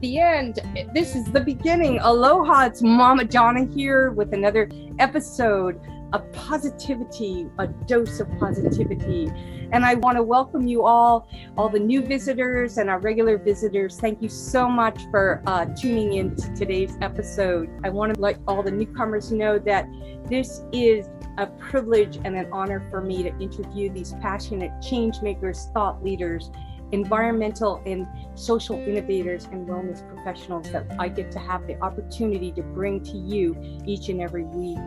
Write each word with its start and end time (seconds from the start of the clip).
the 0.00 0.18
end. 0.18 0.60
This 0.94 1.14
is 1.14 1.26
the 1.26 1.40
beginning. 1.40 1.98
Aloha, 2.00 2.66
it's 2.66 2.82
Mama 2.82 3.24
Donna 3.24 3.66
here 3.66 4.10
with 4.12 4.32
another 4.32 4.68
episode 4.98 5.78
of 6.12 6.30
positivity, 6.32 7.46
a 7.58 7.66
dose 7.66 8.18
of 8.18 8.28
positivity. 8.38 9.30
And 9.72 9.84
I 9.84 9.94
want 9.94 10.16
to 10.16 10.22
welcome 10.22 10.66
you 10.66 10.84
all, 10.84 11.28
all 11.56 11.68
the 11.68 11.78
new 11.78 12.02
visitors 12.02 12.78
and 12.78 12.88
our 12.88 12.98
regular 12.98 13.38
visitors. 13.38 14.00
Thank 14.00 14.22
you 14.22 14.28
so 14.28 14.68
much 14.68 14.98
for 15.10 15.42
uh, 15.46 15.66
tuning 15.66 16.14
in 16.14 16.34
to 16.34 16.54
today's 16.54 16.96
episode. 17.02 17.68
I 17.84 17.90
want 17.90 18.14
to 18.14 18.20
let 18.20 18.38
all 18.48 18.62
the 18.62 18.72
newcomers 18.72 19.30
know 19.30 19.58
that 19.60 19.86
this 20.24 20.62
is 20.72 21.08
a 21.38 21.46
privilege 21.46 22.16
and 22.24 22.36
an 22.36 22.48
honor 22.52 22.86
for 22.90 23.00
me 23.00 23.22
to 23.22 23.38
interview 23.38 23.92
these 23.92 24.14
passionate 24.20 24.72
change 24.82 25.20
makers, 25.22 25.68
thought 25.72 26.02
leaders, 26.02 26.50
environmental 26.92 27.82
and 27.86 28.06
social 28.34 28.76
innovators 28.76 29.44
and 29.52 29.68
wellness 29.68 30.06
professionals 30.14 30.70
that 30.72 30.86
I 30.98 31.08
get 31.08 31.30
to 31.32 31.38
have 31.38 31.66
the 31.66 31.80
opportunity 31.82 32.52
to 32.52 32.62
bring 32.62 33.02
to 33.04 33.16
you 33.16 33.56
each 33.86 34.08
and 34.08 34.20
every 34.20 34.44
week. 34.44 34.78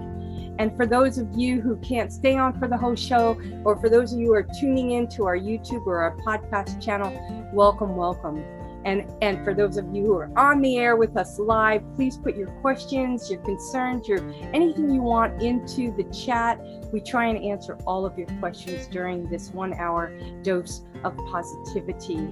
And 0.59 0.75
for 0.75 0.85
those 0.85 1.17
of 1.17 1.27
you 1.35 1.61
who 1.61 1.77
can't 1.77 2.11
stay 2.11 2.37
on 2.37 2.59
for 2.59 2.67
the 2.67 2.77
whole 2.77 2.95
show, 2.95 3.39
or 3.63 3.75
for 3.79 3.89
those 3.89 4.13
of 4.13 4.19
you 4.19 4.27
who 4.27 4.33
are 4.33 4.47
tuning 4.59 4.91
in 4.91 5.07
to 5.09 5.25
our 5.25 5.37
YouTube 5.37 5.85
or 5.87 5.97
our 5.97 6.15
podcast 6.17 6.81
channel, 6.83 7.11
welcome, 7.53 7.95
welcome. 7.95 8.43
And, 8.85 9.09
and 9.21 9.43
for 9.45 9.53
those 9.53 9.77
of 9.77 9.95
you 9.95 10.05
who 10.05 10.13
are 10.17 10.29
on 10.37 10.61
the 10.61 10.77
air 10.77 10.97
with 10.97 11.15
us 11.15 11.39
live, 11.39 11.81
please 11.95 12.17
put 12.17 12.35
your 12.35 12.49
questions, 12.61 13.31
your 13.31 13.39
concerns, 13.41 14.07
your 14.07 14.19
anything 14.53 14.93
you 14.93 15.01
want 15.01 15.41
into 15.41 15.95
the 15.95 16.03
chat. 16.11 16.59
We 16.91 16.99
try 16.99 17.27
and 17.27 17.41
answer 17.43 17.77
all 17.87 18.05
of 18.05 18.17
your 18.17 18.27
questions 18.39 18.87
during 18.87 19.29
this 19.29 19.51
one 19.51 19.73
hour 19.73 20.11
dose 20.43 20.81
of 21.03 21.15
positivity. 21.31 22.27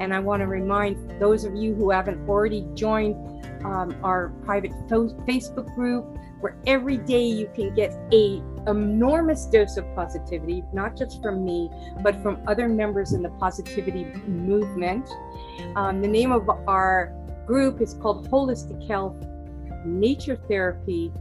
And 0.00 0.14
I 0.14 0.20
want 0.20 0.40
to 0.40 0.46
remind 0.46 1.20
those 1.20 1.44
of 1.44 1.54
you 1.54 1.74
who 1.74 1.90
haven't 1.90 2.28
already 2.28 2.66
joined 2.74 3.16
um, 3.64 3.96
our 4.02 4.30
private 4.44 4.72
Facebook 4.88 5.74
group, 5.74 6.04
where 6.40 6.56
every 6.66 6.98
day 6.98 7.24
you 7.24 7.50
can 7.54 7.74
get 7.74 7.92
a 8.12 8.42
enormous 8.66 9.46
dose 9.46 9.76
of 9.76 9.84
positivity, 9.94 10.62
not 10.72 10.96
just 10.96 11.22
from 11.22 11.44
me, 11.44 11.70
but 12.02 12.20
from 12.22 12.38
other 12.46 12.68
members 12.68 13.12
in 13.12 13.22
the 13.22 13.30
positivity 13.30 14.04
movement. 14.26 15.08
Um, 15.76 16.02
the 16.02 16.08
name 16.08 16.32
of 16.32 16.48
our 16.68 17.12
group 17.46 17.80
is 17.80 17.94
called 17.94 18.28
Holistic 18.28 18.86
Health 18.88 19.16
Nature 19.84 20.36
Therapy 20.48 21.12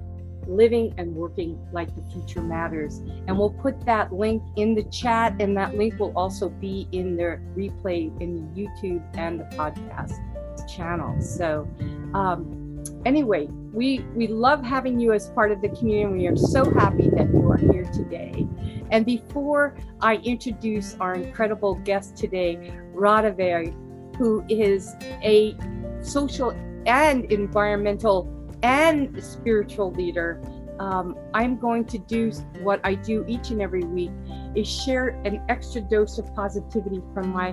living 0.47 0.93
and 0.97 1.15
working 1.15 1.59
like 1.71 1.93
the 1.95 2.01
future 2.11 2.41
matters. 2.41 2.99
And 3.27 3.38
we'll 3.38 3.51
put 3.51 3.85
that 3.85 4.13
link 4.13 4.43
in 4.55 4.75
the 4.75 4.83
chat, 4.83 5.35
and 5.39 5.55
that 5.57 5.75
link 5.75 5.99
will 5.99 6.13
also 6.15 6.49
be 6.49 6.88
in 6.91 7.15
the 7.15 7.39
replay 7.55 8.09
in 8.21 8.35
the 8.35 8.61
YouTube 8.61 9.03
and 9.17 9.39
the 9.39 9.45
podcast 9.55 10.19
channel. 10.67 11.19
So, 11.21 11.67
um, 12.13 12.83
anyway, 13.05 13.47
we 13.73 13.99
we 14.16 14.27
love 14.27 14.63
having 14.63 14.99
you 14.99 15.13
as 15.13 15.29
part 15.29 15.51
of 15.51 15.61
the 15.61 15.69
community. 15.69 16.19
We 16.19 16.27
are 16.27 16.38
so 16.38 16.69
happy 16.71 17.09
that 17.09 17.29
you 17.33 17.51
are 17.51 17.57
here 17.57 17.85
today. 17.85 18.47
And 18.91 19.05
before 19.05 19.75
I 20.01 20.17
introduce 20.17 20.95
our 20.99 21.16
incredible 21.16 21.75
guest 21.75 22.16
today, 22.16 22.71
Radavie, 22.93 23.73
who 24.17 24.45
is 24.47 24.95
a 25.01 25.55
social 26.01 26.51
and 26.85 27.25
environmental 27.31 28.31
and 28.66 29.23
spiritual 29.23 29.91
leader, 29.91 30.41
um, 30.80 31.16
I'm 31.35 31.55
going 31.58 31.85
to 31.85 31.99
do 31.99 32.31
what 32.63 32.81
I 32.83 32.95
do 32.95 33.23
each 33.27 33.52
and 33.52 33.61
every 33.61 33.83
week 33.83 34.11
is 34.55 34.67
share 34.67 35.09
an 35.23 35.39
extra 35.49 35.81
dose 35.81 36.17
of 36.17 36.33
positivity 36.33 37.02
from 37.13 37.30
my 37.30 37.52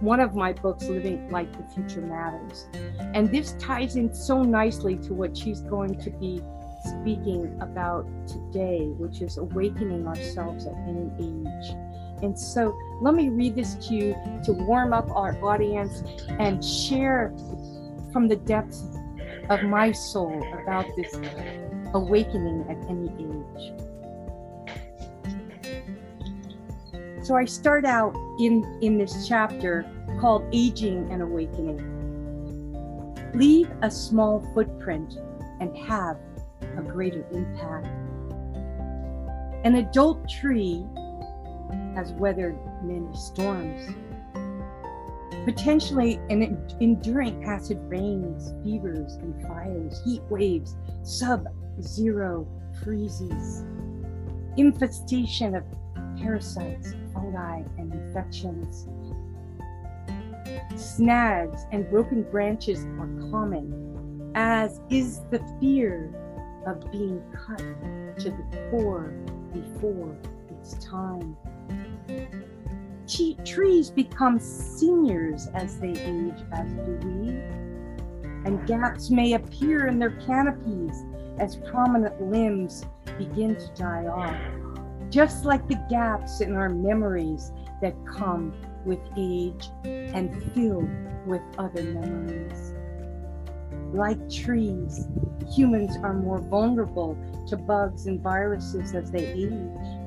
one 0.00 0.20
of 0.20 0.34
my 0.34 0.52
books, 0.52 0.84
Living 0.84 1.30
Like 1.30 1.50
the 1.52 1.74
Future 1.74 2.02
Matters. 2.02 2.66
And 3.14 3.30
this 3.30 3.52
ties 3.58 3.96
in 3.96 4.12
so 4.12 4.42
nicely 4.42 4.96
to 4.98 5.14
what 5.14 5.36
she's 5.36 5.60
going 5.60 5.98
to 6.00 6.10
be 6.10 6.42
speaking 6.84 7.56
about 7.62 8.06
today, 8.26 8.88
which 8.98 9.22
is 9.22 9.38
awakening 9.38 10.06
ourselves 10.06 10.66
at 10.66 10.74
any 10.86 11.10
age. 11.18 11.76
And 12.22 12.38
so 12.38 12.78
let 13.00 13.14
me 13.14 13.30
read 13.30 13.54
this 13.54 13.74
to 13.88 13.94
you 13.94 14.16
to 14.44 14.52
warm 14.52 14.92
up 14.92 15.10
our 15.10 15.42
audience 15.42 16.02
and 16.28 16.62
share 16.62 17.34
from 18.12 18.28
the 18.28 18.36
depths 18.36 18.95
of 19.48 19.62
my 19.62 19.92
soul 19.92 20.42
about 20.62 20.86
this 20.96 21.14
awakening 21.94 22.64
at 22.68 22.76
any 22.90 23.08
age. 23.18 23.72
So 27.24 27.34
I 27.34 27.44
start 27.44 27.84
out 27.84 28.14
in, 28.38 28.78
in 28.82 28.98
this 28.98 29.26
chapter 29.26 29.84
called 30.20 30.44
Aging 30.52 31.10
and 31.10 31.22
Awakening. 31.22 31.80
Leave 33.34 33.70
a 33.82 33.90
small 33.90 34.40
footprint 34.54 35.18
and 35.60 35.76
have 35.76 36.18
a 36.62 36.82
greater 36.82 37.24
impact. 37.32 37.86
An 39.64 39.76
adult 39.76 40.28
tree 40.28 40.86
has 41.94 42.12
weathered 42.12 42.56
many 42.82 43.08
storms 43.16 43.90
potentially 45.46 46.18
an 46.28 46.42
enduring 46.80 47.44
acid 47.44 47.78
rains, 47.82 48.52
fevers 48.64 49.14
and 49.14 49.40
fires, 49.46 50.02
heat 50.04 50.20
waves, 50.28 50.74
sub 51.04 51.46
zero 51.80 52.48
freezes, 52.82 53.64
infestation 54.56 55.54
of 55.54 55.64
parasites, 56.18 56.94
fungi, 57.14 57.62
and 57.78 57.92
infections. 57.94 58.88
Snags 60.74 61.64
and 61.70 61.88
broken 61.90 62.22
branches 62.24 62.84
are 62.98 63.30
common, 63.30 64.32
as 64.34 64.80
is 64.90 65.20
the 65.30 65.38
fear 65.60 66.12
of 66.66 66.90
being 66.90 67.22
cut 67.32 67.58
to 68.18 68.30
the 68.30 68.68
core 68.72 69.14
before 69.54 70.16
its 70.50 70.74
time 70.84 71.36
trees 73.44 73.90
become 73.90 74.38
seniors 74.38 75.48
as 75.54 75.78
they 75.78 75.90
age, 75.90 76.44
as 76.52 76.72
do 76.72 76.98
we. 77.04 77.30
And 78.44 78.66
gaps 78.66 79.10
may 79.10 79.34
appear 79.34 79.86
in 79.86 79.98
their 79.98 80.10
canopies 80.10 81.04
as 81.38 81.56
prominent 81.56 82.20
limbs 82.22 82.84
begin 83.18 83.56
to 83.56 83.68
die 83.74 84.06
off, 84.06 84.40
just 85.10 85.44
like 85.44 85.66
the 85.68 85.82
gaps 85.90 86.40
in 86.40 86.54
our 86.54 86.68
memories 86.68 87.52
that 87.82 87.94
come 88.06 88.54
with 88.84 89.00
age 89.16 89.68
and 89.84 90.52
fill 90.52 90.88
with 91.26 91.42
other 91.58 91.82
memories. 91.82 92.72
Like 93.92 94.30
trees, 94.30 95.08
humans 95.54 95.96
are 96.02 96.14
more 96.14 96.38
vulnerable 96.38 97.16
to 97.48 97.56
bugs 97.56 98.06
and 98.06 98.20
viruses 98.20 98.94
as 98.94 99.10
they 99.10 99.26
age 99.26 100.05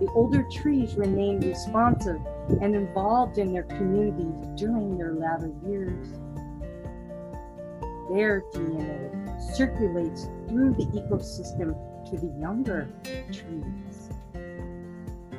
the 0.00 0.08
older 0.14 0.44
trees 0.50 0.96
remain 0.96 1.40
responsive 1.40 2.20
and 2.60 2.74
involved 2.74 3.38
in 3.38 3.52
their 3.52 3.62
communities 3.64 4.34
during 4.56 4.98
their 4.98 5.14
latter 5.14 5.52
years. 5.66 6.08
Their 8.10 8.42
DNA 8.52 9.54
circulates 9.56 10.28
through 10.48 10.74
the 10.74 10.86
ecosystem 10.86 11.74
to 12.10 12.16
the 12.16 12.32
younger 12.38 12.88
trees 13.32 14.10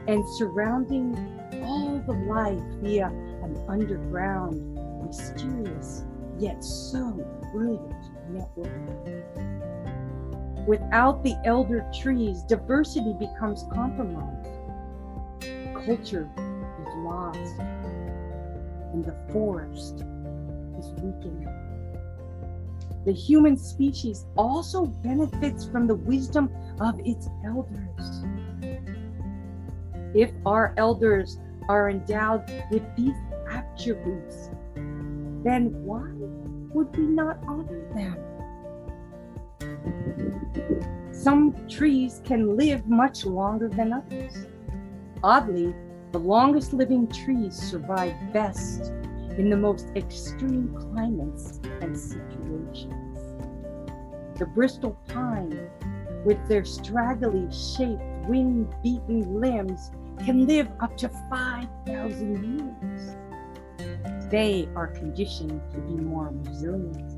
and 0.08 0.24
surrounding 0.38 1.16
all 1.64 2.02
the 2.06 2.14
life 2.14 2.62
via 2.82 3.08
an 3.08 3.64
underground, 3.68 4.76
mysterious, 5.06 6.04
yet 6.38 6.64
so 6.64 7.12
brilliant 7.52 7.94
network. 8.30 9.55
Without 10.68 11.24
the 11.24 11.36
elder 11.46 11.86
trees, 11.94 12.42
diversity 12.44 13.14
becomes 13.20 13.66
compromised. 13.72 14.50
Culture 15.86 16.28
is 16.82 16.96
lost, 16.98 17.60
and 18.92 19.06
the 19.06 19.16
forest 19.32 20.04
is 20.80 20.88
weakened. 21.02 21.48
The 23.06 23.14
human 23.14 23.58
species 23.58 24.26
also 24.36 24.88
benefits 24.88 25.66
from 25.66 25.86
the 25.86 25.94
wisdom 25.94 26.50
of 26.80 27.00
its 27.06 27.30
elders. 27.46 28.26
If 30.16 30.32
our 30.48 30.74
elders 30.78 31.38
are 31.70 31.92
endowed 31.92 32.50
with 32.72 32.84
these 32.96 33.16
attributes, 33.52 34.50
then 35.44 35.72
why 35.84 36.10
would 36.74 36.98
we 36.98 37.04
not 37.04 37.38
honor 37.48 37.94
them? 37.94 38.18
Some 41.12 41.56
trees 41.68 42.22
can 42.24 42.56
live 42.56 42.88
much 42.88 43.26
longer 43.26 43.68
than 43.68 43.94
others. 43.94 44.46
Oddly, 45.24 45.74
the 46.12 46.20
longest 46.20 46.72
living 46.72 47.08
trees 47.08 47.56
survive 47.56 48.16
best 48.32 48.94
in 49.38 49.50
the 49.50 49.58
most 49.58 49.88
extreme 49.96 50.74
climates 50.94 51.60
and 51.82 51.98
situations. 51.98 53.18
The 54.38 54.46
Bristol 54.46 54.98
pine, 55.08 55.70
with 56.24 56.38
their 56.48 56.64
straggly 56.64 57.48
shaped, 57.52 58.02
wind 58.28 58.74
beaten 58.84 59.40
limbs, 59.42 59.92
can 60.24 60.48
live 60.48 60.68
up 60.80 60.96
to 60.98 61.10
5,000 61.30 62.60
years. 62.60 63.16
they 64.30 64.68
are 64.76 64.88
conditioned 64.88 65.62
to 65.72 65.78
be 65.80 65.94
more 65.94 66.32
resilient. 66.46 67.15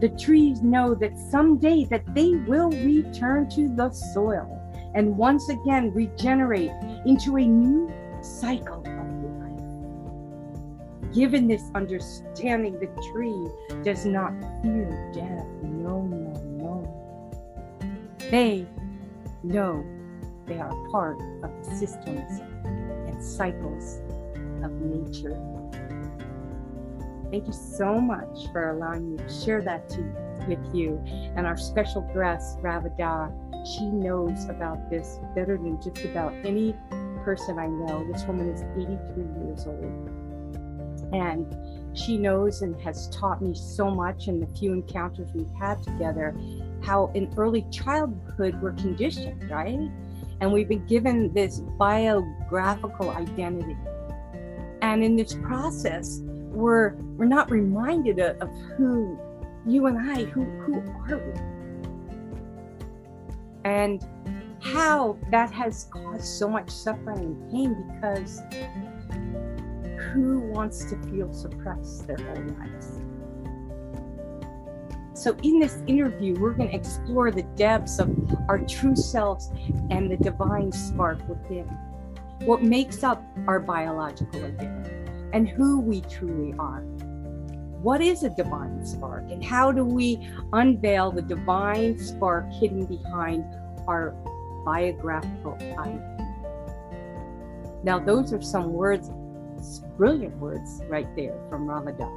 The 0.00 0.10
trees 0.10 0.62
know 0.62 0.94
that 0.94 1.16
someday 1.16 1.84
that 1.86 2.14
they 2.14 2.34
will 2.34 2.70
return 2.70 3.48
to 3.50 3.68
the 3.74 3.90
soil 3.90 4.60
and 4.94 5.16
once 5.16 5.48
again 5.48 5.92
regenerate 5.92 6.72
into 7.06 7.36
a 7.36 7.46
new 7.46 7.90
cycle 8.22 8.80
of 8.80 9.06
life. 9.40 11.14
Given 11.14 11.48
this 11.48 11.62
understanding, 11.74 12.78
the 12.78 12.88
tree 13.12 13.48
does 13.84 14.04
not 14.04 14.32
fear 14.62 15.12
death. 15.14 15.46
No, 15.62 16.02
no, 16.02 16.32
no. 16.44 17.80
They 18.30 18.66
know 19.42 19.84
they 20.46 20.58
are 20.58 20.74
part 20.90 21.18
of 21.42 21.50
the 21.64 21.74
systems 21.74 22.40
and 22.64 23.22
cycles 23.22 24.00
of 24.62 24.72
nature. 24.72 25.40
Thank 27.30 27.46
you 27.46 27.52
so 27.52 28.00
much 28.00 28.50
for 28.52 28.70
allowing 28.70 29.12
me 29.12 29.18
to 29.18 29.28
share 29.28 29.62
that 29.62 29.88
to, 29.90 30.02
with 30.48 30.74
you. 30.74 31.02
And 31.36 31.46
our 31.46 31.56
special 31.56 32.02
guest, 32.14 32.58
Ravida, 32.58 33.32
she 33.66 33.86
knows 33.86 34.48
about 34.48 34.90
this 34.90 35.18
better 35.34 35.56
than 35.56 35.80
just 35.82 36.04
about 36.04 36.32
any 36.44 36.74
person 37.24 37.58
I 37.58 37.66
know. 37.66 38.06
This 38.12 38.24
woman 38.24 38.48
is 38.48 38.62
83 38.76 39.24
years 39.44 39.66
old. 39.66 40.10
And 41.12 41.56
she 41.96 42.16
knows 42.18 42.62
and 42.62 42.80
has 42.82 43.08
taught 43.08 43.42
me 43.42 43.54
so 43.54 43.90
much 43.90 44.28
in 44.28 44.38
the 44.38 44.46
few 44.46 44.72
encounters 44.72 45.28
we've 45.34 45.50
had 45.58 45.82
together 45.82 46.36
how 46.82 47.10
in 47.14 47.32
early 47.36 47.66
childhood 47.72 48.60
we're 48.62 48.72
conditioned, 48.72 49.50
right? 49.50 49.90
And 50.40 50.52
we've 50.52 50.68
been 50.68 50.86
given 50.86 51.32
this 51.32 51.60
biographical 51.78 53.10
identity. 53.10 53.76
And 54.82 55.02
in 55.02 55.16
this 55.16 55.34
process, 55.34 56.20
we're 56.56 56.94
we're 57.16 57.26
not 57.26 57.50
reminded 57.50 58.18
of, 58.18 58.38
of 58.40 58.50
who 58.76 59.18
you 59.66 59.86
and 59.86 59.98
I, 60.10 60.24
who 60.24 60.44
who 60.44 60.74
are 61.08 61.18
we? 61.18 61.40
And 63.64 64.04
how 64.60 65.18
that 65.30 65.50
has 65.52 65.84
caused 65.90 66.24
so 66.24 66.48
much 66.48 66.70
suffering 66.70 67.18
and 67.18 67.50
pain 67.50 67.92
because 67.94 68.40
who 70.12 70.40
wants 70.40 70.84
to 70.86 70.96
feel 71.10 71.32
suppressed 71.32 72.06
their 72.06 72.16
whole 72.16 72.44
lives? 72.58 73.00
So, 75.14 75.36
in 75.42 75.58
this 75.58 75.78
interview, 75.86 76.34
we're 76.38 76.52
going 76.52 76.68
to 76.70 76.74
explore 76.74 77.30
the 77.30 77.42
depths 77.42 77.98
of 77.98 78.10
our 78.48 78.58
true 78.58 78.94
selves 78.94 79.50
and 79.90 80.10
the 80.10 80.16
divine 80.16 80.70
spark 80.70 81.26
within. 81.28 81.64
What 82.44 82.62
makes 82.62 83.02
up 83.02 83.24
our 83.46 83.58
biological 83.58 84.44
identity? 84.44 84.85
And 85.36 85.46
who 85.46 85.78
we 85.78 86.00
truly 86.00 86.54
are. 86.58 86.80
What 87.82 88.00
is 88.00 88.22
a 88.22 88.30
divine 88.30 88.86
spark, 88.86 89.30
and 89.30 89.44
how 89.44 89.70
do 89.70 89.84
we 89.84 90.26
unveil 90.54 91.10
the 91.10 91.20
divine 91.20 91.98
spark 91.98 92.50
hidden 92.50 92.86
behind 92.86 93.44
our 93.86 94.14
biographical 94.64 95.58
ID? 95.60 96.00
Now, 97.84 97.98
those 97.98 98.32
are 98.32 98.40
some 98.40 98.72
words, 98.72 99.10
brilliant 99.98 100.38
words 100.38 100.80
right 100.88 101.14
there 101.14 101.38
from 101.50 101.66
Ravida. 101.66 102.10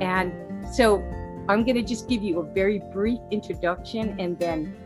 And 0.00 0.32
so 0.72 1.02
I'm 1.48 1.64
going 1.64 1.74
to 1.74 1.82
just 1.82 2.08
give 2.08 2.22
you 2.22 2.38
a 2.38 2.44
very 2.54 2.80
brief 2.92 3.18
introduction 3.32 4.14
and 4.20 4.38
then 4.38 4.76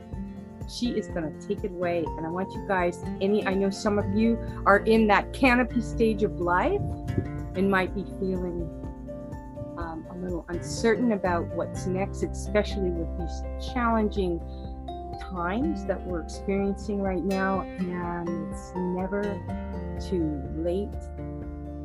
she 0.69 0.91
is 0.91 1.09
going 1.09 1.39
to 1.39 1.49
take 1.49 1.65
it 1.65 1.71
away. 1.71 2.05
And 2.17 2.27
I 2.27 2.31
want 2.31 2.53
you 2.53 2.67
guys, 2.67 3.03
any, 3.21 3.47
I 3.47 3.55
know 3.55 3.71
some 3.71 3.99
of 3.99 4.07
you 4.15 4.39
are 4.67 4.79
in 4.79 5.07
that 5.09 5.33
canopy 5.33 5.81
stage 5.81 6.23
of 6.23 6.41
life 6.41 6.81
and 7.55 7.71
might 7.71 7.95
be 7.95 8.05
feeling 8.19 8.69
um, 9.79 10.07
a 10.11 10.17
little 10.17 10.45
uncertain 10.49 11.13
about 11.13 11.47
what's 11.55 11.87
next, 11.87 12.23
especially 12.23 12.91
with 12.91 13.09
these 13.19 13.73
challenging 13.73 14.41
times 15.21 15.85
that 15.87 16.05
we're 16.07 16.23
experiencing 16.23 17.01
right 17.01 17.25
now. 17.25 17.63
And 17.63 18.29
it's 18.53 18.73
never 18.75 19.23
too 20.09 20.43
late 20.57 20.93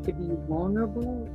to 0.03 0.12
be 0.12 0.35
vulnerable 0.47 1.30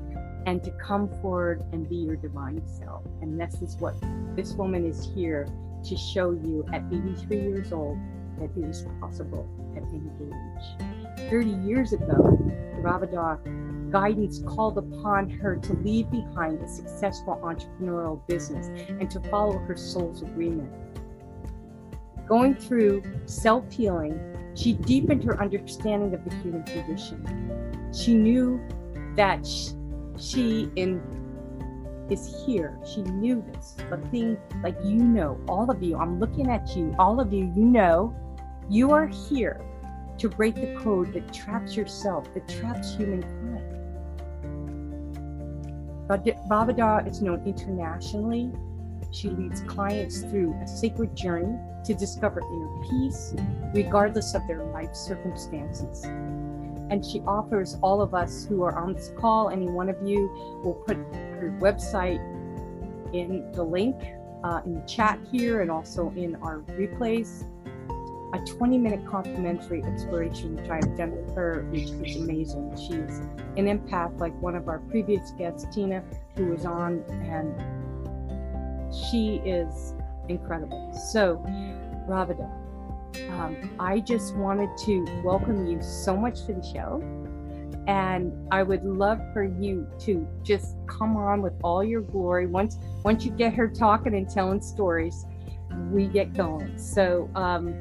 and 0.46 0.62
to 0.64 0.70
come 0.72 1.08
forward 1.20 1.64
and 1.72 1.88
be 1.88 1.96
your 1.96 2.16
divine 2.16 2.62
self. 2.66 3.04
And 3.20 3.40
this 3.40 3.60
is 3.62 3.76
what 3.76 3.94
this 4.34 4.52
woman 4.52 4.84
is 4.84 5.10
here 5.14 5.48
to 5.84 5.96
show 5.96 6.30
you 6.30 6.64
at 6.72 6.82
83 6.92 7.36
years 7.36 7.72
old 7.72 7.98
that 8.38 8.50
it 8.56 8.64
is 8.64 8.86
possible 9.00 9.48
at 9.76 9.82
any 9.82 10.10
age. 10.20 11.30
30 11.30 11.50
years 11.66 11.92
ago, 11.92 12.38
Ravida 12.80 13.90
guidance 13.90 14.40
called 14.40 14.78
upon 14.78 15.30
her 15.30 15.56
to 15.56 15.72
leave 15.74 16.10
behind 16.10 16.60
a 16.62 16.68
successful 16.68 17.40
entrepreneurial 17.42 18.20
business 18.26 18.68
and 18.88 19.10
to 19.10 19.20
follow 19.30 19.58
her 19.58 19.76
soul's 19.76 20.22
agreement. 20.22 20.70
Going 22.26 22.54
through 22.54 23.02
self 23.24 23.70
healing, 23.72 24.20
she 24.54 24.74
deepened 24.74 25.24
her 25.24 25.40
understanding 25.40 26.14
of 26.14 26.24
the 26.24 26.34
human 26.36 26.62
condition. 26.64 27.90
She 27.94 28.14
knew 28.14 28.60
that 29.16 29.46
she 29.46 29.72
in 30.76 31.00
is 32.10 32.44
here. 32.46 32.78
She 32.86 33.02
knew 33.02 33.44
this. 33.52 33.76
But 33.90 34.06
thing 34.10 34.38
like 34.62 34.76
you 34.82 34.96
know, 34.96 35.38
all 35.48 35.70
of 35.70 35.82
you, 35.82 35.96
I'm 35.96 36.18
looking 36.18 36.50
at 36.50 36.76
you, 36.76 36.94
all 36.98 37.20
of 37.20 37.32
you, 37.32 37.52
you 37.54 37.64
know, 37.64 38.14
you 38.68 38.92
are 38.92 39.06
here 39.06 39.60
to 40.18 40.28
break 40.28 40.56
the 40.56 40.74
code 40.78 41.12
that 41.12 41.32
traps 41.32 41.76
yourself, 41.76 42.26
that 42.34 42.48
traps 42.48 42.94
humankind. 42.94 43.64
Ravida 46.08 47.06
is 47.06 47.20
known 47.20 47.42
internationally. 47.44 48.50
She 49.10 49.28
leads 49.28 49.60
clients 49.62 50.22
through 50.22 50.54
a 50.62 50.66
sacred 50.66 51.14
journey 51.14 51.58
to 51.84 51.94
discover 51.94 52.40
inner 52.40 52.88
peace, 52.88 53.34
regardless 53.74 54.34
of 54.34 54.46
their 54.46 54.64
life 54.64 54.94
circumstances. 54.94 56.04
And 56.90 57.04
she 57.04 57.20
offers 57.26 57.76
all 57.82 58.00
of 58.00 58.14
us 58.14 58.46
who 58.46 58.62
are 58.62 58.78
on 58.78 58.94
this 58.94 59.12
call, 59.18 59.50
any 59.50 59.68
one 59.68 59.88
of 59.88 59.96
you, 60.02 60.28
will 60.64 60.82
put 60.86 60.96
her 60.96 61.56
website 61.60 62.20
in 63.14 63.50
the 63.52 63.62
link 63.62 63.96
uh, 64.44 64.60
in 64.64 64.74
the 64.74 64.86
chat 64.86 65.18
here 65.30 65.62
and 65.62 65.70
also 65.70 66.12
in 66.16 66.36
our 66.36 66.60
replays 66.60 67.44
a 68.34 68.38
20 68.38 68.78
minute 68.78 69.06
complimentary 69.06 69.82
exploration, 69.84 70.56
which 70.56 70.70
I've 70.70 70.96
done 70.96 71.12
with 71.12 71.34
her, 71.34 71.66
which 71.70 71.84
is 71.84 72.16
amazing. 72.16 72.76
She's 72.76 73.20
an 73.56 73.66
empath, 73.66 74.18
like 74.20 74.38
one 74.40 74.54
of 74.54 74.68
our 74.68 74.80
previous 74.80 75.30
guests, 75.32 75.66
Tina, 75.74 76.02
who 76.36 76.46
was 76.46 76.66
on, 76.66 77.02
and 77.10 77.54
she 78.94 79.36
is 79.44 79.94
incredible. 80.28 80.92
So, 81.10 81.42
Ravida, 82.06 82.50
um, 83.30 83.56
I 83.78 84.00
just 84.00 84.34
wanted 84.36 84.70
to 84.84 85.04
welcome 85.22 85.66
you 85.66 85.82
so 85.82 86.16
much 86.16 86.44
to 86.46 86.54
the 86.54 86.62
show. 86.62 87.02
And 87.86 88.32
I 88.52 88.62
would 88.62 88.84
love 88.84 89.18
for 89.32 89.44
you 89.44 89.88
to 90.00 90.28
just 90.42 90.76
come 90.86 91.16
on 91.16 91.40
with 91.40 91.54
all 91.64 91.82
your 91.82 92.02
glory. 92.02 92.46
Once 92.46 92.76
once 93.02 93.24
you 93.24 93.30
get 93.30 93.54
her 93.54 93.66
talking 93.66 94.14
and 94.14 94.28
telling 94.28 94.60
stories, 94.60 95.24
we 95.90 96.06
get 96.06 96.34
going. 96.34 96.76
So 96.76 97.30
um, 97.34 97.74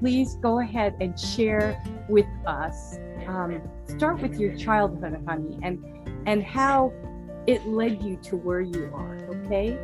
please 0.00 0.36
go 0.36 0.60
ahead 0.60 0.94
and 1.00 1.18
share 1.18 1.82
with 2.08 2.26
us. 2.46 2.98
Um, 3.26 3.60
start 3.86 4.22
with 4.22 4.40
your 4.40 4.56
childhood, 4.56 5.22
honey, 5.26 5.58
and 5.62 5.84
and 6.26 6.42
how 6.42 6.92
it 7.46 7.66
led 7.66 8.02
you 8.02 8.16
to 8.16 8.36
where 8.36 8.60
you 8.60 8.90
are. 8.94 9.18
Okay. 9.28 9.78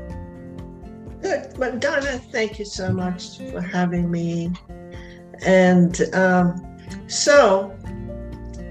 Good, 1.24 1.54
but 1.58 1.80
Donna, 1.80 2.18
thank 2.32 2.58
you 2.58 2.66
so 2.66 2.92
much 2.92 3.38
for 3.38 3.58
having 3.58 4.10
me. 4.10 4.52
And 5.40 5.98
um, 6.12 6.76
so, 7.06 7.74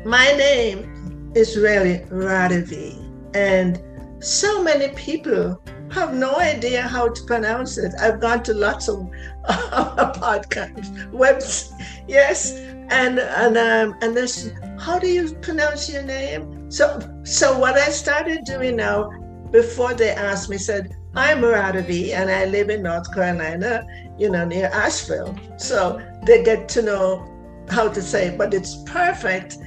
my 0.06 0.32
name 0.34 1.32
is 1.34 1.58
really 1.58 2.06
Radavie, 2.12 3.02
and 3.34 3.82
so 4.24 4.62
many 4.62 4.90
people 4.90 5.60
have 5.90 6.14
no 6.14 6.36
idea 6.36 6.84
how 6.84 7.10
to 7.10 7.24
pronounce 7.24 7.80
it. 7.80 7.96
I've 8.00 8.22
gone 8.22 8.44
to 8.44 8.54
lots 8.54 8.88
of 8.88 9.10
podcasts, 9.50 11.12
webs, 11.12 11.74
yes, 12.08 12.54
and 12.92 13.18
and 13.18 13.58
um, 13.58 13.98
and 14.04 14.16
this. 14.16 14.52
How 14.78 15.00
do 15.00 15.08
you 15.08 15.34
pronounce 15.42 15.92
your 15.92 16.04
name? 16.04 16.70
So 16.70 17.00
so 17.24 17.58
what 17.58 17.80
I 17.80 17.90
started 17.90 18.44
doing 18.46 18.76
now, 18.76 19.10
before 19.50 19.96
they 19.96 20.12
asked 20.12 20.52
me, 20.52 20.60
said 20.60 20.96
I'm 21.16 21.42
Radavie 21.42 22.12
and 22.14 22.30
I 22.30 22.46
live 22.46 22.70
in 22.70 22.84
North 22.84 23.14
Carolina, 23.14 23.86
you 24.18 24.30
know, 24.30 24.46
near 24.46 24.68
Asheville. 24.74 25.38
So 25.58 26.02
they 26.26 26.44
get 26.44 26.68
to 26.70 26.82
know 26.82 27.30
how 27.70 27.88
to 27.90 28.02
say, 28.02 28.28
it, 28.28 28.38
but 28.38 28.54
it's 28.54 28.78
perfect, 28.86 29.58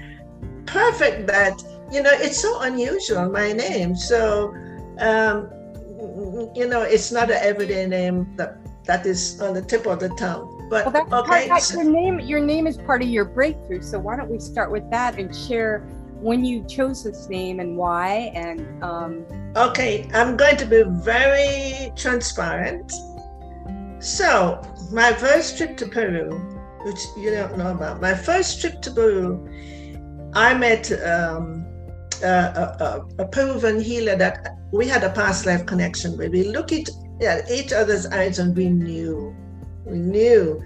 perfect 0.67 1.27
that 1.29 1.63
you 1.93 2.03
know 2.03 2.11
it's 2.13 2.41
so 2.41 2.61
unusual 2.63 3.31
my 3.31 3.53
name. 3.53 3.95
So 3.95 4.55
um, 4.99 5.51
you 6.55 6.67
know, 6.69 6.83
it's 6.83 7.13
not 7.13 7.31
an 7.31 7.39
everyday 7.41 7.87
name 7.87 8.35
that 8.37 8.59
that 8.85 9.07
is 9.07 9.41
on 9.41 9.55
the 9.55 9.63
tip 9.63 9.87
of 9.87 10.01
the 10.01 10.09
tongue. 10.11 10.67
But 10.69 10.93
well, 10.93 11.23
okay, 11.23 11.49
part, 11.49 11.71
your 11.71 11.85
name 11.85 12.19
your 12.21 12.41
name 12.41 12.67
is 12.67 12.77
part 12.77 13.03
of 13.03 13.09
your 13.09 13.25
breakthrough. 13.25 13.83
So 13.83 13.99
why 14.01 14.17
don't 14.17 14.31
we 14.31 14.41
start 14.41 14.71
with 14.71 14.89
that 14.91 15.19
and 15.19 15.35
share 15.35 15.87
when 16.21 16.45
you 16.45 16.65
chose 16.65 17.05
this 17.05 17.29
name 17.29 17.61
and 17.61 17.77
why. 17.77 18.33
And 18.35 18.83
um, 18.83 19.27
okay, 19.57 20.09
I'm 20.13 20.37
going 20.37 20.57
to 20.57 20.67
be 20.67 20.83
very 20.87 21.93
transparent. 21.97 22.93
So, 23.99 24.61
my 24.93 25.13
first 25.13 25.57
trip 25.57 25.77
to 25.79 25.87
Peru, 25.87 26.31
which 26.85 27.01
you 27.17 27.31
don't 27.31 27.57
know 27.59 27.73
about, 27.73 28.01
my 28.01 28.15
first 28.15 28.61
trip 28.61 28.81
to 28.83 28.91
Peru, 28.91 29.49
I 30.35 30.55
met 30.55 30.93
um, 31.03 31.65
a, 32.23 32.29
a, 32.29 33.07
a, 33.19 33.27
Peruvian 33.27 33.81
healer 33.81 34.17
that 34.17 34.59
we 34.71 34.87
had 34.87 35.03
a 35.03 35.11
past 35.11 35.47
life 35.47 35.65
connection 35.67 36.17
with. 36.17 36.33
We 36.33 36.45
looked 36.45 36.73
at 37.23 37.51
each 37.51 37.73
other's 37.73 38.07
eyes 38.07 38.39
and 38.39 38.57
we 38.57 38.69
knew. 38.69 39.35
We 39.87 39.99
knew. 39.99 40.63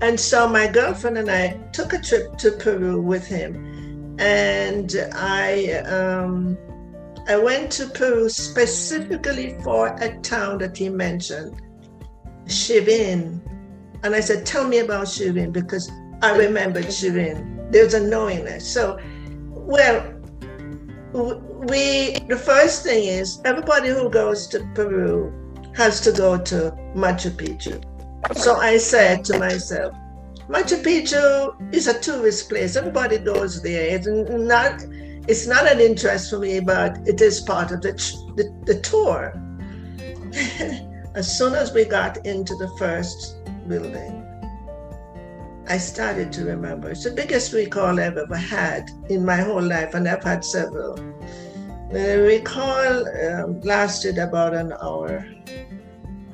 And 0.00 0.18
so 0.18 0.48
my 0.48 0.66
girlfriend 0.66 1.18
and 1.18 1.30
I 1.30 1.58
took 1.72 1.92
a 1.92 1.98
trip 1.98 2.38
to 2.38 2.52
Peru 2.52 3.00
with 3.00 3.26
him. 3.26 3.89
And 4.18 4.94
I 5.14 5.72
um, 5.86 6.58
I 7.28 7.36
went 7.36 7.70
to 7.72 7.86
Peru 7.86 8.28
specifically 8.28 9.56
for 9.62 9.96
a 10.00 10.18
town 10.20 10.58
that 10.58 10.76
he 10.76 10.88
mentioned, 10.88 11.60
Chavín. 12.46 13.40
And 14.02 14.14
I 14.14 14.20
said, 14.20 14.46
Tell 14.46 14.66
me 14.66 14.78
about 14.78 15.06
Chavín 15.06 15.52
because 15.52 15.90
I 16.22 16.36
remembered 16.36 16.86
Chavín. 16.86 17.70
There's 17.70 17.94
a 17.94 18.00
knowingness. 18.00 18.62
So, 18.62 18.98
well, 19.52 20.20
we 21.12 22.18
the 22.28 22.36
first 22.36 22.82
thing 22.84 23.04
is 23.04 23.40
everybody 23.44 23.88
who 23.88 24.08
goes 24.10 24.46
to 24.48 24.60
Peru 24.74 25.32
has 25.74 26.00
to 26.00 26.12
go 26.12 26.38
to 26.38 26.72
Machu 26.94 27.30
Picchu. 27.30 27.82
So 28.36 28.56
I 28.56 28.76
said 28.76 29.24
to 29.26 29.38
myself, 29.38 29.94
Machu 30.50 30.82
Picchu 30.82 31.72
is 31.72 31.86
a 31.86 31.96
tourist 32.00 32.48
place. 32.48 32.74
Everybody 32.74 33.18
goes 33.18 33.62
there. 33.62 33.94
It's 33.94 34.08
not 34.08 34.84
it's 35.28 35.46
not 35.46 35.70
an 35.70 35.78
interest 35.78 36.28
for 36.28 36.40
me, 36.40 36.58
but 36.58 36.98
it 37.06 37.20
is 37.20 37.40
part 37.40 37.70
of 37.70 37.82
the 37.82 37.92
the, 38.34 38.50
the 38.66 38.80
tour. 38.80 39.32
as 41.14 41.38
soon 41.38 41.54
as 41.54 41.72
we 41.72 41.84
got 41.84 42.26
into 42.26 42.56
the 42.56 42.68
first 42.78 43.36
building, 43.68 44.26
I 45.68 45.78
started 45.78 46.32
to 46.32 46.44
remember. 46.46 46.90
It's 46.90 47.04
the 47.04 47.12
biggest 47.12 47.52
recall 47.52 48.00
I've 48.00 48.18
ever 48.18 48.36
had 48.36 48.90
in 49.08 49.24
my 49.24 49.36
whole 49.36 49.62
life, 49.62 49.94
and 49.94 50.08
I've 50.08 50.24
had 50.24 50.44
several. 50.44 50.96
The 51.92 52.22
recall 52.26 53.06
um, 53.28 53.60
lasted 53.60 54.18
about 54.18 54.54
an 54.54 54.72
hour. 54.82 55.24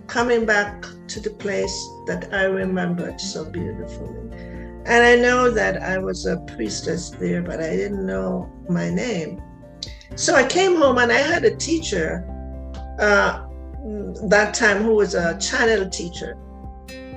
Coming 0.07 0.47
back 0.47 0.85
to 1.09 1.21
the 1.21 1.31
place 1.31 1.77
that 2.07 2.29
I 2.33 2.45
remembered 2.45 3.21
so 3.21 3.45
beautifully. 3.45 4.17
And 4.87 5.05
I 5.05 5.17
know 5.17 5.51
that 5.51 5.83
I 5.83 5.99
was 5.99 6.27
a 6.27 6.37
priestess 6.55 7.11
there, 7.11 7.43
but 7.43 7.61
I 7.61 7.71
didn't 7.75 8.07
know 8.07 8.51
my 8.69 8.89
name. 8.89 9.43
So 10.15 10.35
I 10.35 10.47
came 10.47 10.77
home 10.77 10.99
and 10.99 11.11
I 11.11 11.19
had 11.19 11.45
a 11.45 11.57
teacher 11.57 12.25
uh, 13.01 13.47
that 14.29 14.55
time 14.55 14.83
who 14.83 14.95
was 14.95 15.15
a 15.15 15.39
channel 15.39 15.89
teacher. 15.91 16.37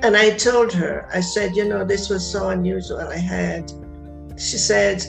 And 0.01 0.17
I 0.17 0.31
told 0.31 0.73
her, 0.73 1.07
I 1.13 1.19
said, 1.19 1.55
you 1.55 1.65
know, 1.65 1.85
this 1.85 2.09
was 2.09 2.29
so 2.29 2.49
unusual. 2.49 3.01
I 3.01 3.17
had, 3.17 3.71
she 4.37 4.57
said, 4.57 5.05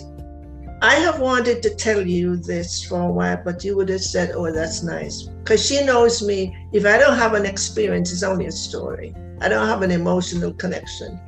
I 0.83 0.95
have 0.95 1.21
wanted 1.21 1.63
to 1.63 1.75
tell 1.75 2.07
you 2.07 2.37
this 2.37 2.83
for 2.83 3.03
a 3.03 3.13
while, 3.13 3.43
but 3.45 3.63
you 3.63 3.77
would 3.77 3.91
have 3.91 4.03
said, 4.03 4.33
oh, 4.35 4.51
that's 4.51 4.83
nice. 4.83 5.25
Because 5.25 5.65
she 5.65 5.85
knows 5.85 6.23
me. 6.23 6.57
If 6.73 6.87
I 6.87 6.97
don't 6.97 7.19
have 7.19 7.35
an 7.35 7.45
experience, 7.45 8.13
it's 8.13 8.23
only 8.23 8.47
a 8.47 8.53
story. 8.53 9.15
I 9.43 9.51
don't 9.51 9.67
have 9.67 9.83
an 9.83 9.91
emotional 9.91 10.55
connection. 10.55 11.21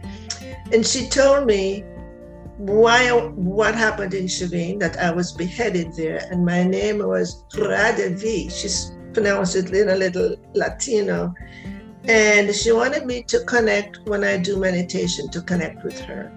And 0.72 0.86
she 0.86 1.06
told 1.06 1.46
me 1.46 1.84
why 2.56 3.10
what 3.10 3.74
happened 3.74 4.14
in 4.14 4.24
Chavín, 4.24 4.80
that 4.80 4.96
I 4.98 5.10
was 5.10 5.32
beheaded 5.32 5.92
there, 5.94 6.26
and 6.30 6.46
my 6.46 6.62
name 6.62 7.06
was 7.06 7.44
Radevi. 7.52 8.50
She's 8.50 8.92
pronounced 9.12 9.54
it 9.54 9.70
in 9.70 9.90
a 9.90 9.96
little 9.96 10.36
Latino. 10.54 11.34
And 12.08 12.54
she 12.54 12.72
wanted 12.72 13.04
me 13.04 13.22
to 13.24 13.44
connect 13.44 13.98
when 14.06 14.24
I 14.24 14.38
do 14.38 14.56
meditation 14.56 15.28
to 15.28 15.42
connect 15.42 15.84
with 15.84 16.00
her. 16.00 16.32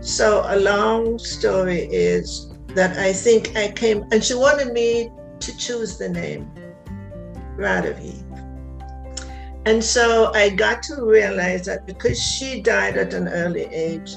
So 0.00 0.44
a 0.46 0.56
long 0.56 1.18
story 1.18 1.88
is 1.90 2.53
that 2.74 2.98
I 2.98 3.12
think 3.12 3.56
I 3.56 3.70
came, 3.70 4.04
and 4.10 4.22
she 4.22 4.34
wanted 4.34 4.72
me 4.72 5.10
to 5.40 5.56
choose 5.56 5.98
the 5.98 6.08
name 6.08 6.50
Radavie. 7.56 8.20
And 9.66 9.82
so 9.82 10.30
I 10.34 10.50
got 10.50 10.82
to 10.84 11.04
realize 11.04 11.64
that 11.66 11.86
because 11.86 12.20
she 12.20 12.60
died 12.60 12.98
at 12.98 13.14
an 13.14 13.28
early 13.28 13.64
age, 13.64 14.16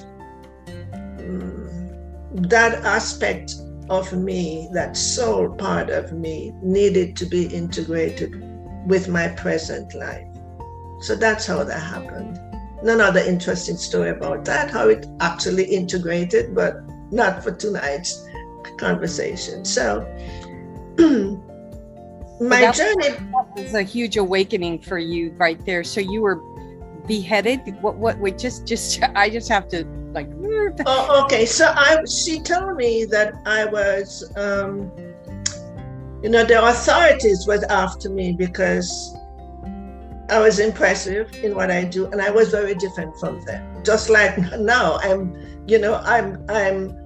mm, 0.68 2.50
that 2.50 2.84
aspect 2.84 3.56
of 3.90 4.12
me, 4.12 4.68
that 4.74 4.98
soul 4.98 5.50
part 5.50 5.90
of 5.90 6.12
me, 6.12 6.52
needed 6.62 7.16
to 7.18 7.26
be 7.26 7.46
integrated 7.46 8.44
with 8.88 9.08
my 9.08 9.30
present 9.30 9.94
life. 9.94 10.28
So 11.02 11.16
that's 11.16 11.46
how 11.46 11.64
that 11.64 11.80
happened. 11.80 12.40
None 12.84 13.00
other 13.00 13.22
interesting 13.22 13.78
story 13.78 14.10
about 14.10 14.44
that, 14.46 14.70
how 14.70 14.90
it 14.90 15.06
actually 15.22 15.64
integrated, 15.64 16.54
but 16.54 16.76
not 17.12 17.44
for 17.44 17.52
tonight's 17.52 18.27
conversation. 18.78 19.64
So 19.66 20.02
my 22.42 22.72
journey 22.72 23.16
was 23.56 23.74
a 23.74 23.84
huge 23.84 24.18
awakening 24.18 24.82
for 24.82 24.98
you 24.98 25.32
right 25.38 25.64
there. 25.66 25.84
So 25.84 26.02
you 26.02 26.22
were 26.22 26.42
beheaded. 27.08 27.82
What 27.82 27.96
what 27.96 28.18
wait 28.20 28.38
just 28.38 28.68
just 28.68 29.02
I 29.16 29.30
just 29.30 29.50
have 29.50 29.68
to 29.70 29.86
like 30.14 30.28
Oh 30.86 31.24
okay. 31.26 31.46
So 31.46 31.74
I 31.76 32.04
she 32.06 32.40
told 32.40 32.78
me 32.78 33.06
that 33.06 33.36
I 33.46 33.66
was 33.66 34.32
um 34.36 34.92
you 36.24 36.30
know 36.30 36.44
the 36.44 36.64
authorities 36.64 37.46
was 37.48 37.64
after 37.64 38.10
me 38.10 38.34
because 38.34 39.16
I 40.30 40.40
was 40.40 40.60
impressive 40.60 41.34
in 41.42 41.56
what 41.56 41.72
I 41.72 41.86
do, 41.86 42.08
and 42.08 42.22
I 42.22 42.30
was 42.30 42.50
very 42.50 42.76
different 42.76 43.18
from 43.18 43.42
them. 43.46 43.84
Just 43.84 44.10
like 44.10 44.38
now, 44.60 45.00
I'm, 45.02 45.34
you 45.68 45.80
know, 45.80 45.96
I'm, 46.04 46.44
I'm, 46.50 46.98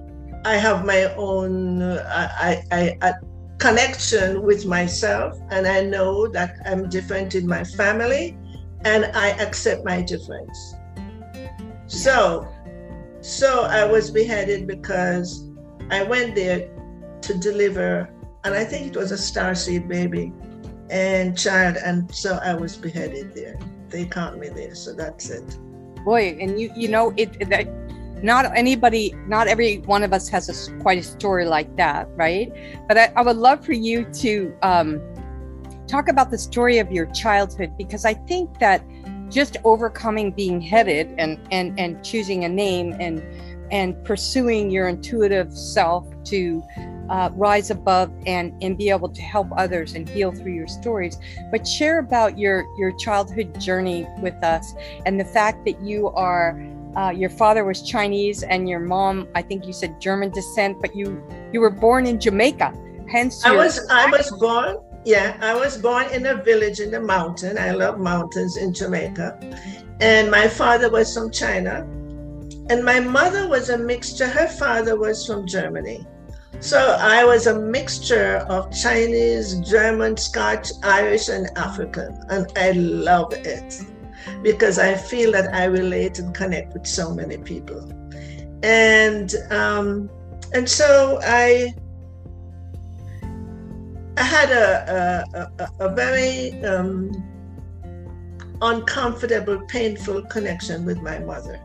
I 0.44 0.56
have 0.56 0.84
my 0.84 1.04
own, 1.14 1.82
uh, 1.82 2.32
I, 2.38 2.62
I, 2.72 2.98
I, 3.00 3.12
connection 3.58 4.42
with 4.42 4.66
myself, 4.66 5.38
and 5.50 5.66
I 5.66 5.82
know 5.82 6.26
that 6.28 6.56
I'm 6.66 6.88
different 6.88 7.34
in 7.34 7.46
my 7.46 7.62
family, 7.62 8.36
and 8.84 9.04
I 9.14 9.28
accept 9.40 9.84
my 9.84 10.02
difference. 10.02 10.74
So, 11.86 12.48
so 13.20 13.62
I 13.64 13.84
was 13.84 14.10
beheaded 14.10 14.66
because 14.66 15.48
I 15.90 16.02
went 16.02 16.34
there 16.34 16.68
to 17.20 17.34
deliver, 17.38 18.10
and 18.42 18.54
I 18.54 18.64
think 18.64 18.88
it 18.88 18.96
was 18.96 19.12
a 19.12 19.16
starseed 19.16 19.86
baby 19.86 20.32
and 20.90 21.38
child, 21.38 21.76
and 21.76 22.12
so 22.12 22.40
I 22.42 22.54
was 22.54 22.76
beheaded 22.76 23.34
there. 23.34 23.58
They 23.90 24.06
caught 24.06 24.38
me 24.38 24.48
there, 24.48 24.74
so 24.74 24.92
that's 24.92 25.30
it. 25.30 25.58
Boy, 26.04 26.36
and 26.40 26.60
you 26.60 26.72
you 26.74 26.88
know 26.88 27.14
it 27.16 27.48
that 27.48 27.68
not 28.22 28.56
anybody, 28.56 29.14
not 29.26 29.48
every 29.48 29.78
one 29.78 30.02
of 30.02 30.12
us 30.12 30.28
has 30.28 30.48
a 30.48 30.80
quite 30.80 30.98
a 30.98 31.02
story 31.02 31.44
like 31.44 31.74
that, 31.76 32.08
right? 32.16 32.52
But 32.88 32.98
I, 32.98 33.12
I 33.16 33.22
would 33.22 33.36
love 33.36 33.64
for 33.64 33.72
you 33.72 34.04
to 34.04 34.54
um, 34.62 35.00
talk 35.86 36.08
about 36.08 36.30
the 36.30 36.38
story 36.38 36.78
of 36.78 36.90
your 36.90 37.06
childhood 37.06 37.72
because 37.76 38.04
I 38.04 38.14
think 38.14 38.58
that 38.60 38.82
just 39.28 39.56
overcoming 39.64 40.30
being 40.30 40.60
headed 40.60 41.14
and 41.18 41.38
and 41.50 41.78
and 41.78 42.04
choosing 42.04 42.44
a 42.44 42.48
name 42.48 42.94
and 43.00 43.22
and 43.72 44.04
pursuing 44.04 44.70
your 44.70 44.88
intuitive 44.88 45.52
self 45.56 46.06
to 46.24 46.62
uh, 47.08 47.30
rise 47.32 47.70
above 47.70 48.12
and 48.26 48.54
and 48.62 48.76
be 48.78 48.90
able 48.90 49.08
to 49.08 49.22
help 49.22 49.48
others 49.56 49.94
and 49.94 50.08
heal 50.08 50.32
through 50.32 50.52
your 50.52 50.68
stories 50.68 51.18
but 51.50 51.66
share 51.66 51.98
about 51.98 52.38
your 52.38 52.64
your 52.78 52.92
childhood 52.98 53.58
journey 53.58 54.06
with 54.20 54.34
us 54.44 54.74
and 55.06 55.18
the 55.18 55.24
fact 55.24 55.64
that 55.64 55.80
you 55.80 56.08
are 56.08 56.52
uh, 56.96 57.10
your 57.10 57.30
father 57.30 57.64
was 57.64 57.82
chinese 57.82 58.42
and 58.42 58.68
your 58.68 58.80
mom 58.80 59.28
i 59.34 59.42
think 59.42 59.66
you 59.66 59.72
said 59.72 60.00
german 60.00 60.30
descent 60.30 60.80
but 60.80 60.94
you 60.94 61.22
you 61.52 61.60
were 61.60 61.70
born 61.70 62.06
in 62.06 62.18
jamaica. 62.18 62.72
Hence 63.08 63.44
i 63.44 63.54
was 63.54 63.86
i 63.90 64.06
was 64.10 64.30
born 64.38 64.76
yeah 65.04 65.36
i 65.40 65.54
was 65.54 65.76
born 65.76 66.10
in 66.12 66.26
a 66.26 66.36
village 66.42 66.80
in 66.80 66.90
the 66.90 67.00
mountain. 67.00 67.58
I 67.58 67.72
love 67.72 67.98
mountains 67.98 68.56
in 68.56 68.72
jamaica. 68.72 69.38
And 70.00 70.30
my 70.30 70.48
father 70.48 70.90
was 70.90 71.12
from 71.14 71.30
china. 71.30 71.86
And 72.70 72.84
my 72.84 73.00
mother 73.00 73.48
was 73.48 73.68
a 73.68 73.76
mixture 73.76 74.28
her 74.28 74.48
father 74.48 74.98
was 74.98 75.26
from 75.26 75.46
germany. 75.46 76.06
So 76.60 76.78
I 77.00 77.24
was 77.24 77.48
a 77.48 77.58
mixture 77.58 78.36
of 78.48 78.70
Chinese, 78.72 79.58
German, 79.68 80.16
Scotch, 80.16 80.68
Irish, 80.84 81.28
and 81.28 81.50
African. 81.58 82.16
And 82.30 82.46
I 82.56 82.70
love 82.70 83.32
it 83.32 83.82
because 84.42 84.78
I 84.78 84.94
feel 84.94 85.32
that 85.32 85.54
I 85.54 85.64
relate 85.64 86.18
and 86.18 86.34
connect 86.34 86.74
with 86.74 86.86
so 86.86 87.14
many 87.14 87.38
people. 87.38 87.90
And 88.62 89.34
um, 89.50 90.10
and 90.52 90.68
so 90.68 91.18
I 91.22 91.74
I 94.16 94.22
had 94.22 94.50
a, 94.50 95.24
a, 95.34 95.62
a, 95.62 95.86
a 95.86 95.94
very 95.94 96.52
um, 96.64 97.10
uncomfortable, 98.60 99.58
painful 99.68 100.22
connection 100.26 100.84
with 100.84 101.00
my 101.00 101.18
mother 101.18 101.60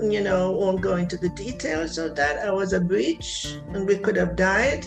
you 0.00 0.22
know, 0.22 0.52
won't 0.52 0.80
go 0.80 0.96
into 0.96 1.16
the 1.16 1.28
details 1.30 1.98
of 1.98 2.14
that. 2.16 2.46
I 2.46 2.50
was 2.50 2.72
a 2.72 2.80
breach, 2.80 3.56
and 3.72 3.86
we 3.86 3.98
could 3.98 4.16
have 4.16 4.36
died 4.36 4.86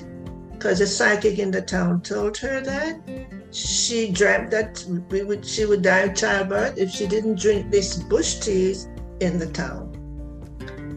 because 0.51 0.81
a 0.81 0.87
psychic 0.87 1.39
in 1.39 1.51
the 1.51 1.61
town 1.61 2.01
told 2.01 2.37
her 2.37 2.61
that. 2.61 3.38
She 3.51 4.11
dreamt 4.11 4.51
that 4.51 4.85
we 5.09 5.23
would, 5.23 5.45
she 5.45 5.65
would 5.65 5.81
die 5.81 5.99
of 5.99 6.15
childbirth 6.15 6.77
if 6.77 6.91
she 6.91 7.07
didn't 7.07 7.39
drink 7.39 7.71
this 7.71 7.97
bush 8.03 8.35
teas 8.35 8.87
in 9.19 9.39
the 9.39 9.47
town. 9.47 9.95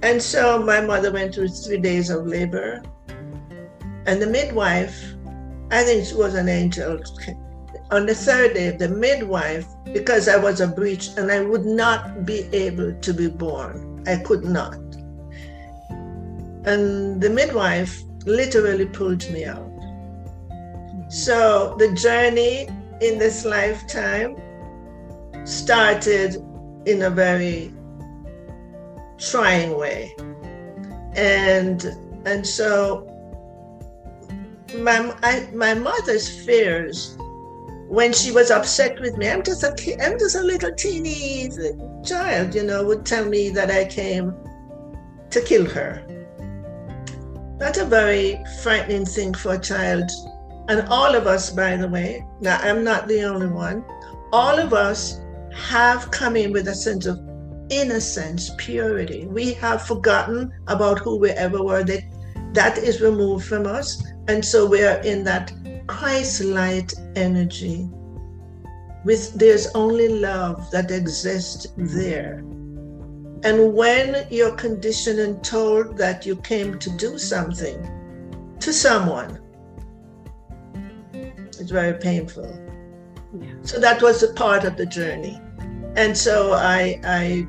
And 0.02 0.20
so 0.20 0.58
my 0.62 0.80
mother 0.80 1.12
went 1.12 1.34
through 1.34 1.48
three 1.48 1.78
days 1.78 2.10
of 2.10 2.26
labor. 2.26 2.82
And 4.06 4.20
the 4.20 4.26
midwife, 4.26 5.14
I 5.70 5.84
think 5.84 6.06
she 6.06 6.14
was 6.14 6.34
an 6.34 6.48
angel. 6.48 7.00
On 7.90 8.06
the 8.06 8.14
third 8.14 8.54
day, 8.54 8.70
the 8.70 8.88
midwife, 8.88 9.66
because 9.92 10.28
I 10.28 10.36
was 10.36 10.60
a 10.60 10.66
breech 10.66 11.10
and 11.16 11.30
I 11.30 11.40
would 11.40 11.64
not 11.64 12.26
be 12.26 12.48
able 12.52 12.92
to 12.94 13.14
be 13.14 13.28
born, 13.28 14.02
I 14.06 14.16
could 14.16 14.44
not. 14.44 14.74
And 16.64 17.20
the 17.20 17.30
midwife 17.30 18.02
literally 18.26 18.86
pulled 18.86 19.30
me 19.30 19.44
out. 19.44 19.71
So 21.12 21.76
the 21.78 21.92
journey 21.92 22.66
in 23.02 23.18
this 23.18 23.44
lifetime 23.44 24.34
started 25.44 26.36
in 26.86 27.02
a 27.02 27.10
very 27.10 27.70
trying 29.18 29.76
way. 29.76 30.16
And 31.14 31.84
and 32.24 32.46
so 32.46 33.06
my 34.74 35.14
I, 35.22 35.50
my 35.52 35.74
mother's 35.74 36.30
fears 36.46 37.18
when 37.88 38.14
she 38.14 38.32
was 38.32 38.50
upset 38.50 38.98
with 38.98 39.18
me, 39.18 39.28
I'm 39.28 39.42
just 39.42 39.62
a 39.62 39.74
I'm 40.02 40.18
just 40.18 40.34
a 40.34 40.42
little 40.42 40.74
teeny 40.74 41.50
child, 42.02 42.54
you 42.54 42.62
know, 42.62 42.86
would 42.86 43.04
tell 43.04 43.26
me 43.26 43.50
that 43.50 43.70
I 43.70 43.84
came 43.84 44.34
to 45.28 45.42
kill 45.42 45.68
her. 45.68 46.02
That's 47.58 47.76
a 47.76 47.84
very 47.84 48.42
frightening 48.62 49.04
thing 49.04 49.34
for 49.34 49.52
a 49.52 49.58
child. 49.58 50.10
And 50.68 50.88
all 50.88 51.14
of 51.14 51.26
us, 51.26 51.50
by 51.50 51.76
the 51.76 51.88
way, 51.88 52.24
now 52.40 52.58
I'm 52.62 52.84
not 52.84 53.08
the 53.08 53.22
only 53.22 53.48
one, 53.48 53.84
all 54.32 54.58
of 54.58 54.72
us 54.72 55.20
have 55.54 56.10
come 56.10 56.36
in 56.36 56.52
with 56.52 56.68
a 56.68 56.74
sense 56.74 57.06
of 57.06 57.18
innocence, 57.70 58.50
purity. 58.58 59.26
We 59.26 59.52
have 59.54 59.86
forgotten 59.86 60.52
about 60.68 60.98
who 60.98 61.18
we 61.18 61.30
ever 61.30 61.62
were. 61.62 61.84
That 61.84 62.04
that 62.52 62.78
is 62.78 63.00
removed 63.00 63.46
from 63.46 63.66
us. 63.66 64.02
And 64.28 64.44
so 64.44 64.66
we 64.66 64.84
are 64.84 65.00
in 65.00 65.24
that 65.24 65.52
Christ 65.86 66.44
light 66.44 66.92
energy. 67.16 67.88
With 69.04 69.34
there's 69.34 69.68
only 69.74 70.08
love 70.08 70.70
that 70.70 70.90
exists 70.90 71.66
there. 71.76 72.38
And 73.44 73.74
when 73.74 74.26
you're 74.30 74.54
conditioned 74.54 75.18
and 75.18 75.42
told 75.42 75.96
that 75.96 76.24
you 76.24 76.36
came 76.36 76.78
to 76.78 76.90
do 76.90 77.18
something 77.18 78.56
to 78.60 78.72
someone, 78.72 79.40
it's 81.62 81.70
very 81.70 81.94
painful. 81.94 82.50
Yeah. 83.40 83.54
So 83.62 83.78
that 83.78 84.02
was 84.02 84.22
a 84.22 84.32
part 84.34 84.64
of 84.64 84.76
the 84.76 84.84
journey. 84.84 85.40
And 85.96 86.16
so 86.18 86.52
I 86.54 87.00
I 87.04 87.46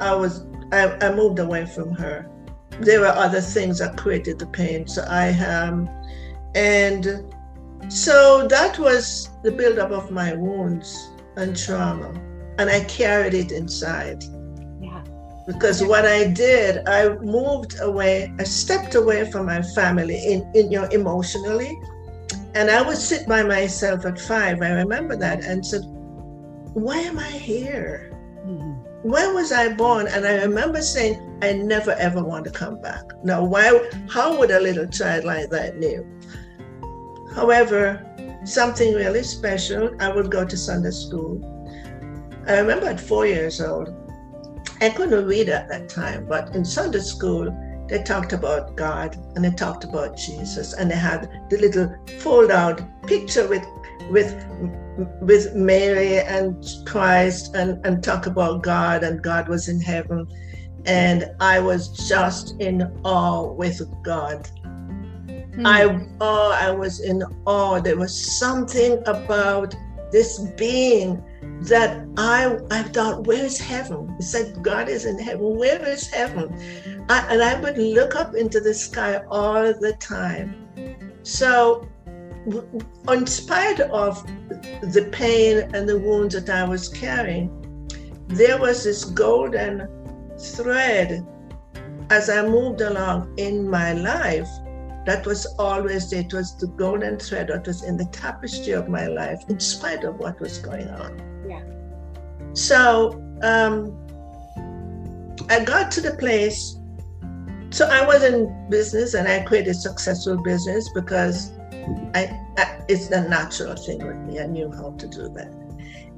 I 0.00 0.14
was 0.14 0.46
I, 0.70 0.96
I 1.06 1.12
moved 1.14 1.40
away 1.40 1.66
from 1.66 1.92
her. 1.94 2.28
There 2.80 3.00
were 3.00 3.14
other 3.26 3.40
things 3.40 3.80
that 3.80 3.96
created 3.96 4.38
the 4.38 4.46
pain. 4.46 4.86
So 4.86 5.02
I 5.08 5.30
um 5.40 5.90
and 6.54 7.04
so 7.88 8.46
that 8.48 8.78
was 8.78 9.28
the 9.42 9.50
buildup 9.50 9.90
of 9.90 10.10
my 10.10 10.34
wounds 10.34 11.10
and 11.36 11.56
trauma. 11.56 12.10
And 12.58 12.70
I 12.70 12.84
carried 12.84 13.34
it 13.34 13.50
inside. 13.50 14.22
Yeah. 14.80 15.02
Because 15.46 15.82
what 15.82 16.06
I 16.06 16.28
did, 16.28 16.86
I 16.86 17.08
moved 17.38 17.74
away, 17.80 18.32
I 18.38 18.44
stepped 18.44 18.94
away 18.94 19.28
from 19.30 19.46
my 19.46 19.60
family 19.74 20.18
in, 20.32 20.48
in 20.54 20.70
you 20.70 20.80
know, 20.80 20.88
emotionally. 20.88 21.76
And 22.54 22.70
I 22.70 22.82
would 22.82 22.98
sit 22.98 23.26
by 23.26 23.42
myself 23.42 24.04
at 24.04 24.20
five, 24.20 24.60
I 24.60 24.70
remember 24.72 25.16
that, 25.16 25.44
and 25.44 25.64
said, 25.64 25.82
Why 26.74 26.98
am 26.98 27.18
I 27.18 27.30
here? 27.30 28.12
when 29.02 29.34
was 29.34 29.52
I 29.52 29.72
born? 29.72 30.06
And 30.06 30.26
I 30.26 30.42
remember 30.42 30.80
saying, 30.80 31.38
I 31.42 31.52
never 31.52 31.92
ever 31.92 32.22
want 32.22 32.44
to 32.44 32.50
come 32.50 32.80
back. 32.80 33.02
Now, 33.24 33.42
why? 33.44 33.90
How 34.08 34.38
would 34.38 34.50
a 34.50 34.60
little 34.60 34.86
child 34.86 35.24
like 35.24 35.50
that 35.50 35.78
knew? 35.78 36.06
However, 37.34 38.04
something 38.44 38.94
really 38.94 39.22
special. 39.22 39.94
I 40.00 40.12
would 40.14 40.30
go 40.30 40.44
to 40.44 40.56
Sunday 40.56 40.90
school. 40.90 41.40
I 42.46 42.58
remember 42.58 42.86
at 42.86 43.00
four 43.00 43.26
years 43.26 43.60
old, 43.60 43.88
I 44.80 44.90
couldn't 44.90 45.26
read 45.26 45.48
at 45.48 45.68
that 45.68 45.88
time, 45.88 46.26
but 46.26 46.54
in 46.54 46.64
Sunday 46.64 47.00
school, 47.00 47.50
they 47.92 48.02
talked 48.02 48.32
about 48.32 48.74
God 48.74 49.18
and 49.36 49.44
they 49.44 49.50
talked 49.50 49.84
about 49.84 50.16
Jesus, 50.16 50.72
and 50.72 50.90
they 50.90 50.96
had 50.96 51.30
the 51.50 51.58
little 51.58 51.94
fold-out 52.20 52.80
picture 53.06 53.46
with 53.46 53.66
with 54.10 54.32
with 55.20 55.54
Mary 55.54 56.18
and 56.20 56.64
Christ 56.86 57.54
and, 57.54 57.84
and 57.84 58.02
talk 58.02 58.24
about 58.26 58.62
God 58.62 59.04
and 59.04 59.22
God 59.22 59.46
was 59.46 59.68
in 59.68 59.78
heaven. 59.78 60.26
And 60.86 61.26
I 61.38 61.60
was 61.60 61.88
just 62.08 62.58
in 62.60 62.82
awe 63.04 63.52
with 63.52 63.78
God. 64.02 64.48
Hmm. 65.54 65.66
I 65.66 66.06
oh, 66.22 66.56
I 66.58 66.70
was 66.70 67.00
in 67.00 67.22
awe. 67.44 67.78
There 67.78 67.98
was 67.98 68.38
something 68.38 69.02
about 69.04 69.74
this 70.10 70.38
being 70.56 71.22
that 71.62 72.06
I 72.16 72.58
I 72.70 72.82
thought, 72.84 73.26
where 73.26 73.44
is 73.44 73.58
heaven? 73.58 74.14
He 74.16 74.22
said, 74.22 74.62
God 74.62 74.88
is 74.88 75.04
in 75.04 75.18
heaven. 75.18 75.56
Where 75.58 75.86
is 75.86 76.06
heaven? 76.08 76.48
I, 77.08 77.26
and 77.30 77.42
I 77.42 77.60
would 77.60 77.78
look 77.78 78.16
up 78.16 78.34
into 78.34 78.60
the 78.60 78.74
sky 78.74 79.22
all 79.30 79.62
the 79.62 79.96
time. 80.00 80.68
So 81.22 81.88
in 83.08 83.26
spite 83.26 83.80
of 83.80 84.24
the 84.92 85.08
pain 85.12 85.70
and 85.74 85.88
the 85.88 85.98
wounds 85.98 86.34
that 86.34 86.50
I 86.50 86.64
was 86.68 86.88
carrying, 86.88 87.50
there 88.28 88.58
was 88.58 88.84
this 88.84 89.04
golden 89.04 89.88
thread 90.38 91.26
as 92.10 92.28
I 92.28 92.42
moved 92.46 92.80
along 92.80 93.34
in 93.38 93.68
my 93.68 93.92
life 93.92 94.48
that 95.06 95.26
was 95.26 95.46
always 95.58 96.10
there. 96.10 96.20
It 96.20 96.32
was 96.32 96.56
the 96.56 96.68
golden 96.68 97.18
thread 97.18 97.48
that 97.48 97.66
was 97.66 97.82
in 97.82 97.96
the 97.96 98.06
tapestry 98.06 98.72
of 98.72 98.88
my 98.88 99.06
life, 99.06 99.42
in 99.48 99.58
spite 99.58 100.04
of 100.04 100.18
what 100.18 100.40
was 100.40 100.58
going 100.58 100.88
on. 100.88 101.20
Yeah. 101.48 101.62
So 102.54 103.20
um, 103.42 103.98
I 105.50 105.64
got 105.64 105.90
to 105.92 106.00
the 106.00 106.14
place. 106.18 106.78
So 107.72 107.88
I 107.88 108.06
was 108.06 108.22
in 108.22 108.68
business 108.68 109.14
and 109.14 109.26
I 109.26 109.40
created 109.44 109.74
successful 109.74 110.36
business 110.42 110.90
because 110.94 111.52
I, 112.14 112.38
I, 112.58 112.84
it's 112.86 113.10
a 113.10 113.26
natural 113.26 113.74
thing 113.76 114.06
with 114.06 114.18
me. 114.18 114.40
I 114.40 114.46
knew 114.46 114.70
how 114.70 114.90
to 114.90 115.08
do 115.08 115.30
that. 115.30 115.50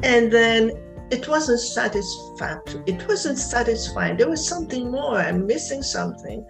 And 0.03 0.33
then 0.33 0.73
it 1.12 1.29
wasn't 1.29 1.61
satisfactory. 1.61 2.83
It 2.87 3.07
wasn't 3.07 3.38
satisfying. 3.38 4.17
There 4.17 4.29
was 4.29 4.45
something 4.47 4.90
more. 4.90 5.17
I'm 5.17 5.47
missing 5.47 5.85
something. 5.85 6.45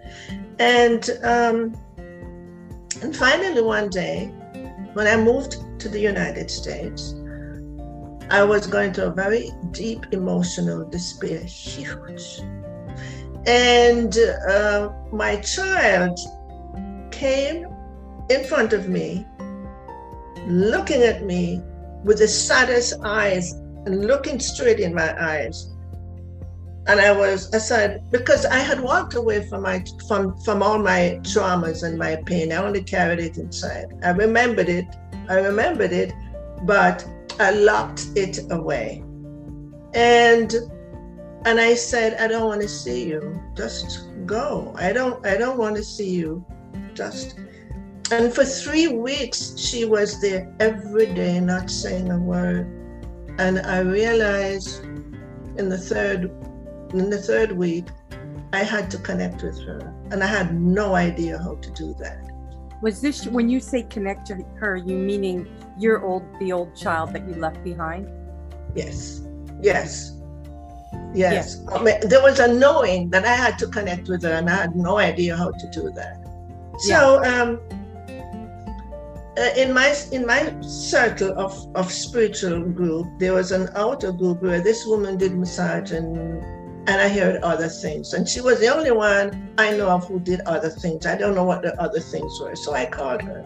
And 0.57 1.07
um, 1.23 1.75
and 3.03 3.15
finally 3.15 3.61
one 3.61 3.89
day, 3.89 4.25
when 4.93 5.05
I 5.05 5.17
moved 5.17 5.57
to 5.81 5.87
the 5.87 5.99
United 5.99 6.49
States, 6.49 7.13
I 8.31 8.43
was 8.43 8.65
going 8.65 8.93
through 8.93 9.05
a 9.05 9.11
very 9.11 9.51
deep 9.69 10.07
emotional 10.13 10.89
despair, 10.89 11.43
huge. 11.43 12.41
And 13.45 14.17
uh, 14.49 14.89
my 15.11 15.37
child 15.37 16.19
came 17.11 17.67
in 18.29 18.43
front 18.45 18.73
of 18.73 18.89
me, 18.89 19.25
looking 20.47 21.03
at 21.03 21.23
me 21.23 21.61
with 22.03 22.19
the 22.19 22.27
saddest 22.27 22.93
eyes 23.03 23.53
and 23.85 24.05
looking 24.07 24.39
straight 24.39 24.79
in 24.79 24.93
my 24.93 25.13
eyes. 25.23 25.71
And 26.87 26.99
I 26.99 27.11
was, 27.11 27.53
I 27.53 27.57
said, 27.57 28.03
because 28.11 28.45
I 28.45 28.59
had 28.59 28.79
walked 28.79 29.15
away 29.15 29.47
from 29.47 29.63
my 29.63 29.83
from 30.07 30.37
from 30.41 30.61
all 30.61 30.77
my 30.77 31.19
traumas 31.23 31.81
and 31.81 31.97
my 31.97 32.15
pain. 32.27 32.51
I 32.51 32.57
only 32.57 32.83
carried 32.83 33.19
it 33.19 33.37
inside. 33.37 33.87
I 34.03 34.11
remembered 34.11 34.69
it. 34.69 34.85
I 35.27 35.39
remembered 35.39 35.91
it, 35.91 36.13
but 36.63 37.03
I 37.39 37.51
locked 37.51 38.07
it 38.15 38.39
away. 38.51 39.03
And 39.95 40.53
and 41.45 41.59
I 41.59 41.75
said, 41.75 42.15
I 42.19 42.27
don't 42.27 42.47
want 42.47 42.61
to 42.61 42.67
see 42.67 43.07
you. 43.07 43.41
Just 43.53 44.09
go. 44.25 44.73
I 44.77 44.91
don't 44.91 45.25
I 45.25 45.37
don't 45.37 45.57
want 45.57 45.75
to 45.77 45.83
see 45.83 46.09
you. 46.09 46.43
Just 46.93 47.37
and 48.11 48.33
for 48.33 48.45
three 48.45 48.87
weeks, 48.87 49.57
she 49.57 49.85
was 49.85 50.21
there 50.21 50.53
every 50.59 51.07
day, 51.13 51.39
not 51.39 51.69
saying 51.69 52.11
a 52.11 52.19
word. 52.19 52.67
And 53.39 53.59
I 53.59 53.79
realized 53.79 54.83
in 55.57 55.69
the 55.69 55.77
third 55.77 56.31
in 56.93 57.09
the 57.09 57.17
third 57.17 57.51
week, 57.51 57.87
I 58.53 58.63
had 58.63 58.89
to 58.91 58.97
connect 58.97 59.43
with 59.43 59.59
her. 59.65 59.93
And 60.11 60.23
I 60.23 60.27
had 60.27 60.59
no 60.59 60.95
idea 60.95 61.37
how 61.37 61.55
to 61.55 61.71
do 61.71 61.95
that. 61.99 62.23
Was 62.81 63.01
this 63.01 63.25
when 63.27 63.49
you 63.49 63.59
say 63.59 63.83
connect 63.83 64.27
to 64.27 64.35
her, 64.59 64.75
you 64.75 64.95
meaning 64.95 65.47
your 65.77 66.03
old 66.03 66.23
the 66.39 66.51
old 66.51 66.75
child 66.75 67.13
that 67.13 67.27
you 67.27 67.35
left 67.35 67.63
behind? 67.63 68.09
Yes. 68.75 69.21
Yes. 69.61 70.14
Yes. 71.13 71.61
I 71.71 71.81
mean, 71.81 71.95
there 72.09 72.21
was 72.21 72.39
a 72.39 72.53
knowing 72.53 73.09
that 73.11 73.25
I 73.25 73.35
had 73.35 73.57
to 73.59 73.67
connect 73.67 74.09
with 74.09 74.23
her, 74.23 74.33
and 74.33 74.49
I 74.49 74.55
had 74.55 74.75
no 74.75 74.97
idea 74.97 75.35
how 75.35 75.51
to 75.51 75.69
do 75.71 75.89
that. 75.91 76.17
So, 76.79 77.23
um, 77.23 77.59
uh, 79.37 79.49
in 79.57 79.73
my 79.73 79.95
in 80.11 80.25
my 80.25 80.53
circle 80.61 81.37
of, 81.37 81.53
of 81.75 81.91
spiritual 81.91 82.61
group, 82.61 83.07
there 83.19 83.33
was 83.33 83.51
an 83.51 83.69
outer 83.75 84.11
group 84.11 84.41
where 84.41 84.61
this 84.61 84.85
woman 84.85 85.17
did 85.17 85.35
massage 85.35 85.91
and 85.91 86.43
and 86.87 87.01
I 87.01 87.09
heard 87.09 87.41
other 87.41 87.67
things. 87.67 88.13
And 88.13 88.27
she 88.27 88.41
was 88.41 88.59
the 88.59 88.67
only 88.67 88.91
one 88.91 89.53
I 89.57 89.71
know 89.71 89.89
of 89.89 90.07
who 90.07 90.19
did 90.19 90.41
other 90.41 90.69
things. 90.69 91.05
I 91.05 91.17
don't 91.17 91.33
know 91.33 91.43
what 91.43 91.63
the 91.63 91.79
other 91.81 91.99
things 91.99 92.39
were. 92.39 92.55
So 92.55 92.73
I 92.73 92.85
called 92.85 93.21
her. 93.23 93.43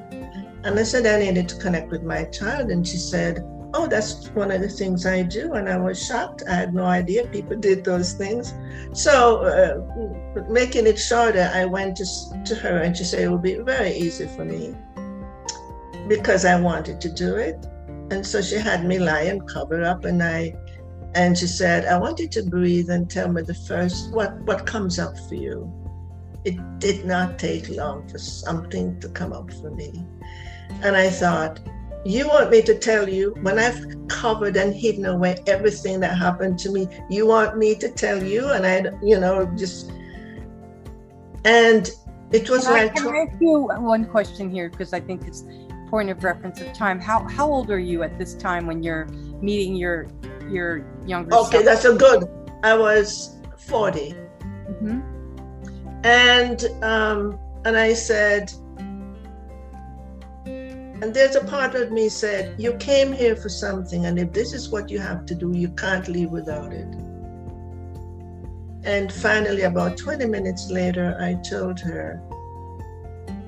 And 0.64 0.78
I 0.78 0.84
said 0.84 1.06
I 1.06 1.20
needed 1.20 1.48
to 1.50 1.56
connect 1.56 1.90
with 1.90 2.04
my 2.04 2.26
child. 2.26 2.70
And 2.70 2.86
she 2.86 2.98
said, 2.98 3.44
Oh, 3.74 3.88
that's 3.88 4.30
one 4.30 4.52
of 4.52 4.62
the 4.62 4.70
things 4.70 5.06
I 5.06 5.22
do. 5.24 5.54
And 5.54 5.70
I 5.70 5.78
was 5.78 6.04
shocked. 6.04 6.44
I 6.50 6.56
had 6.56 6.74
no 6.74 6.86
idea 6.86 7.28
people 7.28 7.58
did 7.70 7.84
those 7.84 8.14
things. 8.14 8.54
So, 8.94 9.44
uh, 9.44 10.44
making 10.50 10.88
it 10.88 10.98
shorter, 10.98 11.52
I 11.54 11.66
went 11.66 11.98
to, 11.98 12.06
to 12.46 12.56
her 12.56 12.80
and 12.80 12.98
she 12.98 13.04
said 13.04 13.22
it 13.22 13.30
would 13.30 13.44
be 13.44 13.56
very 13.56 13.94
easy 13.94 14.28
for 14.28 14.46
me 14.46 14.76
because 16.10 16.44
I 16.44 16.60
wanted 16.60 17.00
to 17.02 17.10
do 17.10 17.36
it. 17.36 17.66
And 18.12 18.26
so 18.26 18.42
she 18.42 18.56
had 18.56 18.86
me 18.86 18.98
lie 18.98 19.22
and 19.22 19.48
cover 19.48 19.84
up, 19.84 20.04
and 20.04 20.22
I, 20.22 20.56
and 21.14 21.38
she 21.38 21.46
said, 21.46 21.86
"I 21.86 21.98
want 21.98 22.20
you 22.20 22.28
to 22.28 22.44
breathe 22.44 22.90
and 22.90 23.08
tell 23.08 23.32
me 23.32 23.44
the 23.44 23.54
first 23.54 24.12
what 24.12 24.42
what 24.42 24.66
comes 24.66 24.98
up 24.98 25.16
for 25.28 25.36
you." 25.36 25.72
It 26.44 26.58
did 26.80 27.06
not 27.06 27.38
take 27.38 27.70
long 27.70 28.08
for 28.08 28.18
something 28.18 29.00
to 29.02 29.10
come 29.10 29.32
up 29.32 29.54
for 29.62 29.70
me, 29.70 30.04
and 30.82 30.96
I 30.96 31.10
thought, 31.10 31.60
"You 32.06 32.28
want 32.28 32.50
me 32.50 32.62
to 32.62 32.76
tell 32.78 33.08
you 33.08 33.36
when 33.42 33.60
I've 33.60 33.86
covered 34.08 34.58
and 34.58 34.74
hidden 34.74 35.06
away 35.06 35.38
everything 35.48 36.00
that 36.02 36.18
happened 36.18 36.60
to 36.60 36.72
me? 36.72 36.88
You 37.10 37.28
want 37.28 37.58
me 37.58 37.76
to 37.76 37.90
tell 37.90 38.22
you?" 38.22 38.50
And 38.50 38.66
I, 38.66 38.92
you 39.04 39.20
know, 39.20 39.46
just 39.58 39.92
and 41.46 41.90
it 42.32 42.50
was 42.50 42.66
can 42.66 42.74
like. 42.74 42.92
I, 42.92 42.94
can 42.94 43.08
I 43.08 43.18
ask 43.30 43.42
you 43.42 43.60
one 43.60 44.06
question 44.06 44.50
here 44.50 44.70
because 44.70 44.94
I 44.94 45.00
think 45.00 45.28
it's 45.28 45.44
point 45.90 46.10
of 46.10 46.24
reference 46.24 46.62
of 46.62 46.72
time 46.72 47.00
how 47.00 47.28
how 47.28 47.52
old 47.52 47.72
are 47.72 47.80
you 47.80 48.04
at 48.04 48.18
this 48.20 48.36
time 48.36 48.68
when 48.68 48.84
you're 48.84 49.08
meeting 49.42 49.76
your 49.76 50.08
your 50.48 50.86
younger 51.06 51.34
okay 51.34 51.64
that's 51.64 51.86
a 51.86 51.96
good 51.96 52.26
i 52.64 52.78
was 52.78 53.38
40 53.58 54.16
Mhm. 54.70 55.02
and 56.04 56.66
um 56.84 57.40
and 57.66 57.76
i 57.76 57.94
said 57.94 58.52
and 61.02 61.14
there's 61.14 61.36
a 61.36 61.44
part 61.46 61.76
of 61.76 61.92
me 61.92 62.10
said 62.10 62.56
you 62.60 62.74
came 62.78 63.12
here 63.12 63.36
for 63.36 63.50
something 63.50 64.06
and 64.06 64.20
if 64.20 64.32
this 64.34 64.54
is 64.54 64.70
what 64.70 64.90
you 64.90 65.00
have 65.00 65.26
to 65.26 65.36
do 65.36 65.52
you 65.54 65.70
can't 65.70 66.08
leave 66.08 66.30
without 66.30 66.74
it 66.74 66.88
and 68.84 69.12
finally 69.12 69.64
about 69.64 69.98
20 69.98 70.26
minutes 70.26 70.70
later 70.70 71.18
i 71.20 71.34
told 71.50 71.80
her 71.80 72.22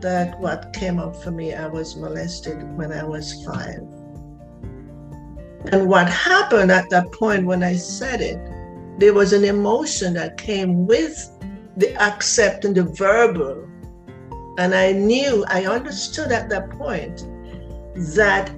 that 0.01 0.39
what 0.39 0.73
came 0.73 0.99
up 0.99 1.15
for 1.15 1.31
me, 1.31 1.53
I 1.53 1.67
was 1.67 1.95
molested 1.95 2.61
when 2.77 2.91
I 2.91 3.03
was 3.03 3.43
five. 3.45 3.79
And 5.71 5.87
what 5.87 6.09
happened 6.09 6.71
at 6.71 6.89
that 6.89 7.11
point 7.11 7.45
when 7.45 7.63
I 7.63 7.75
said 7.75 8.19
it, 8.19 8.39
there 8.99 9.13
was 9.13 9.31
an 9.31 9.43
emotion 9.43 10.13
that 10.15 10.37
came 10.37 10.85
with 10.85 11.15
the 11.77 11.95
accepting 12.01 12.73
the 12.73 12.83
verbal. 12.83 13.67
And 14.57 14.73
I 14.75 14.91
knew, 14.91 15.45
I 15.47 15.65
understood 15.65 16.31
at 16.31 16.49
that 16.49 16.71
point 16.71 17.25
that 17.95 18.51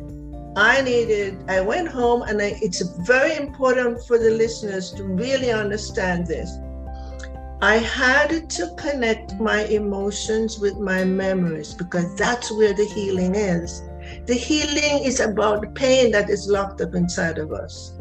I 0.56 0.82
needed, 0.82 1.38
I 1.50 1.62
went 1.62 1.88
home 1.88 2.22
and 2.24 2.42
I, 2.42 2.58
it's 2.62 2.82
very 3.08 3.36
important 3.36 4.06
for 4.06 4.20
the 4.20 4.30
listeners 4.30 4.92
to 4.94 5.04
really 5.04 5.52
understand 5.52 6.28
this. 6.28 6.50
I 7.62 7.78
had 7.78 8.50
to 8.50 8.76
connect 8.78 9.40
my 9.40 9.64
emotions 9.66 10.60
with 10.60 10.78
my 10.78 11.06
memories 11.06 11.74
because 11.74 12.14
that's 12.16 12.52
where 12.52 12.74
the 12.74 12.86
healing 12.86 13.36
is. 13.36 13.82
The 14.26 14.34
healing 14.34 15.04
is 15.04 15.20
about 15.22 15.74
pain 15.74 16.12
that 16.12 16.30
is 16.30 16.48
locked 16.48 16.82
up 16.82 16.94
inside 16.94 17.38
of 17.38 17.54
us. 17.54 17.94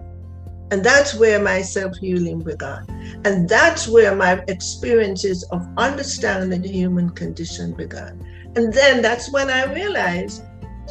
And 0.72 0.82
that's 0.82 1.14
where 1.14 1.40
my 1.40 1.62
self 1.62 1.96
healing 1.96 2.40
began. 2.40 2.86
And 3.24 3.48
that's 3.48 3.86
where 3.86 4.16
my 4.16 4.42
experiences 4.48 5.44
of 5.52 5.66
understanding 5.76 6.62
the 6.62 6.68
human 6.68 7.10
condition 7.10 7.72
began. 7.72 8.20
And 8.56 8.72
then 8.72 9.00
that's 9.00 9.30
when 9.32 9.48
I 9.48 9.72
realized 9.72 10.42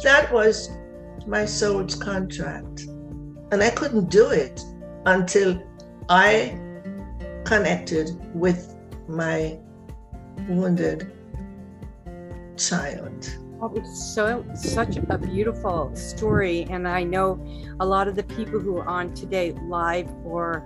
that 0.02 0.32
was 0.32 0.70
my 1.26 1.44
soul's 1.44 1.94
contract. 1.94 2.82
And 3.52 3.62
I 3.62 3.70
couldn't 3.70 4.10
do 4.10 4.30
it 4.30 4.62
until 5.06 5.62
I 6.08 6.58
connected 7.44 8.10
with 8.34 8.76
my 9.08 9.58
wounded 10.48 11.12
child. 12.56 13.38
Oh, 13.60 13.72
it's 13.76 14.14
so 14.14 14.44
such 14.54 14.96
a 14.96 15.18
beautiful 15.18 15.94
story, 15.94 16.66
and 16.68 16.88
I 16.88 17.04
know 17.04 17.40
a 17.78 17.86
lot 17.86 18.08
of 18.08 18.16
the 18.16 18.24
people 18.24 18.58
who 18.58 18.76
are 18.78 18.88
on 18.88 19.14
today 19.14 19.52
live 19.68 20.08
or 20.24 20.64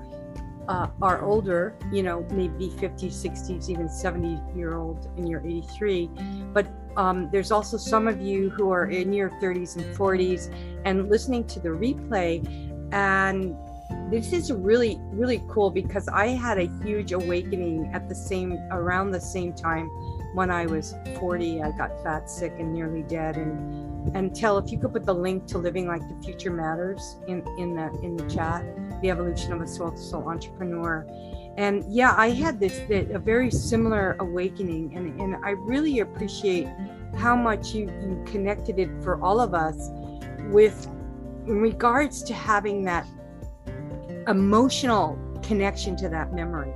uh, 0.69 0.89
are 1.03 1.23
older, 1.23 1.77
you 1.93 2.03
know, 2.03 2.27
maybe 2.31 2.71
50s, 2.71 3.13
60s, 3.13 3.69
even 3.69 3.89
70 3.89 4.41
year 4.57 4.77
old, 4.77 5.11
and 5.17 5.29
you're 5.29 5.47
83. 5.47 6.11
But 6.53 6.67
um, 6.97 7.29
there's 7.31 7.51
also 7.51 7.77
some 7.77 8.09
of 8.09 8.21
you 8.21 8.51
who 8.51 8.71
are 8.71 8.87
in 8.87 9.13
your 9.13 9.31
30s 9.43 9.77
and 9.77 9.85
40s 9.97 10.53
and 10.85 11.09
listening 11.09 11.45
to 11.49 11.61
the 11.61 11.69
replay. 11.69 12.45
And 12.93 13.55
this 14.11 14.33
is 14.33 14.53
really, 14.53 14.99
really 15.11 15.43
cool 15.49 15.71
because 15.71 16.09
I 16.09 16.29
had 16.29 16.59
a 16.59 16.69
huge 16.85 17.13
awakening 17.13 17.91
at 17.93 18.09
the 18.09 18.15
same, 18.15 18.53
around 18.71 19.11
the 19.11 19.21
same 19.21 19.53
time 19.53 19.89
when 20.35 20.51
I 20.51 20.67
was 20.67 20.95
40, 21.19 21.63
I 21.63 21.71
got 21.73 22.03
fat, 22.03 22.31
sick, 22.31 22.53
and 22.59 22.73
nearly 22.73 23.03
dead. 23.03 23.37
And 23.37 23.87
and 24.15 24.35
tell 24.35 24.57
if 24.59 24.71
you 24.71 24.79
could 24.79 24.93
put 24.93 25.05
the 25.05 25.15
link 25.15 25.47
to 25.47 25.59
living 25.59 25.89
like 25.89 26.07
the 26.09 26.15
future 26.23 26.53
matters 26.53 27.17
in 27.27 27.45
in 27.59 27.75
the 27.75 27.91
in 28.03 28.17
the 28.17 28.25
chat, 28.29 28.65
the 29.03 29.11
evolution 29.11 29.53
of 29.53 29.61
a 29.61 29.67
soul 29.67 29.97
soul 29.97 30.29
entrepreneur. 30.29 31.05
And 31.57 31.85
yeah, 31.89 32.15
I 32.17 32.31
had 32.31 32.61
this 32.61 32.81
a 32.91 33.19
very 33.19 33.51
similar 33.51 34.17
awakening, 34.21 34.95
and 34.95 35.19
and 35.21 35.37
I 35.45 35.51
really 35.51 36.01
appreciate 36.01 36.69
how 37.17 37.35
much 37.35 37.75
you 37.75 37.87
you 37.87 38.23
connected 38.27 38.79
it 38.79 38.91
for 39.03 39.21
all 39.23 39.41
of 39.41 39.55
us 39.55 39.91
with 40.51 40.87
in 41.47 41.61
regards 41.61 42.23
to 42.25 42.35
having 42.35 42.85
that 42.85 43.07
emotional 44.29 45.19
connection 45.43 45.97
to 45.97 46.09
that 46.09 46.35
memory 46.35 46.73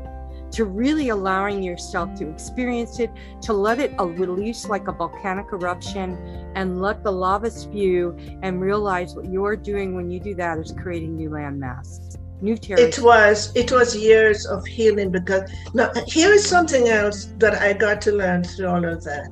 to 0.52 0.64
really 0.64 1.10
allowing 1.10 1.62
yourself 1.62 2.12
to 2.18 2.28
experience 2.28 2.98
it, 2.98 3.10
to 3.42 3.52
let 3.52 3.78
it 3.78 3.94
uh, 3.98 4.06
release 4.06 4.68
like 4.68 4.88
a 4.88 4.92
volcanic 4.92 5.46
eruption 5.52 6.16
and 6.54 6.80
let 6.80 7.04
the 7.04 7.10
lava 7.10 7.50
spew 7.50 8.16
and 8.42 8.60
realize 8.60 9.14
what 9.14 9.26
you're 9.30 9.56
doing 9.56 9.94
when 9.94 10.10
you 10.10 10.18
do 10.18 10.34
that 10.34 10.58
is 10.58 10.72
creating 10.72 11.16
new 11.16 11.30
landmass, 11.30 12.16
new 12.42 12.57
territory. 12.57 12.88
It 12.88 12.98
was 12.98 13.53
it 13.55 13.72
was 13.72 13.96
years 13.96 14.46
of 14.46 14.66
healing 14.66 15.11
because 15.11 15.50
now 15.74 15.90
here 16.07 16.33
is 16.33 16.46
something 16.46 16.88
else 16.88 17.33
that 17.38 17.55
I 17.61 17.72
got 17.72 18.00
to 18.03 18.12
learn 18.12 18.44
through 18.44 18.68
all 18.68 18.85
of 18.85 19.05
that. 19.05 19.31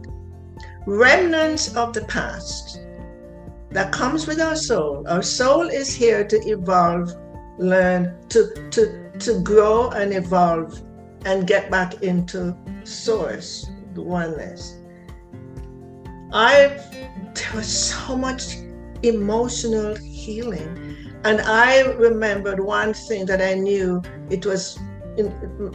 Remnants 0.87 1.77
of 1.77 1.93
the 1.93 2.05
past 2.05 2.81
that 3.71 3.93
comes 3.93 4.27
with 4.27 4.41
our 4.41 4.57
soul. 4.57 5.05
Our 5.09 5.23
soul 5.23 5.69
is 5.69 5.95
here 5.95 6.25
to 6.25 6.37
evolve, 6.49 7.15
learn, 7.59 8.17
to 8.31 8.69
to 8.71 9.11
to 9.19 9.41
grow 9.41 9.91
and 9.91 10.13
evolve 10.13 10.81
and 11.25 11.47
get 11.47 11.71
back 11.71 12.03
into 12.03 12.57
source, 12.85 13.69
the 13.95 14.03
oneness. 14.03 14.77
I 16.33 16.79
there 17.35 17.53
was 17.55 17.67
so 17.67 18.17
much 18.17 18.57
emotional 19.03 19.95
healing. 19.97 20.88
And 21.25 21.41
I 21.41 21.83
remembered 21.93 22.61
one 22.61 22.95
thing 22.95 23.27
that 23.27 23.43
I 23.43 23.55
knew 23.55 24.03
it 24.31 24.47
was 24.47 24.79
in, 25.17 25.27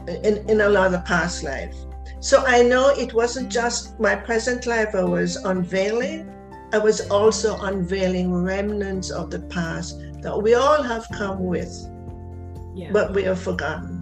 in, 0.07 0.37
in 0.49 0.61
another 0.61 1.03
past 1.05 1.43
life. 1.43 1.75
So 2.19 2.43
I 2.45 2.61
know 2.63 2.89
it 2.89 3.13
wasn't 3.13 3.51
just 3.51 3.99
my 3.99 4.15
present 4.15 4.65
life 4.65 4.95
I 4.95 5.03
was 5.03 5.35
unveiling, 5.35 6.31
I 6.71 6.77
was 6.77 7.07
also 7.11 7.59
unveiling 7.61 8.33
remnants 8.33 9.11
of 9.11 9.29
the 9.29 9.41
past 9.41 9.99
that 10.21 10.41
we 10.41 10.55
all 10.55 10.81
have 10.81 11.05
come 11.13 11.43
with, 11.45 11.87
yeah. 12.73 12.89
but 12.91 13.13
we 13.13 13.23
have 13.23 13.39
forgotten. 13.39 13.99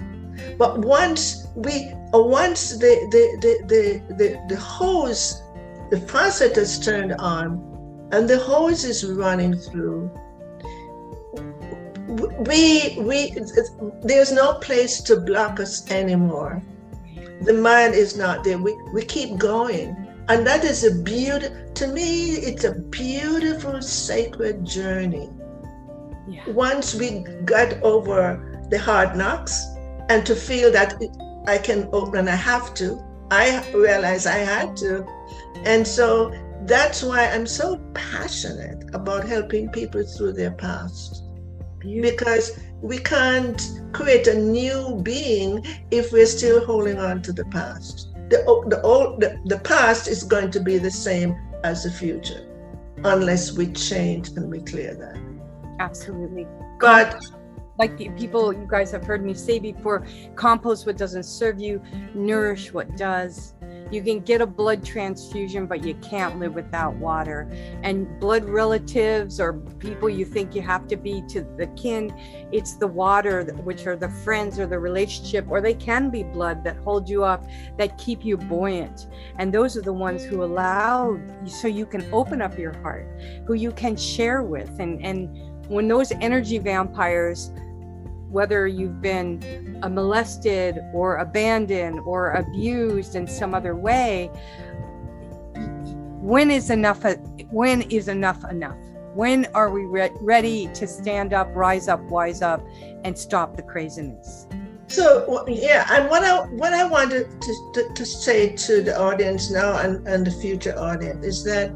But 0.58 0.80
once 0.80 1.48
we, 1.56 1.94
uh, 2.14 2.22
once 2.22 2.78
the 2.78 2.94
the 3.12 3.26
the 3.42 3.54
the 3.68 4.16
the, 4.16 4.46
the 4.48 4.56
hose, 4.56 5.42
the 5.90 6.00
faucet 6.00 6.56
is 6.58 6.80
turned 6.80 7.14
on, 7.14 8.08
and 8.14 8.30
the 8.30 8.38
hose 8.38 8.86
is 8.86 9.04
running 9.04 9.54
through, 9.54 10.10
we 12.12 12.98
we 13.00 13.34
there's 14.04 14.32
no 14.32 14.54
place 14.56 15.02
to 15.04 15.16
block 15.16 15.60
us 15.60 15.90
anymore. 15.90 16.62
The 17.44 17.54
mind 17.54 17.96
is 17.96 18.18
not 18.18 18.44
there. 18.44 18.58
We 18.58 18.76
we 18.94 19.04
keep 19.04 19.38
going, 19.38 19.96
and 20.28 20.46
that 20.46 20.64
is 20.66 20.84
a 20.84 20.94
beauty. 21.04 21.48
To 21.76 21.88
me, 21.88 22.34
it's 22.34 22.66
a 22.66 22.76
beautiful 22.76 23.82
sacred 23.82 24.66
journey. 24.66 25.30
yeah. 26.28 26.50
Once 26.50 26.94
we 26.94 27.24
got 27.46 27.82
over 27.82 28.68
the 28.70 28.78
hard 28.78 29.16
knocks, 29.16 29.64
and 30.10 30.26
to 30.26 30.36
feel 30.36 30.72
that 30.72 31.02
I 31.48 31.58
can 31.58 31.88
open, 31.94 32.28
I 32.28 32.36
have 32.36 32.74
to. 32.76 33.02
I 33.32 33.66
realize 33.74 34.26
I 34.26 34.40
had 34.40 34.76
to. 34.78 35.06
And 35.64 35.88
so 35.88 36.32
that's 36.66 37.02
why 37.02 37.28
I'm 37.30 37.48
so 37.48 37.78
passionate 37.94 38.84
about 38.94 39.28
helping 39.28 39.70
people 39.70 40.04
through 40.04 40.34
their 40.34 40.52
past. 40.52 41.21
Beautiful. 41.82 42.12
Because 42.12 42.60
we 42.82 42.98
can't 42.98 43.82
create 43.92 44.28
a 44.28 44.38
new 44.38 45.00
being 45.04 45.66
if 45.92 46.12
we're 46.12 46.26
still 46.26 46.66
holding 46.66 46.98
on 46.98 47.22
to 47.24 47.34
the 47.34 47.46
past. 47.46 48.14
The, 48.30 48.38
the, 48.70 48.82
old, 48.82 49.22
the, 49.22 49.40
the 49.46 49.60
past 49.60 50.08
is 50.08 50.24
going 50.24 50.52
to 50.52 50.60
be 50.60 50.78
the 50.78 50.92
same 50.92 51.36
as 51.64 51.84
the 51.84 51.92
future 51.92 52.48
unless 53.04 53.54
we 53.54 53.68
change 53.74 54.30
and 54.30 54.50
we 54.50 54.62
clear 54.62 54.94
that. 54.96 55.20
Absolutely. 55.80 56.48
But 56.80 57.22
like 57.78 57.98
people 58.18 58.54
you 58.54 58.68
guys 58.70 58.92
have 58.92 59.04
heard 59.04 59.24
me 59.24 59.34
say 59.34 59.60
before 59.60 60.06
compost 60.36 60.86
what 60.86 60.98
doesn't 60.98 61.24
serve 61.24 61.60
you 61.60 61.82
nourish 62.14 62.74
what 62.74 62.96
does. 62.98 63.54
You 63.90 64.02
can 64.02 64.22
get 64.22 64.40
a 64.42 64.46
blood 64.46 64.86
transfusion 64.86 65.66
but 65.66 65.84
you 65.84 65.96
can't 65.96 66.40
live 66.40 66.54
without 66.54 66.96
water. 66.96 67.50
And 67.84 68.20
blood 68.20 68.46
relatives 68.46 69.40
or 69.40 69.54
people 69.80 70.10
you 70.10 70.26
think 70.26 70.56
you 70.56 70.62
have 70.62 70.88
to 70.88 70.96
be 70.96 71.24
to 71.30 71.42
the 71.58 71.68
kin 71.68 72.14
it's 72.52 72.76
the 72.76 72.88
water 72.88 73.44
which 73.64 73.88
are 73.88 73.96
the 73.96 74.10
friends 74.10 74.60
or 74.60 74.68
the 74.68 74.80
relationship 74.80 75.46
or 75.50 75.62
they 75.62 75.74
can 75.74 76.10
be 76.10 76.24
blood 76.24 76.64
that 76.64 76.78
hold 76.78 77.10
you 77.10 77.24
up 77.24 77.46
that 77.78 77.98
keep 77.98 78.24
you 78.24 78.38
buoyant. 78.38 79.08
And 79.38 79.54
those 79.54 79.78
are 79.78 79.82
the 79.82 79.94
ones 79.94 80.24
who 80.24 80.44
allow 80.44 81.20
so 81.46 81.68
you 81.68 81.86
can 81.86 82.06
open 82.14 82.42
up 82.42 82.58
your 82.58 82.74
heart 82.80 83.08
who 83.46 83.54
you 83.54 83.72
can 83.72 83.96
share 83.96 84.44
with. 84.44 84.80
And 84.80 85.04
and 85.06 85.51
when 85.68 85.88
those 85.88 86.12
energy 86.14 86.58
vampires 86.58 87.52
whether 88.30 88.66
you've 88.66 89.02
been 89.02 89.78
molested 89.90 90.80
or 90.94 91.18
abandoned 91.18 92.00
or 92.06 92.32
abused 92.32 93.16
in 93.16 93.28
some 93.28 93.54
other 93.54 93.76
way 93.76 94.32
when 96.22 96.52
is 96.52 96.70
enough 96.70 97.04
when 97.50 97.82
is 97.84 98.08
enough 98.08 98.44
enough? 98.50 98.78
When 99.14 99.48
are 99.54 99.72
we 99.72 99.86
re- 99.86 100.12
ready 100.22 100.68
to 100.74 100.88
stand 100.88 101.34
up 101.34 101.50
rise 101.56 101.88
up 101.88 102.02
wise 102.04 102.42
up 102.42 102.66
and 103.04 103.18
stop 103.18 103.58
the 103.58 103.64
craziness? 103.64 104.48
So 104.88 105.46
yeah 105.48 105.88
and 105.90 106.10
what 106.10 106.24
i 106.24 106.46
what 106.48 106.74
i 106.74 106.86
wanted 106.86 107.42
to, 107.42 107.72
to, 107.74 107.94
to 107.94 108.06
say 108.06 108.56
to 108.56 108.82
the 108.82 109.00
audience 109.00 109.50
now 109.50 109.80
and, 109.80 110.06
and 110.06 110.28
the 110.28 110.32
future 110.32 110.78
audience 110.78 111.26
is 111.26 111.44
that 111.46 111.72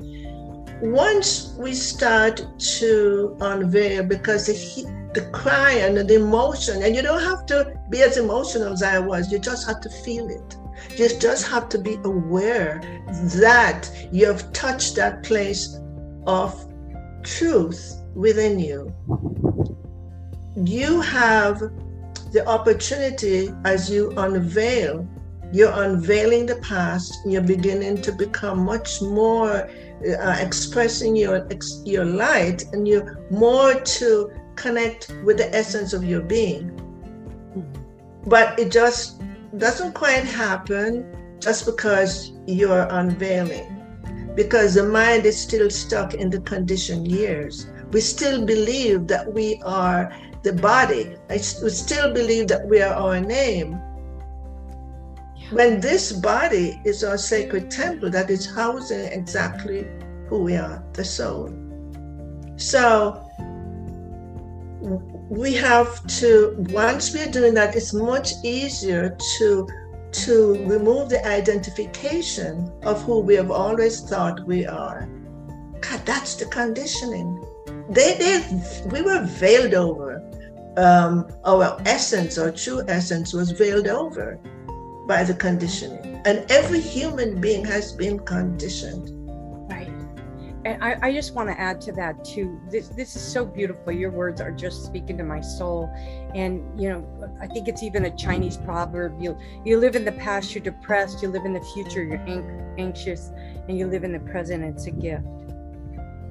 once 0.82 1.56
we 1.58 1.74
start 1.74 2.46
to 2.58 3.38
unveil 3.42 4.04
because 4.04 4.48
the, 4.48 5.12
the 5.14 5.30
cry 5.32 5.72
and 5.72 5.98
the 5.98 6.16
emotion, 6.16 6.84
and 6.84 6.96
you 6.96 7.02
don't 7.02 7.24
have 7.24 7.46
to 7.48 7.80
be 7.90 8.02
as 8.02 8.18
emotional 8.18 8.74
as 8.74 8.84
I 8.84 9.00
was, 9.00 9.32
you 9.32 9.40
just 9.40 9.68
have 9.68 9.82
to 9.82 9.90
feel 9.90 10.28
it. 10.30 10.58
You 10.98 11.10
just 11.20 11.48
have 11.48 11.70
to 11.70 11.78
be 11.78 11.96
aware 12.04 12.82
that 13.38 13.90
you 14.12 14.28
have 14.28 14.52
touched 14.54 14.96
that 14.96 15.24
place 15.24 15.80
of 16.28 16.68
truth 17.24 18.02
within 18.14 18.60
you. 18.60 18.94
You 20.56 21.02
have 21.02 21.60
the 22.32 22.44
opportunity 22.48 23.50
as 23.64 23.90
you 23.90 24.12
unveil, 24.18 25.08
you're 25.52 25.72
unveiling 25.74 26.46
the 26.46 26.58
past, 26.58 27.18
you're 27.26 27.42
beginning 27.42 28.02
to 28.02 28.12
become 28.12 28.60
much 28.60 29.02
more 29.02 29.70
uh, 30.04 30.38
expressing 30.40 31.16
your 31.16 31.48
your 31.84 32.06
light 32.06 32.64
and 32.74 32.88
you're 32.88 33.26
more 33.32 33.74
to 33.76 34.32
connect 34.56 35.14
with 35.24 35.38
the 35.38 35.54
essence 35.56 35.94
of 35.94 36.04
your 36.04 36.22
being. 36.22 36.72
Mm-hmm. 37.56 38.30
but 38.30 38.60
it 38.60 38.70
just 38.70 39.22
doesn't 39.58 39.94
quite 39.94 40.26
happen 40.26 41.06
just 41.40 41.66
because 41.66 42.34
you're 42.46 42.88
unveiling. 42.92 43.72
Because 44.36 44.74
the 44.74 44.84
mind 44.84 45.26
is 45.26 45.40
still 45.40 45.70
stuck 45.70 46.14
in 46.14 46.30
the 46.30 46.42
conditioned 46.42 47.08
years. 47.08 47.68
We 47.92 48.02
still 48.02 48.46
believe 48.46 49.08
that 49.08 49.32
we 49.32 49.62
are 49.64 50.14
the 50.44 50.52
body. 50.52 51.16
We 51.30 51.38
still 51.38 52.14
believe 52.14 52.48
that 52.50 52.68
we 52.68 52.82
are 52.82 52.94
our 52.94 53.22
name 53.22 53.80
when 55.56 55.80
this 55.80 56.12
body 56.12 56.82
is 56.84 57.02
our 57.02 57.18
sacred 57.18 57.72
temple 57.72 58.10
that 58.10 58.30
is 58.30 58.46
housing 58.46 59.06
exactly 59.06 59.88
who 60.28 60.44
we 60.44 60.58
are, 60.58 60.84
the 60.92 61.06
soul. 61.06 61.48
So 62.58 63.26
we 65.30 65.54
have 65.54 66.06
to, 66.20 66.56
once 66.72 67.14
we're 67.14 67.32
doing 67.32 67.54
that, 67.54 67.74
it's 67.74 67.94
much 67.94 68.34
easier 68.44 69.18
to 69.38 69.68
to 70.24 70.54
remove 70.66 71.10
the 71.10 71.26
identification 71.28 72.72
of 72.84 73.02
who 73.04 73.20
we 73.20 73.36
have 73.36 73.52
always 73.52 74.00
thought 74.00 74.46
we 74.48 74.66
are. 74.66 75.10
God, 75.82 76.06
that's 76.06 76.36
the 76.36 76.46
conditioning. 76.46 77.44
They, 77.90 78.18
they 78.18 78.62
we 78.92 79.02
were 79.02 79.24
veiled 79.24 79.74
over. 79.74 80.22
Um, 80.78 81.28
our 81.46 81.82
essence, 81.86 82.38
our 82.38 82.52
true 82.52 82.84
essence, 82.88 83.34
was 83.34 83.52
veiled 83.52 83.88
over 83.88 84.40
by 85.08 85.24
the 85.24 85.34
conditioning. 85.34 86.22
And 86.26 86.50
every 86.50 86.82
human 86.82 87.40
being 87.40 87.64
has 87.66 87.92
been 87.92 88.20
conditioned. 88.20 89.12
Right. 89.70 89.88
And 90.66 90.84
I, 90.84 90.98
I 91.02 91.14
just 91.14 91.36
want 91.36 91.50
to 91.50 91.60
add 91.60 91.80
to 91.82 91.92
that 91.94 92.26
too. 92.26 92.60
This 92.72 92.88
this 92.90 93.16
is 93.16 93.22
so 93.22 93.46
beautiful. 93.46 93.92
Your 93.92 94.10
words 94.10 94.42
are 94.42 94.52
just 94.52 94.84
speaking 94.84 95.18
to 95.20 95.24
my 95.24 95.42
soul. 95.42 95.90
And 96.34 96.64
you 96.80 96.90
know, 96.90 97.38
I 97.40 97.48
think 97.48 97.68
it's 97.68 97.84
even 97.84 98.06
a 98.06 98.16
Chinese 98.16 98.58
proverb. 98.58 99.22
You 99.22 99.38
you 99.64 99.78
live 99.78 99.96
in 99.96 100.06
the 100.06 100.14
past, 100.14 100.56
you're 100.56 100.64
depressed. 100.64 101.22
You 101.22 101.30
live 101.30 101.46
in 101.46 101.54
the 101.54 101.62
future, 101.62 102.04
you're 102.04 102.76
anxious, 102.80 103.30
and 103.68 103.78
you 103.78 103.88
live 103.88 104.04
in 104.04 104.12
the 104.12 104.20
present. 104.20 104.64
It's 104.64 104.88
a 104.88 104.92
gift. 104.92 105.26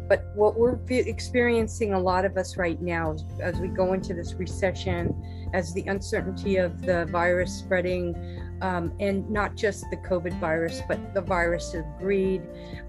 But 0.07 0.27
what 0.35 0.59
we're 0.59 0.79
experiencing, 0.89 1.95
a 1.95 1.99
lot 1.99 2.25
of 2.27 2.37
us 2.37 2.59
right 2.59 2.81
now, 2.81 3.17
as 3.41 3.59
we 3.59 3.69
go 3.69 3.95
into 3.95 4.13
this 4.13 4.35
recession, 4.35 5.51
as 5.55 5.73
the 5.73 5.85
uncertainty 5.87 6.57
of 6.57 6.83
the 6.83 7.07
virus 7.07 7.55
spreading, 7.59 8.15
um, 8.61 8.93
and 9.01 9.29
not 9.29 9.57
just 9.57 9.85
the 9.90 9.97
COVID 9.97 10.38
virus, 10.40 10.83
but 10.88 11.14
the 11.14 11.21
virus 11.21 11.75
of 11.75 11.85
greed, 11.99 12.43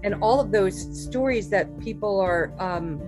and 0.04 0.14
all 0.16 0.40
of 0.40 0.50
those 0.52 1.04
stories 1.04 1.48
that 1.50 1.78
people 1.80 2.20
are 2.20 2.52
um, 2.58 3.00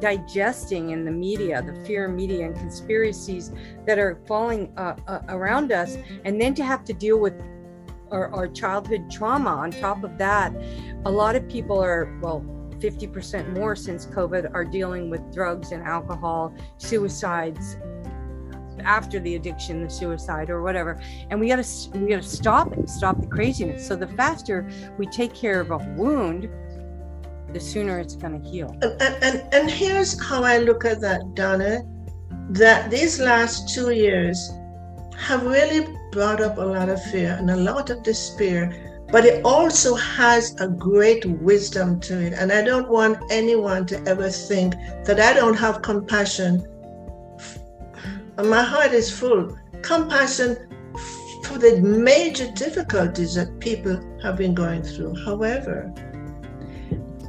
digesting 0.00 0.90
in 0.90 1.04
the 1.04 1.10
media, 1.10 1.62
the 1.62 1.84
fear 1.84 2.08
media 2.08 2.46
and 2.46 2.54
conspiracies 2.56 3.52
that 3.86 3.98
are 3.98 4.20
falling 4.26 4.72
uh, 4.76 4.94
uh, 5.06 5.20
around 5.28 5.72
us, 5.72 5.96
and 6.24 6.40
then 6.40 6.54
to 6.54 6.64
have 6.64 6.84
to 6.84 6.92
deal 6.92 7.18
with 7.18 7.34
our, 8.10 8.32
our 8.34 8.48
childhood 8.48 9.10
trauma 9.10 9.50
on 9.50 9.70
top 9.70 10.02
of 10.04 10.16
that, 10.18 10.52
a 11.04 11.10
lot 11.10 11.36
of 11.36 11.48
people 11.48 11.82
are, 11.82 12.18
well, 12.22 12.44
50% 12.78 13.52
more 13.54 13.74
since 13.74 14.06
COVID 14.06 14.54
are 14.54 14.64
dealing 14.64 15.10
with 15.10 15.32
drugs 15.32 15.72
and 15.72 15.82
alcohol, 15.82 16.54
suicides, 16.78 17.76
after 18.82 19.20
the 19.20 19.36
addiction, 19.36 19.84
the 19.84 19.90
suicide, 19.90 20.50
or 20.50 20.62
whatever. 20.62 21.00
And 21.30 21.40
we 21.40 21.48
got 21.48 21.62
to 21.62 21.98
we 21.98 22.08
got 22.08 22.22
to 22.22 22.28
stop 22.28 22.76
it, 22.76 22.88
stop 22.88 23.20
the 23.20 23.26
craziness. 23.26 23.86
So 23.86 23.96
the 23.96 24.08
faster 24.08 24.68
we 24.98 25.06
take 25.06 25.34
care 25.34 25.60
of 25.60 25.70
a 25.70 25.78
wound, 25.96 26.48
the 27.52 27.60
sooner 27.60 27.98
it's 27.98 28.16
going 28.16 28.40
to 28.40 28.48
heal. 28.48 28.76
And, 28.82 29.00
and 29.22 29.54
and 29.54 29.70
here's 29.70 30.22
how 30.22 30.42
I 30.42 30.58
look 30.58 30.84
at 30.84 31.00
that, 31.00 31.34
Donna. 31.34 31.82
That 32.50 32.90
these 32.90 33.20
last 33.20 33.74
two 33.74 33.90
years 33.90 34.50
have 35.16 35.44
really 35.44 35.86
brought 36.12 36.40
up 36.40 36.56
a 36.58 36.62
lot 36.62 36.88
of 36.88 37.02
fear 37.04 37.36
and 37.38 37.50
a 37.50 37.56
lot 37.56 37.90
of 37.90 38.02
despair 38.02 38.72
but 39.10 39.24
it 39.24 39.42
also 39.44 39.94
has 39.94 40.54
a 40.60 40.68
great 40.68 41.24
wisdom 41.24 41.98
to 42.00 42.20
it. 42.20 42.34
And 42.34 42.52
I 42.52 42.62
don't 42.62 42.88
want 42.88 43.18
anyone 43.30 43.86
to 43.86 44.02
ever 44.06 44.28
think 44.28 44.74
that 45.04 45.18
I 45.18 45.32
don't 45.32 45.56
have 45.56 45.82
compassion 45.82 46.66
my 48.44 48.62
heart 48.62 48.92
is 48.92 49.10
full. 49.10 49.58
Compassion 49.82 50.56
for 51.44 51.58
the 51.58 51.80
major 51.80 52.50
difficulties 52.52 53.34
that 53.34 53.58
people 53.58 54.00
have 54.22 54.36
been 54.36 54.54
going 54.54 54.82
through. 54.82 55.14
However, 55.24 55.92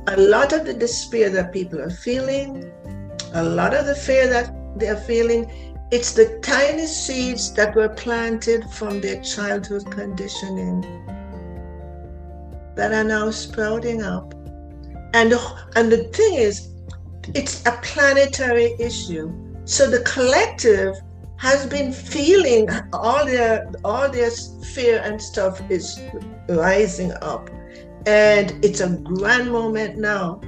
a 0.07 0.17
lot 0.17 0.53
of 0.53 0.65
the 0.65 0.73
despair 0.73 1.29
that 1.29 1.53
people 1.53 1.81
are 1.81 1.89
feeling, 1.89 2.71
a 3.33 3.43
lot 3.43 3.73
of 3.73 3.85
the 3.85 3.95
fear 3.95 4.27
that 4.27 4.53
they're 4.77 4.97
feeling, 4.97 5.49
it's 5.91 6.13
the 6.13 6.39
tiny 6.43 6.85
seeds 6.85 7.53
that 7.53 7.75
were 7.75 7.89
planted 7.89 8.63
from 8.71 9.01
their 9.01 9.21
childhood 9.21 9.89
conditioning 9.91 10.81
that 12.75 12.93
are 12.93 13.03
now 13.03 13.31
sprouting 13.31 14.03
up. 14.03 14.33
And, 15.13 15.33
and 15.75 15.91
the 15.91 16.09
thing 16.13 16.35
is, 16.35 16.69
it's 17.33 17.65
a 17.65 17.71
planetary 17.81 18.75
issue 18.79 19.48
so 19.69 19.87
the 19.87 19.99
collective 19.99 20.99
has 21.37 21.67
been 21.67 21.93
feeling 21.93 22.67
all 22.91 23.23
their 23.23 23.71
all 23.85 24.09
their 24.09 24.31
fear 24.73 24.99
and 25.05 25.21
stuff 25.21 25.61
is 25.69 26.01
rising 26.49 27.13
up. 27.21 27.51
And 28.07 28.65
it's 28.65 28.81
a 28.81 28.89
grand 28.97 29.51
moment 29.51 29.99
now 29.99 30.41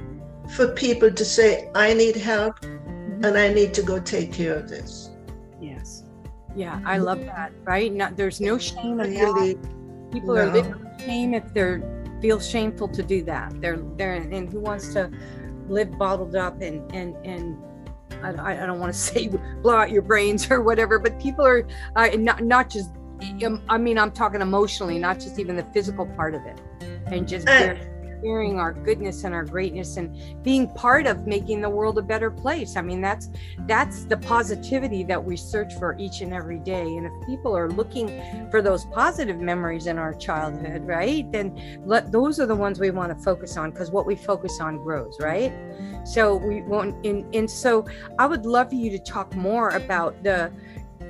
for 0.56 0.74
people 0.74 1.12
to 1.12 1.24
say, 1.24 1.70
I 1.76 1.94
need 1.94 2.16
help 2.16 2.58
mm-hmm. 2.62 3.24
and 3.24 3.38
I 3.38 3.54
need 3.54 3.72
to 3.74 3.82
go 3.82 4.00
take 4.00 4.32
care 4.32 4.56
of 4.56 4.68
this. 4.68 5.10
Yes. 5.60 6.02
Yeah, 6.56 6.80
I 6.84 6.98
love 6.98 7.24
that. 7.26 7.52
Right? 7.62 7.92
Not 7.92 8.16
there's 8.16 8.40
no 8.40 8.58
shame 8.58 8.98
in 8.98 9.14
really, 9.14 9.54
that. 9.54 10.10
People 10.10 10.34
no. 10.34 10.40
are 10.40 10.52
living 10.52 10.74
shame 10.98 11.32
if 11.32 11.54
they're 11.54 11.80
feel 12.20 12.40
shameful 12.40 12.88
to 12.88 13.04
do 13.04 13.22
that. 13.22 13.60
They're 13.60 13.78
they're 13.96 14.14
and 14.14 14.52
who 14.52 14.58
wants 14.58 14.92
to 14.94 15.12
live 15.68 15.96
bottled 15.96 16.34
up 16.34 16.60
and 16.60 16.90
and 16.92 17.14
and 17.24 17.56
I, 18.24 18.62
I 18.62 18.66
don't 18.66 18.78
want 18.78 18.92
to 18.92 18.98
say 18.98 19.28
blow 19.62 19.76
out 19.76 19.90
your 19.90 20.02
brains 20.02 20.50
or 20.50 20.62
whatever, 20.62 20.98
but 20.98 21.18
people 21.20 21.44
are 21.44 21.66
uh, 21.96 22.08
not 22.16 22.42
not 22.42 22.70
just. 22.70 22.90
I 23.68 23.78
mean, 23.78 23.98
I'm 23.98 24.10
talking 24.10 24.40
emotionally, 24.40 24.98
not 24.98 25.20
just 25.20 25.38
even 25.38 25.54
the 25.54 25.62
physical 25.72 26.06
part 26.06 26.34
of 26.34 26.42
it, 26.44 26.60
and 27.06 27.28
just. 27.28 27.48
Uh, 27.48 27.76
sharing 28.22 28.58
our 28.58 28.72
goodness 28.72 29.24
and 29.24 29.34
our 29.34 29.44
greatness 29.44 29.96
and 29.96 30.42
being 30.42 30.68
part 30.68 31.06
of 31.06 31.26
making 31.26 31.60
the 31.60 31.68
world 31.68 31.98
a 31.98 32.02
better 32.02 32.30
place. 32.30 32.76
I 32.76 32.82
mean, 32.82 33.00
that's 33.00 33.30
that's 33.66 34.04
the 34.04 34.16
positivity 34.16 35.02
that 35.04 35.22
we 35.22 35.36
search 35.36 35.74
for 35.74 35.96
each 35.98 36.20
and 36.20 36.32
every 36.32 36.58
day. 36.58 36.82
And 36.96 37.06
if 37.06 37.12
people 37.26 37.56
are 37.56 37.70
looking 37.70 38.22
for 38.50 38.62
those 38.62 38.84
positive 38.86 39.40
memories 39.40 39.86
in 39.86 39.98
our 39.98 40.14
childhood, 40.14 40.86
right, 40.86 41.30
then 41.32 41.80
let, 41.84 42.12
those 42.12 42.38
are 42.40 42.46
the 42.46 42.54
ones 42.54 42.78
we 42.78 42.90
want 42.90 43.16
to 43.16 43.24
focus 43.24 43.56
on 43.56 43.70
because 43.70 43.90
what 43.90 44.06
we 44.06 44.16
focus 44.16 44.60
on 44.60 44.76
grows, 44.76 45.18
right? 45.20 45.52
So 46.04 46.36
we 46.36 46.62
want, 46.62 47.04
and, 47.06 47.32
and 47.34 47.50
so 47.50 47.86
I 48.18 48.26
would 48.26 48.46
love 48.46 48.70
for 48.70 48.74
you 48.74 48.90
to 48.90 48.98
talk 48.98 49.34
more 49.34 49.70
about 49.70 50.22
the 50.22 50.52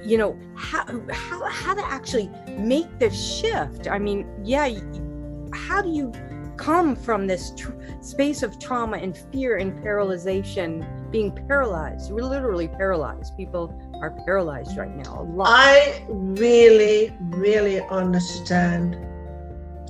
you 0.04 0.18
know 0.18 0.36
how 0.56 0.84
how 1.12 1.44
how 1.48 1.74
to 1.74 1.84
actually 1.84 2.28
make 2.58 2.98
the 2.98 3.08
shift 3.10 3.86
i 3.86 3.98
mean 3.98 4.26
yeah 4.42 4.68
how 5.52 5.80
do 5.80 5.90
you 5.90 6.12
come 6.62 6.94
from 6.94 7.26
this 7.26 7.52
tr- 7.56 7.72
space 8.00 8.44
of 8.44 8.56
trauma 8.60 8.96
and 8.96 9.16
fear 9.32 9.56
and 9.56 9.82
paralyzation, 9.82 10.86
being 11.10 11.32
paralyzed. 11.48 12.12
We're 12.12 12.22
literally 12.22 12.68
paralyzed. 12.68 13.36
People 13.36 13.74
are 14.00 14.12
paralyzed 14.24 14.76
right 14.76 14.96
now. 14.96 15.26
I 15.44 16.04
really, 16.08 17.12
really 17.20 17.80
understand 17.80 18.94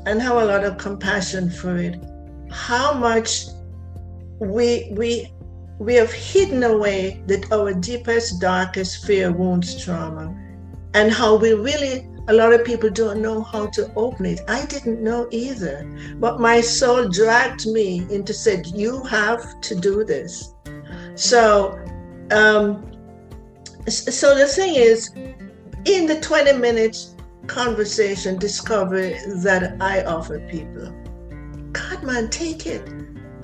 and 0.06 0.20
have 0.22 0.36
a 0.36 0.44
lot 0.46 0.64
of 0.64 0.78
compassion 0.78 1.50
for 1.50 1.76
it. 1.76 2.02
How 2.50 2.94
much 2.94 3.48
we 4.40 4.92
we 4.92 5.30
we 5.78 5.94
have 5.94 6.12
hidden 6.12 6.62
away 6.62 7.22
that 7.26 7.52
our 7.52 7.74
deepest, 7.74 8.40
darkest 8.40 9.04
fear, 9.04 9.30
wounds, 9.30 9.84
trauma, 9.84 10.34
and 10.94 11.12
how 11.12 11.36
we 11.36 11.52
really 11.52 12.08
a 12.28 12.32
lot 12.32 12.52
of 12.52 12.64
people 12.64 12.90
don't 12.90 13.20
know 13.20 13.42
how 13.42 13.66
to 13.66 13.92
open 13.94 14.26
it. 14.26 14.40
I 14.48 14.64
didn't 14.66 15.02
know 15.02 15.28
either. 15.30 15.84
But 16.16 16.40
my 16.40 16.60
soul 16.60 17.08
dragged 17.08 17.66
me 17.66 18.06
into 18.10 18.32
said, 18.32 18.66
you 18.66 19.02
have 19.04 19.60
to 19.62 19.74
do 19.74 20.04
this. 20.04 20.54
So 21.14 21.78
um, 22.30 22.92
so 23.88 24.34
the 24.38 24.46
thing 24.46 24.74
is, 24.74 25.10
in 25.84 26.06
the 26.06 26.20
20 26.20 26.54
minutes 26.54 27.16
conversation 27.46 28.38
discovery 28.38 29.18
that 29.42 29.76
I 29.80 30.04
offer 30.04 30.38
people, 30.48 30.92
God 31.72 32.02
man, 32.02 32.30
take 32.30 32.66
it. 32.66 32.88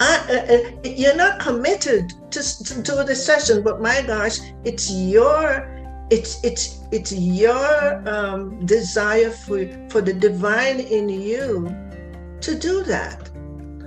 I, 0.01 0.17
uh, 0.31 0.55
uh, 0.55 0.89
you're 0.89 1.17
not 1.17 1.41
committed 1.41 2.13
to, 2.31 2.65
to 2.65 2.83
do 2.83 3.03
the 3.03 3.17
session, 3.17 3.63
but 3.63 3.81
my 3.83 4.01
gosh, 4.03 4.39
it's 4.65 4.91
your 4.91 5.78
it's 6.11 6.43
it's 6.43 6.81
it's 6.91 7.13
your 7.13 8.09
um, 8.09 8.65
desire 8.65 9.31
for 9.31 9.67
for 9.91 10.01
the 10.01 10.13
divine 10.13 10.81
in 10.81 11.09
you 11.09 11.69
to 12.41 12.59
do 12.59 12.83
that 12.85 13.31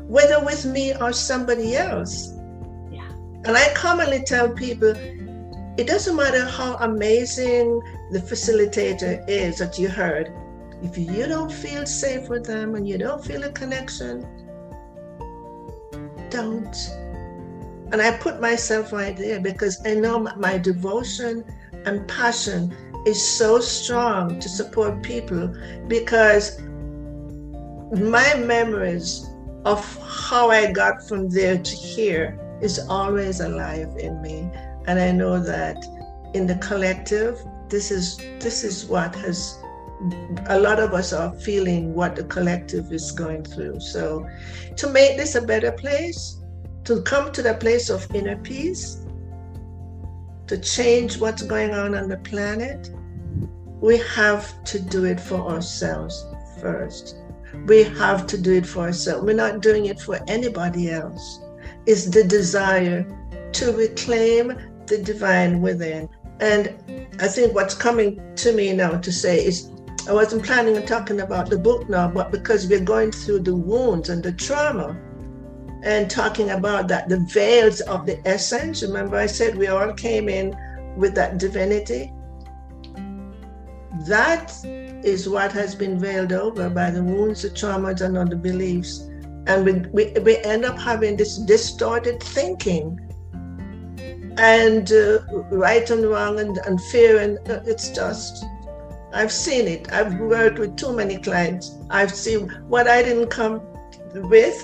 whether 0.07 0.43
with 0.43 0.65
me 0.65 0.93
or 0.95 1.13
somebody 1.13 1.77
else. 1.77 2.33
Yeah. 2.91 3.07
And 3.45 3.55
i 3.55 3.73
commonly 3.73 4.23
tell 4.23 4.49
people 4.49 4.93
it 5.77 5.87
doesn't 5.87 6.15
matter 6.17 6.45
how 6.45 6.75
amazing 6.81 7.81
the 8.11 8.19
facilitator 8.19 9.23
is 9.29 9.59
that 9.59 9.79
you 9.79 9.87
heard. 9.87 10.33
If 10.83 10.97
you 10.97 11.27
don't 11.27 11.51
feel 11.51 11.85
safe 11.85 12.27
with 12.27 12.45
them 12.45 12.75
and 12.75 12.87
you 12.87 12.97
don't 12.97 13.23
feel 13.23 13.43
a 13.43 13.51
connection 13.51 14.27
don't. 16.31 16.75
And 17.91 18.01
i 18.01 18.17
put 18.17 18.39
myself 18.39 18.93
right 18.93 19.15
there 19.15 19.39
because 19.41 19.85
i 19.85 19.93
know 19.93 20.17
my 20.37 20.57
devotion 20.57 21.43
and 21.85 22.07
passion 22.07 22.75
is 23.05 23.21
so 23.37 23.59
strong 23.59 24.39
to 24.39 24.49
support 24.49 25.01
people 25.01 25.53
because 25.87 26.61
my 27.91 28.35
memories 28.35 29.27
of 29.65 29.83
how 30.01 30.49
I 30.49 30.71
got 30.71 31.07
from 31.07 31.29
there 31.29 31.57
to 31.57 31.75
here 31.75 32.39
is 32.61 32.79
always 32.87 33.39
alive 33.39 33.89
in 33.97 34.21
me. 34.21 34.49
And 34.87 34.99
I 34.99 35.11
know 35.11 35.39
that 35.39 35.77
in 36.33 36.47
the 36.47 36.55
collective, 36.55 37.39
this 37.69 37.91
is 37.91 38.17
this 38.39 38.63
is 38.63 38.85
what 38.85 39.15
has 39.15 39.57
a 40.47 40.59
lot 40.59 40.79
of 40.79 40.93
us 40.93 41.13
are 41.13 41.31
feeling 41.35 41.93
what 41.93 42.15
the 42.15 42.23
collective 42.23 42.91
is 42.91 43.11
going 43.11 43.43
through. 43.43 43.79
So 43.79 44.27
to 44.77 44.89
make 44.89 45.17
this 45.17 45.35
a 45.35 45.41
better 45.41 45.71
place, 45.71 46.37
to 46.85 47.01
come 47.03 47.31
to 47.31 47.41
the 47.41 47.53
place 47.55 47.89
of 47.89 48.07
inner 48.15 48.37
peace, 48.37 49.00
to 50.51 50.57
change 50.57 51.17
what's 51.17 51.43
going 51.43 51.71
on 51.71 51.95
on 51.95 52.09
the 52.09 52.17
planet, 52.17 52.89
we 53.79 53.97
have 53.99 54.61
to 54.65 54.79
do 54.81 55.05
it 55.05 55.17
for 55.17 55.39
ourselves 55.49 56.25
first. 56.59 57.15
We 57.67 57.83
have 57.83 58.27
to 58.27 58.37
do 58.37 58.55
it 58.55 58.65
for 58.65 58.81
ourselves. 58.81 59.23
We're 59.23 59.33
not 59.33 59.61
doing 59.61 59.85
it 59.85 60.01
for 60.01 60.19
anybody 60.27 60.91
else. 60.91 61.39
It's 61.85 62.07
the 62.07 62.25
desire 62.25 63.07
to 63.53 63.71
reclaim 63.71 64.57
the 64.87 64.97
divine 64.97 65.61
within. 65.61 66.09
And 66.41 66.75
I 67.21 67.29
think 67.29 67.55
what's 67.55 67.73
coming 67.73 68.19
to 68.35 68.51
me 68.51 68.73
now 68.73 68.97
to 68.97 69.11
say 69.11 69.45
is 69.45 69.71
I 70.09 70.11
wasn't 70.11 70.43
planning 70.43 70.75
on 70.75 70.85
talking 70.85 71.21
about 71.21 71.49
the 71.49 71.57
book 71.57 71.87
now, 71.87 72.09
but 72.09 72.29
because 72.29 72.67
we're 72.67 72.83
going 72.83 73.13
through 73.13 73.43
the 73.43 73.55
wounds 73.55 74.09
and 74.09 74.21
the 74.21 74.33
trauma, 74.33 74.99
and 75.83 76.09
talking 76.09 76.51
about 76.51 76.87
that 76.87 77.09
the 77.09 77.19
veils 77.19 77.81
of 77.81 78.05
the 78.05 78.25
essence. 78.27 78.83
Remember, 78.83 79.17
I 79.17 79.25
said 79.25 79.57
we 79.57 79.67
all 79.67 79.93
came 79.93 80.29
in 80.29 80.55
with 80.97 81.15
that 81.15 81.37
divinity. 81.37 82.13
That 84.07 84.53
is 85.03 85.27
what 85.27 85.51
has 85.51 85.75
been 85.75 85.99
veiled 85.99 86.31
over 86.31 86.69
by 86.69 86.91
the 86.91 87.03
wounds, 87.03 87.41
the 87.41 87.49
traumas, 87.49 88.01
and 88.01 88.17
other 88.17 88.35
beliefs. 88.35 89.07
And 89.47 89.65
we, 89.65 89.73
we, 89.91 90.19
we 90.21 90.37
end 90.37 90.65
up 90.65 90.77
having 90.77 91.17
this 91.17 91.37
distorted 91.37 92.21
thinking 92.21 92.99
and 94.37 94.91
uh, 94.91 95.19
right 95.51 95.89
and 95.89 96.05
wrong 96.05 96.39
and, 96.39 96.57
and 96.59 96.81
fear. 96.85 97.19
And 97.19 97.37
uh, 97.49 97.61
it's 97.65 97.89
just, 97.89 98.45
I've 99.13 99.31
seen 99.31 99.67
it. 99.67 99.91
I've 99.91 100.15
worked 100.19 100.59
with 100.59 100.77
too 100.77 100.95
many 100.95 101.17
clients. 101.17 101.75
I've 101.89 102.13
seen 102.13 102.49
what 102.67 102.87
I 102.87 103.01
didn't 103.01 103.29
come 103.29 103.61
with 104.13 104.63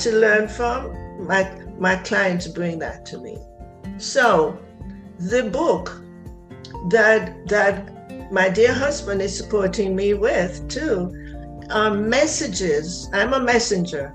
to 0.00 0.12
learn 0.12 0.48
from, 0.48 1.26
my, 1.26 1.50
my 1.78 1.96
clients 1.96 2.46
bring 2.46 2.78
that 2.78 3.04
to 3.06 3.18
me. 3.18 3.38
So 3.98 4.58
the 5.18 5.44
book 5.50 6.00
that 6.90 7.46
that 7.48 8.32
my 8.32 8.48
dear 8.48 8.72
husband 8.72 9.20
is 9.20 9.36
supporting 9.36 9.96
me 9.96 10.14
with 10.14 10.68
too 10.68 11.12
are 11.70 11.90
messages. 11.90 13.08
I'm 13.12 13.32
a 13.32 13.40
messenger. 13.40 14.14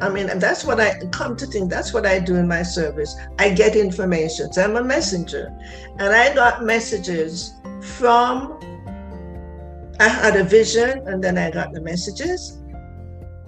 I 0.00 0.08
mean, 0.08 0.26
that's 0.38 0.64
what 0.64 0.78
I 0.78 0.98
come 1.10 1.36
to 1.36 1.46
think. 1.46 1.70
That's 1.70 1.92
what 1.92 2.06
I 2.06 2.20
do 2.20 2.36
in 2.36 2.46
my 2.46 2.62
service. 2.62 3.16
I 3.38 3.50
get 3.50 3.74
information. 3.74 4.52
So 4.52 4.62
I'm 4.62 4.76
a 4.76 4.84
messenger, 4.84 5.52
and 5.98 6.14
I 6.14 6.34
got 6.34 6.64
messages 6.64 7.54
from. 7.80 8.60
I 9.98 10.06
had 10.06 10.36
a 10.36 10.44
vision, 10.44 11.02
and 11.08 11.24
then 11.24 11.36
I 11.36 11.50
got 11.50 11.72
the 11.72 11.80
messages, 11.80 12.57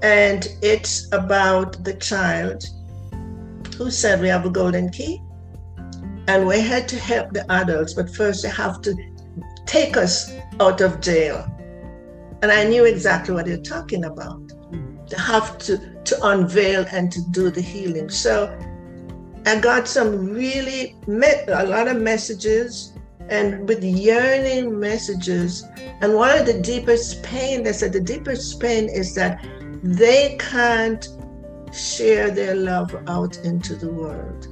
and 0.03 0.49
it's 0.63 1.13
about 1.13 1.83
the 1.85 1.95
child 1.95 2.65
who 3.77 3.91
said 3.91 4.21
we 4.21 4.29
have 4.29 4.47
a 4.47 4.51
golden 4.51 4.91
key 4.91 5.23
and 6.27 6.47
we 6.47 6.61
had 6.61 6.89
to 6.89 6.97
help 6.97 7.33
the 7.33 7.51
adults, 7.51 7.95
but 7.95 8.15
first 8.15 8.43
they 8.43 8.49
have 8.51 8.81
to 8.83 8.95
take 9.67 9.97
us 9.97 10.33
out 10.61 10.81
of 10.81 11.01
jail. 11.01 11.47
And 12.43 12.51
I 12.51 12.65
knew 12.65 12.85
exactly 12.85 13.35
what 13.35 13.47
they're 13.47 13.59
talking 13.59 14.05
about. 14.05 14.53
They 15.09 15.17
have 15.17 15.59
to, 15.59 15.79
to 16.05 16.27
unveil 16.27 16.87
and 16.93 17.11
to 17.13 17.21
do 17.31 17.51
the 17.51 17.61
healing. 17.61 18.09
So 18.09 18.57
I 19.45 19.61
got 19.61 19.89
some 19.89 20.33
really, 20.33 20.97
a 21.09 21.65
lot 21.67 21.89
of 21.89 22.01
messages 22.01 22.93
and 23.29 23.69
with 23.69 23.83
yearning 23.83 24.79
messages. 24.79 25.65
And 26.01 26.15
one 26.15 26.39
of 26.39 26.47
the 26.47 26.61
deepest 26.61 27.23
pain, 27.23 27.63
they 27.63 27.73
said 27.73 27.93
the 27.93 28.01
deepest 28.01 28.61
pain 28.61 28.89
is 28.89 29.15
that 29.15 29.45
they 29.83 30.37
can't 30.39 31.09
share 31.73 32.31
their 32.31 32.55
love 32.55 32.95
out 33.07 33.39
into 33.39 33.75
the 33.75 33.91
world. 33.91 34.47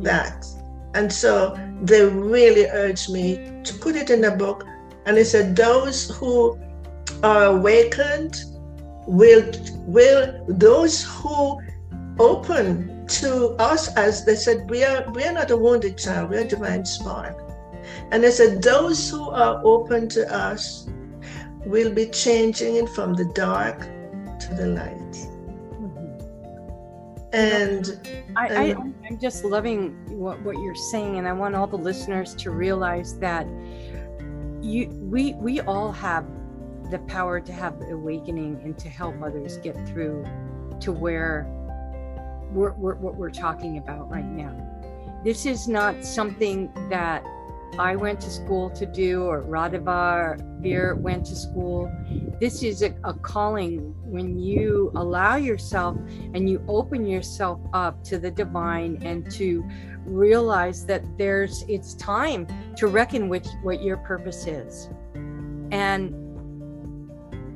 That. 0.00 0.46
And 0.94 1.12
so 1.12 1.58
they 1.82 2.04
really 2.04 2.66
urged 2.66 3.10
me 3.12 3.60
to 3.64 3.74
put 3.74 3.96
it 3.96 4.10
in 4.10 4.24
a 4.24 4.34
book. 4.34 4.64
And 5.04 5.16
they 5.16 5.24
said, 5.24 5.54
those 5.56 6.10
who 6.16 6.58
are 7.22 7.44
awakened 7.44 8.44
will, 9.06 9.50
will, 9.80 10.44
those 10.48 11.04
who 11.04 11.60
open 12.18 13.06
to 13.06 13.50
us 13.58 13.94
as 13.96 14.24
they 14.24 14.34
said, 14.34 14.68
we 14.70 14.84
are, 14.84 15.10
we 15.12 15.24
are 15.24 15.32
not 15.32 15.50
a 15.50 15.56
wounded 15.56 15.98
child, 15.98 16.30
we 16.30 16.38
are 16.38 16.44
divine 16.44 16.84
spark. 16.84 17.46
And 18.10 18.24
it 18.24 18.32
said, 18.32 18.62
Those 18.62 19.10
who 19.10 19.30
are 19.30 19.60
open 19.64 20.08
to 20.10 20.32
us 20.32 20.88
will 21.66 21.92
be 21.92 22.06
changing 22.06 22.76
it 22.76 22.88
from 22.90 23.14
the 23.14 23.24
dark 23.34 23.80
to 24.40 24.54
the 24.54 24.66
light. 24.68 25.12
Mm-hmm. 25.82 27.26
And 27.32 27.84
I, 28.36 28.46
I, 28.48 28.76
I'm 29.06 29.18
just 29.18 29.44
loving 29.44 29.94
what, 30.16 30.40
what 30.42 30.56
you're 30.56 30.74
saying, 30.74 31.18
and 31.18 31.26
I 31.26 31.32
want 31.32 31.54
all 31.54 31.66
the 31.66 31.76
listeners 31.76 32.34
to 32.36 32.50
realize 32.50 33.18
that 33.18 33.46
you 34.62 34.88
we 34.88 35.34
we 35.34 35.60
all 35.62 35.92
have 35.92 36.24
the 36.90 36.98
power 37.00 37.40
to 37.40 37.52
have 37.52 37.74
awakening 37.90 38.60
and 38.62 38.78
to 38.78 38.88
help 38.88 39.20
others 39.20 39.58
get 39.58 39.76
through 39.88 40.24
to 40.80 40.92
where 40.92 41.46
we're, 42.52 42.72
we're, 42.74 42.94
what 42.94 43.16
we're 43.16 43.30
talking 43.30 43.78
about 43.78 44.08
right 44.08 44.24
now. 44.24 44.54
This 45.24 45.46
is 45.46 45.66
not 45.66 46.04
something 46.04 46.72
that 46.90 47.26
I 47.78 47.94
went 47.94 48.20
to 48.22 48.30
school 48.30 48.70
to 48.70 48.86
do 48.86 49.24
or 49.24 49.42
Radivar 49.42 50.40
Vir 50.62 50.94
went 50.94 51.26
to 51.26 51.36
school. 51.36 51.92
This 52.40 52.62
is 52.62 52.82
a, 52.82 52.94
a, 53.04 53.12
calling 53.12 53.94
when 54.04 54.38
you 54.38 54.90
allow 54.94 55.36
yourself 55.36 55.96
and 56.34 56.48
you 56.48 56.64
open 56.68 57.06
yourself 57.06 57.60
up 57.74 58.02
to 58.04 58.18
the 58.18 58.30
divine 58.30 58.98
and 59.02 59.30
to 59.32 59.62
realize 60.06 60.86
that 60.86 61.02
there's 61.18 61.64
it's 61.68 61.94
time 61.94 62.46
to 62.76 62.86
reckon 62.86 63.28
with 63.28 63.46
what 63.62 63.82
your 63.82 63.98
purpose 63.98 64.46
is. 64.46 64.88
And 65.70 66.14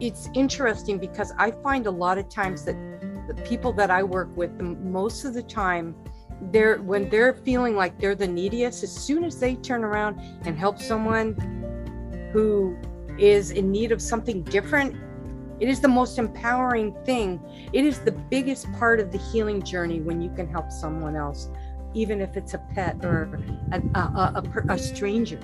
it's 0.00 0.28
interesting 0.34 0.98
because 0.98 1.32
I 1.38 1.50
find 1.50 1.86
a 1.86 1.90
lot 1.90 2.18
of 2.18 2.28
times 2.28 2.64
that 2.64 2.76
the 3.28 3.34
people 3.42 3.72
that 3.74 3.90
I 3.90 4.02
work 4.02 4.36
with, 4.36 4.50
most 4.61 5.24
of 5.24 5.34
the 5.34 5.42
time, 5.42 5.94
they're 6.51 6.78
when 6.78 7.09
they're 7.09 7.34
feeling 7.34 7.76
like 7.76 7.99
they're 7.99 8.14
the 8.14 8.26
neediest, 8.26 8.82
as 8.82 8.93
soon 8.93 9.24
as 9.24 9.38
they 9.38 9.57
turn 9.57 9.84
around 9.84 10.20
and 10.45 10.59
help 10.59 10.80
someone 10.80 11.34
who 12.32 12.76
is 13.18 13.51
in 13.51 13.70
need 13.70 13.93
of 13.93 14.01
something 14.01 14.43
different, 14.45 14.97
it 15.61 15.68
is 15.68 15.80
the 15.80 15.88
most 15.88 16.18
empowering 16.18 16.95
thing. 17.05 17.41
It 17.72 17.84
is 17.84 18.01
the 18.01 18.12
biggest 18.12 18.72
part 18.72 19.01
of 19.01 19.12
the 19.12 19.18
healing 19.18 19.62
journey 19.62 20.01
when 20.01 20.20
you 20.20 20.30
can 20.30 20.49
help 20.49 20.70
someone 20.70 21.16
else, 21.16 21.51
even 21.93 22.20
if 22.20 22.36
it's 22.36 22.55
a 22.55 22.59
pet 22.74 23.05
or 23.05 23.38
a, 23.72 23.82
a, 23.95 24.01
a, 24.01 24.62
a 24.70 24.78
stranger. 24.78 25.41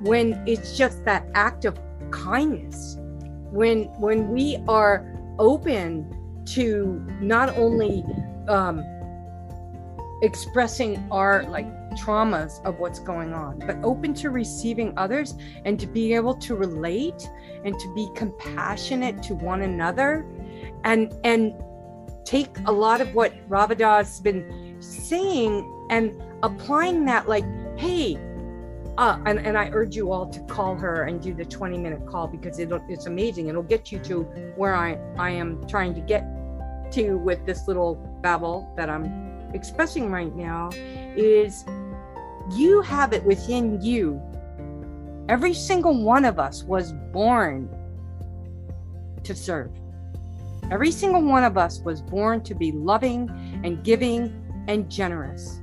When 0.00 0.42
it's 0.46 0.76
just 0.76 1.04
that 1.04 1.26
act 1.34 1.64
of 1.64 1.78
kindness 2.10 2.98
when 3.54 3.84
when 4.00 4.28
we 4.30 4.58
are 4.66 5.06
open 5.38 6.10
to 6.44 7.06
not 7.20 7.56
only 7.56 8.04
um, 8.48 8.84
expressing 10.22 11.06
our 11.10 11.44
like 11.44 11.66
traumas 11.94 12.64
of 12.64 12.78
what's 12.78 12.98
going 12.98 13.32
on 13.32 13.58
but 13.60 13.76
open 13.82 14.12
to 14.14 14.30
receiving 14.30 14.92
others 14.96 15.34
and 15.64 15.78
to 15.78 15.86
be 15.86 16.14
able 16.14 16.34
to 16.34 16.54
relate 16.54 17.28
and 17.64 17.78
to 17.78 17.94
be 17.94 18.08
compassionate 18.14 19.22
to 19.22 19.34
one 19.34 19.62
another 19.62 20.26
and 20.84 21.14
and 21.24 21.54
take 22.24 22.56
a 22.66 22.72
lot 22.72 23.00
of 23.00 23.14
what 23.14 23.32
Radavie's 23.48 24.20
been 24.20 24.76
saying 24.80 25.86
and 25.90 26.20
applying 26.42 27.04
that 27.04 27.28
like 27.28 27.44
hey 27.78 28.18
uh, 28.96 29.18
and, 29.26 29.40
and 29.40 29.58
I 29.58 29.70
urge 29.72 29.96
you 29.96 30.12
all 30.12 30.26
to 30.26 30.40
call 30.42 30.76
her 30.76 31.04
and 31.04 31.20
do 31.20 31.34
the 31.34 31.44
20 31.44 31.78
minute 31.78 32.06
call 32.06 32.28
because 32.28 32.58
it 32.60 32.70
it's 32.88 33.06
amazing. 33.06 33.48
It'll 33.48 33.62
get 33.62 33.90
you 33.90 33.98
to 34.00 34.22
where 34.54 34.74
I, 34.74 34.98
I 35.18 35.30
am 35.30 35.66
trying 35.66 35.94
to 35.94 36.00
get 36.00 36.24
to 36.92 37.18
with 37.18 37.44
this 37.44 37.66
little 37.66 37.96
babble 38.22 38.72
that 38.76 38.88
I'm 38.88 39.33
expressing 39.54 40.10
right 40.10 40.34
now 40.34 40.70
is 41.16 41.64
you 42.54 42.82
have 42.82 43.12
it 43.12 43.24
within 43.24 43.80
you. 43.80 44.20
Every 45.28 45.54
single 45.54 46.02
one 46.02 46.24
of 46.24 46.38
us 46.38 46.64
was 46.64 46.92
born 47.12 47.68
to 49.22 49.34
serve. 49.34 49.70
Every 50.70 50.90
single 50.90 51.22
one 51.22 51.44
of 51.44 51.56
us 51.56 51.80
was 51.80 52.02
born 52.02 52.42
to 52.42 52.54
be 52.54 52.72
loving 52.72 53.30
and 53.64 53.82
giving 53.82 54.64
and 54.68 54.90
generous. 54.90 55.60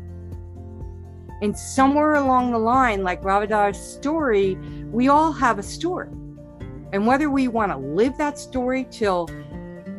And 1.41 1.57
somewhere 1.57 2.15
along 2.15 2.51
the 2.51 2.59
line, 2.59 3.03
like 3.03 3.23
Radavie's 3.23 3.79
story, 3.79 4.55
we 4.91 5.07
all 5.07 5.31
have 5.31 5.57
a 5.59 5.63
story. 5.63 6.09
And 6.93 7.07
whether 7.07 7.29
we 7.29 7.47
want 7.47 7.71
to 7.71 7.77
live 7.77 8.17
that 8.17 8.37
story 8.37 8.87
till 8.91 9.27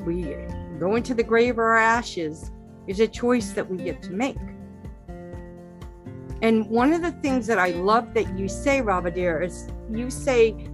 we 0.04 0.36
go 0.78 0.94
into 0.94 1.14
the 1.14 1.22
grave 1.22 1.58
or 1.58 1.76
ashes 1.76 2.50
is 2.92 3.00
a 3.00 3.08
choice 3.08 3.52
that 3.52 3.68
we 3.68 3.78
get 3.78 4.02
to 4.02 4.10
make. 4.10 4.36
And 6.42 6.68
one 6.68 6.92
of 6.92 7.00
the 7.00 7.12
things 7.22 7.46
that 7.46 7.58
I 7.58 7.70
love 7.70 8.12
that 8.12 8.38
you 8.38 8.48
say, 8.48 8.82
Radavie, 8.82 9.46
is 9.46 9.68
you 9.90 10.10
say, 10.10 10.68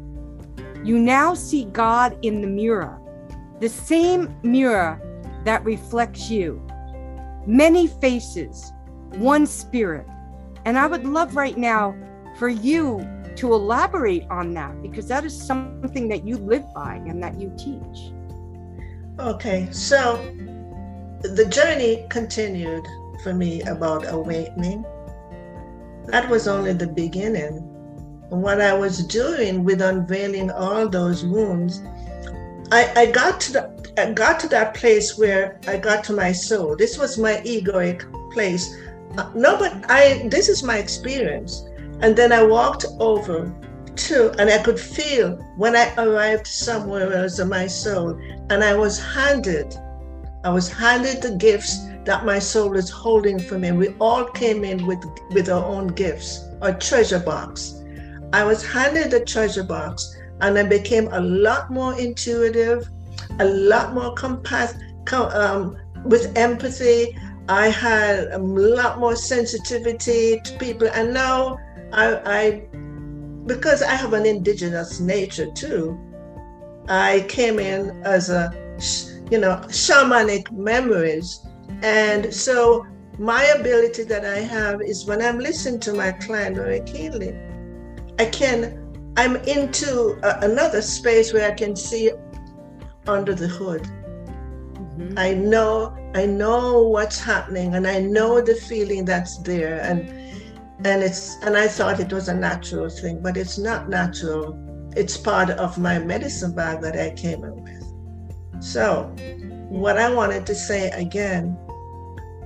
you 0.83 0.99
now 0.99 1.35
see 1.35 1.65
God 1.67 2.19
in 2.23 2.41
the 2.41 2.49
mirror, 2.49 3.01
the 3.61 3.69
same 3.69 4.35
mirror 4.43 5.01
that 5.45 5.65
reflects 5.65 6.29
you. 6.29 6.61
Many 7.47 7.87
faces, 7.87 8.73
one 9.15 9.47
spirit. 9.47 10.07
And 10.65 10.77
I 10.77 10.89
would 10.89 11.07
love 11.07 11.37
right 11.37 11.57
now 11.57 11.97
for 12.37 12.49
you 12.49 13.07
to 13.37 13.55
elaborate 13.55 14.25
on 14.29 14.55
that 14.55 14.83
because 14.83 15.07
that 15.07 15.25
is 15.25 15.41
something 15.41 16.09
that 16.09 16.27
you 16.27 16.37
live 16.39 16.65
by 16.75 16.97
and 17.07 17.23
that 17.23 17.41
you 17.41 17.53
teach. 17.57 18.13
Okay, 19.21 19.69
so 19.71 20.17
the 21.23 21.47
journey 21.47 22.07
continued 22.09 22.87
for 23.23 23.35
me 23.35 23.63
about 23.63 24.13
awakening. 24.13 24.85
That 26.07 26.29
was 26.29 26.49
only 26.49 26.73
the 26.73 26.87
beginning. 26.87 27.65
What 28.31 28.61
I 28.61 28.75
was 28.75 29.05
doing 29.07 29.65
with 29.65 29.81
unveiling 29.81 30.51
all 30.51 30.89
those 30.89 31.25
wounds, 31.25 31.83
I, 32.71 32.93
I 32.95 33.07
got 33.07 33.41
to 33.43 33.53
the 33.53 33.79
I 33.99 34.13
got 34.13 34.39
to 34.41 34.49
that 34.49 34.75
place 34.75 35.19
where 35.19 35.59
I 35.67 35.77
got 35.77 36.05
to 36.05 36.13
my 36.13 36.31
soul. 36.31 36.77
This 36.77 36.97
was 36.99 37.19
my 37.19 37.43
egoic 37.45 38.05
place 38.33 38.73
uh, 39.17 39.31
no, 39.35 39.57
but 39.59 39.73
I 39.89 40.29
this 40.29 40.49
is 40.49 40.63
my 40.63 40.79
experience. 40.79 41.65
And 42.01 42.15
then 42.15 42.33
I 42.33 42.43
walked 42.45 42.85
over 43.01 43.53
to, 43.97 44.31
and 44.39 44.49
I 44.49 44.59
could 44.59 44.79
feel 44.79 45.37
when 45.57 45.75
I 45.75 45.93
arrived 45.97 46.47
somewhere 46.47 47.13
else 47.13 47.41
in 47.41 47.49
my 47.49 47.67
soul, 47.67 48.17
and 48.51 48.63
I 48.63 48.75
was 48.75 49.03
handed, 49.03 49.77
I 50.49 50.51
was 50.51 50.73
handed 50.73 51.21
the 51.21 51.33
gifts 51.33 51.77
that 52.07 52.25
my 52.25 52.39
soul 52.39 52.75
is 52.79 52.89
holding 52.89 53.39
for 53.39 53.59
me. 53.59 53.71
We 53.71 53.89
all 54.01 54.25
came 54.25 54.65
in 54.65 54.87
with 54.87 55.05
with 55.35 55.51
our 55.51 55.63
own 55.63 55.89
gifts, 55.89 56.43
a 56.63 56.73
treasure 56.73 57.19
box. 57.19 57.83
I 58.33 58.45
was 58.45 58.65
handed 58.65 59.11
the 59.11 59.21
treasure 59.27 59.63
box, 59.63 60.17
and 60.41 60.59
I 60.59 60.63
became 60.63 61.09
a 61.13 61.21
lot 61.21 61.71
more 61.71 61.93
intuitive, 62.01 62.89
a 63.41 63.45
lot 63.45 63.93
more 63.93 64.15
compass, 64.15 64.73
um, 65.13 65.77
with 66.07 66.33
empathy. 66.35 67.15
I 67.51 67.69
had 67.69 68.29
a 68.33 68.39
lot 68.39 68.99
more 68.99 69.17
sensitivity 69.17 70.41
to 70.43 70.53
people, 70.57 70.89
and 70.95 71.13
now 71.13 71.59
I, 71.93 72.07
I 72.39 72.43
because 73.45 73.83
I 73.83 73.95
have 73.97 74.15
an 74.15 74.25
indigenous 74.25 74.99
nature 74.99 75.51
too. 75.53 75.99
I 76.89 77.27
came 77.29 77.59
in 77.59 78.03
as 78.03 78.31
a, 78.31 78.51
you 79.31 79.39
know, 79.39 79.57
shamanic 79.69 80.51
memories, 80.53 81.47
and 81.83 82.33
so 82.33 82.87
my 83.19 83.45
ability 83.59 84.05
that 84.05 84.25
I 84.25 84.39
have 84.39 84.81
is 84.81 85.05
when 85.05 85.21
I'm 85.21 85.39
listening 85.39 85.81
to 85.81 85.93
my 85.93 86.13
client 86.13 86.57
very 86.57 86.81
keenly, 86.81 87.37
I 88.19 88.27
can, 88.27 89.13
I'm 89.17 89.37
into 89.37 90.19
a, 90.23 90.39
another 90.47 90.81
space 90.83 91.33
where 91.33 91.51
I 91.51 91.55
can 91.55 91.75
see 91.75 92.13
under 93.07 93.35
the 93.35 93.49
hood. 93.49 93.83
Mm-hmm. 93.83 95.19
I 95.19 95.35
know 95.35 95.95
I 96.15 96.25
know 96.27 96.83
what's 96.83 97.21
happening 97.21 97.75
and 97.75 97.87
I 97.87 98.01
know 98.01 98.41
the 98.41 98.55
feeling 98.55 99.05
that's 99.05 99.39
there 99.39 99.81
and 99.83 100.09
and 100.87 101.03
it's 101.03 101.37
and 101.43 101.57
I 101.57 101.69
thought 101.69 102.01
it 102.01 102.13
was 102.13 102.29
a 102.29 102.35
natural 102.35 102.89
thing, 102.89 103.21
but 103.21 103.37
it's 103.37 103.59
not 103.59 103.89
natural. 103.89 104.57
It's 104.97 105.17
part 105.17 105.51
of 105.51 105.79
my 105.79 105.99
medicine 105.99 106.55
bag 106.55 106.81
that 106.83 106.97
I 106.97 107.11
came 107.11 107.45
in 107.45 107.63
with. 107.63 107.78
So 108.61 109.15
what 109.69 109.99
I 109.99 110.13
wanted 110.13 110.47
to 110.47 110.55
say 110.55 110.91
again, 110.91 111.57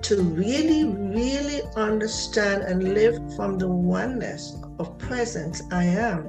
to 0.03 0.23
really, 0.23 0.85
really 0.85 1.63
understand 1.77 2.63
and 2.63 2.95
live 2.95 3.19
from 3.37 3.59
the 3.59 3.69
oneness 3.69 4.57
of 4.79 4.99
presence 4.99 5.63
I 5.71 5.85
am, 5.85 6.29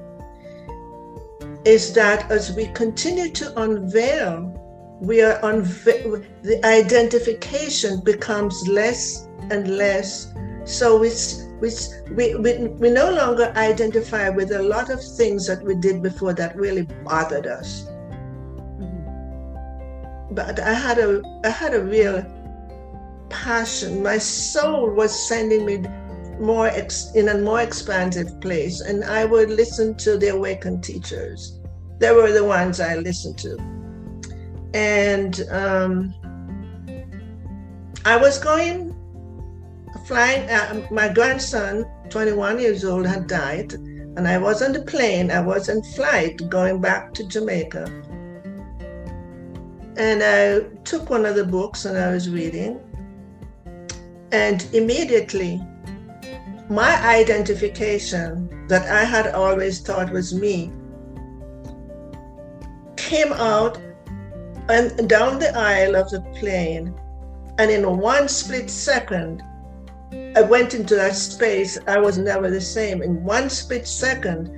is 1.65 1.93
that 1.93 2.29
as 2.29 2.51
we 2.55 2.67
continue 2.67 3.29
to 3.31 3.61
unveil 3.61 4.59
we 4.99 5.21
are 5.21 5.43
on 5.43 5.63
the 5.63 6.61
identification 6.63 7.99
becomes 8.01 8.67
less 8.67 9.27
and 9.49 9.75
less 9.75 10.33
so 10.65 11.03
it's, 11.03 11.43
we, 11.59 12.35
we, 12.35 12.67
we 12.67 12.89
no 12.89 13.11
longer 13.11 13.51
identify 13.55 14.29
with 14.29 14.51
a 14.51 14.61
lot 14.61 14.89
of 14.89 15.03
things 15.17 15.45
that 15.47 15.61
we 15.61 15.75
did 15.75 16.01
before 16.01 16.33
that 16.33 16.55
really 16.55 16.83
bothered 17.03 17.47
us. 17.47 17.89
But 20.35 20.59
i 20.59 20.73
had 20.73 20.97
a 20.97 21.21
i 21.43 21.49
had 21.49 21.73
a 21.73 21.83
real 21.83 22.23
passion 23.29 24.03
my 24.03 24.17
soul 24.17 24.89
was 24.89 25.27
sending 25.27 25.65
me 25.65 25.83
more 26.39 26.67
ex, 26.67 27.11
in 27.15 27.29
a 27.29 27.37
more 27.37 27.61
expansive 27.61 28.39
place, 28.41 28.81
and 28.81 29.03
I 29.03 29.25
would 29.25 29.49
listen 29.49 29.95
to 29.97 30.17
the 30.17 30.29
awakened 30.29 30.83
teachers. 30.83 31.59
They 31.99 32.11
were 32.11 32.31
the 32.31 32.43
ones 32.43 32.79
I 32.79 32.95
listened 32.95 33.37
to, 33.39 33.57
and 34.73 35.41
um, 35.49 36.13
I 38.05 38.17
was 38.17 38.37
going 38.37 38.95
flying. 40.07 40.49
Uh, 40.49 40.85
my 40.91 41.07
grandson, 41.07 41.85
21 42.09 42.59
years 42.59 42.83
old, 42.83 43.05
had 43.05 43.27
died, 43.27 43.73
and 43.73 44.27
I 44.27 44.37
was 44.37 44.61
on 44.61 44.73
the 44.73 44.81
plane. 44.81 45.31
I 45.31 45.41
was 45.41 45.69
in 45.69 45.83
flight 45.83 46.49
going 46.49 46.81
back 46.81 47.13
to 47.15 47.27
Jamaica, 47.27 47.85
and 49.97 50.23
I 50.23 50.61
took 50.83 51.09
one 51.09 51.25
of 51.25 51.35
the 51.35 51.43
books 51.43 51.85
and 51.85 51.97
I 51.97 52.11
was 52.11 52.29
reading, 52.29 52.79
and 54.31 54.67
immediately 54.73 55.61
my 56.69 56.95
identification 57.05 58.67
that 58.67 58.87
I 58.89 59.03
had 59.03 59.27
always 59.35 59.81
thought 59.81 60.11
was 60.11 60.33
me 60.33 60.71
came 62.95 63.33
out 63.33 63.77
and 64.69 65.09
down 65.09 65.39
the 65.39 65.55
aisle 65.55 65.95
of 65.95 66.09
the 66.09 66.21
plane. 66.39 66.93
And 67.59 67.69
in 67.69 67.97
one 67.97 68.27
split 68.27 68.69
second, 68.69 69.43
I 70.35 70.41
went 70.41 70.73
into 70.73 70.95
that 70.95 71.15
space. 71.15 71.77
I 71.85 71.99
was 71.99 72.17
never 72.17 72.49
the 72.49 72.61
same. 72.61 73.03
In 73.03 73.23
one 73.23 73.49
split 73.49 73.87
second, 73.87 74.49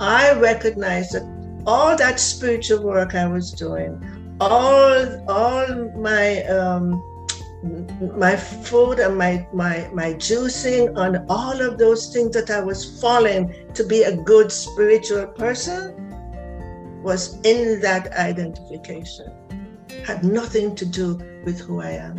I 0.00 0.32
recognized 0.32 1.12
that 1.12 1.26
all 1.66 1.96
that 1.96 2.18
spiritual 2.18 2.82
work 2.82 3.14
I 3.14 3.26
was 3.26 3.50
doing, 3.50 4.00
all 4.40 5.30
all 5.30 5.90
my 5.96 6.42
um, 6.44 7.02
my 8.16 8.36
food 8.36 9.00
and 9.00 9.18
my, 9.18 9.46
my, 9.52 9.90
my 9.92 10.14
juicing 10.14 10.96
and 10.96 11.24
all 11.28 11.60
of 11.60 11.78
those 11.78 12.12
things 12.12 12.32
that 12.32 12.50
I 12.50 12.60
was 12.60 13.00
following 13.00 13.52
to 13.74 13.84
be 13.84 14.04
a 14.04 14.16
good 14.16 14.52
spiritual 14.52 15.26
person 15.26 15.94
was 17.02 17.40
in 17.42 17.80
that 17.80 18.12
identification. 18.12 19.32
Had 20.04 20.24
nothing 20.24 20.74
to 20.76 20.86
do 20.86 21.18
with 21.44 21.60
who 21.60 21.80
I 21.80 21.90
am. 21.90 22.16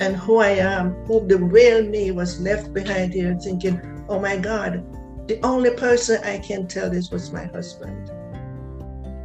And 0.00 0.16
who 0.16 0.38
I 0.38 0.50
am, 0.50 0.92
who 1.06 1.26
the 1.26 1.38
real 1.38 1.84
me 1.84 2.10
was 2.10 2.40
left 2.40 2.72
behind 2.72 3.12
here 3.12 3.36
thinking, 3.42 3.80
oh 4.08 4.18
my 4.18 4.36
God, 4.36 4.84
the 5.28 5.40
only 5.44 5.70
person 5.70 6.22
I 6.24 6.38
can 6.38 6.66
tell 6.66 6.90
this 6.90 7.10
was 7.10 7.32
my 7.32 7.44
husband. 7.44 8.10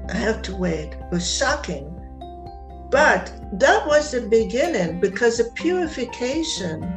I 0.10 0.16
have 0.16 0.42
to 0.44 0.56
wait. 0.56 0.94
It 0.94 1.12
was 1.12 1.38
shocking 1.38 1.98
but 2.90 3.34
that 3.54 3.86
was 3.86 4.12
the 4.12 4.22
beginning 4.22 5.00
because 5.00 5.38
the 5.38 5.52
purification 5.56 6.94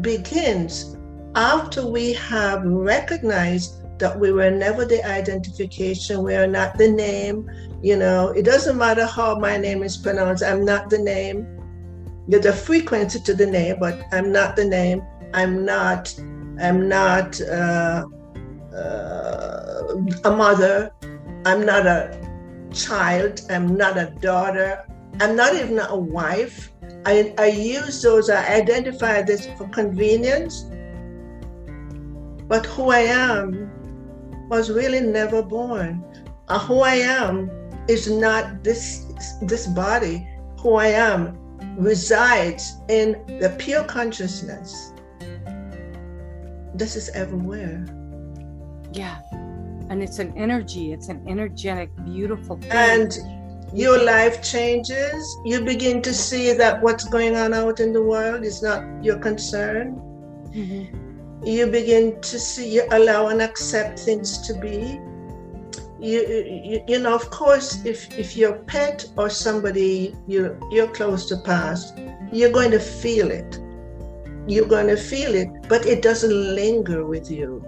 begins 0.00 0.96
after 1.36 1.86
we 1.86 2.12
have 2.14 2.64
recognized 2.64 3.82
that 3.98 4.18
we 4.18 4.32
were 4.32 4.50
never 4.50 4.84
the 4.84 5.04
identification, 5.06 6.22
we 6.22 6.34
are 6.34 6.46
not 6.46 6.76
the 6.76 6.90
name. 6.90 7.48
You 7.82 7.96
know, 7.96 8.28
it 8.30 8.44
doesn't 8.44 8.76
matter 8.76 9.06
how 9.06 9.38
my 9.38 9.56
name 9.56 9.82
is 9.82 9.96
pronounced, 9.96 10.42
I'm 10.42 10.64
not 10.64 10.90
the 10.90 10.98
name. 10.98 11.46
There's 12.26 12.46
a 12.46 12.52
frequency 12.52 13.20
to 13.20 13.34
the 13.34 13.46
name, 13.46 13.76
but 13.78 14.02
I'm 14.12 14.32
not 14.32 14.56
the 14.56 14.64
name. 14.64 15.02
I'm 15.32 15.64
not, 15.64 16.12
I'm 16.60 16.88
not 16.88 17.40
uh, 17.40 18.04
uh, 18.74 19.82
a 20.24 20.30
mother. 20.36 20.90
I'm 21.46 21.64
not 21.64 21.86
a 21.86 22.18
child. 22.74 23.40
I'm 23.48 23.76
not 23.76 23.96
a 23.96 24.06
daughter. 24.20 24.84
I'm 25.20 25.36
not 25.36 25.54
even 25.54 25.78
a 25.78 25.96
wife. 25.96 26.72
I, 27.06 27.32
I 27.38 27.46
use 27.46 28.02
those, 28.02 28.28
I 28.28 28.56
identify 28.56 29.22
this 29.22 29.46
for 29.56 29.68
convenience. 29.68 30.64
But 32.48 32.66
who 32.66 32.90
I 32.90 32.98
am 32.98 33.70
was 34.48 34.72
really 34.72 34.98
never 34.98 35.40
born. 35.40 36.04
Uh, 36.48 36.58
who 36.58 36.80
I 36.80 36.94
am 36.94 37.48
is 37.86 38.10
not 38.10 38.64
this, 38.64 39.04
this 39.40 39.68
body. 39.68 40.28
Who 40.58 40.74
I 40.74 40.88
am 40.88 41.38
resides 41.78 42.74
in 42.88 43.12
the 43.38 43.54
pure 43.56 43.84
consciousness. 43.84 44.92
This 46.74 46.96
is 46.96 47.08
everywhere. 47.10 47.86
Yeah. 48.92 49.20
And 49.88 50.02
it's 50.02 50.18
an 50.18 50.32
energy, 50.36 50.92
it's 50.92 51.08
an 51.08 51.22
energetic, 51.28 51.90
beautiful 52.04 52.56
thing. 52.56 52.72
And 52.72 53.16
your 53.72 54.02
life 54.02 54.42
changes, 54.42 55.38
you 55.44 55.60
begin 55.60 56.02
to 56.02 56.14
see 56.14 56.52
that 56.52 56.82
what's 56.82 57.04
going 57.04 57.36
on 57.36 57.52
out 57.52 57.80
in 57.80 57.92
the 57.92 58.02
world 58.02 58.44
is 58.44 58.62
not 58.62 58.82
your 59.04 59.18
concern. 59.18 59.96
Mm-hmm. 60.50 61.44
You 61.44 61.66
begin 61.66 62.20
to 62.20 62.38
see, 62.38 62.68
you 62.68 62.86
allow 62.90 63.28
and 63.28 63.42
accept 63.42 63.98
things 64.00 64.38
to 64.46 64.54
be. 64.54 65.00
You, 66.00 66.20
you, 66.64 66.84
you 66.88 66.98
know, 66.98 67.14
of 67.14 67.30
course, 67.30 67.84
if, 67.84 68.18
if 68.18 68.36
your 68.36 68.54
pet 68.54 69.06
or 69.16 69.30
somebody 69.30 70.14
you, 70.26 70.58
you're 70.70 70.88
close 70.88 71.26
to 71.28 71.36
pass, 71.38 71.92
you're 72.32 72.52
going 72.52 72.70
to 72.70 72.80
feel 72.80 73.30
it. 73.30 73.60
You're 74.46 74.68
going 74.68 74.86
to 74.88 74.96
feel 74.96 75.34
it, 75.34 75.48
but 75.68 75.86
it 75.86 76.02
doesn't 76.02 76.54
linger 76.54 77.04
with 77.04 77.30
you. 77.30 77.64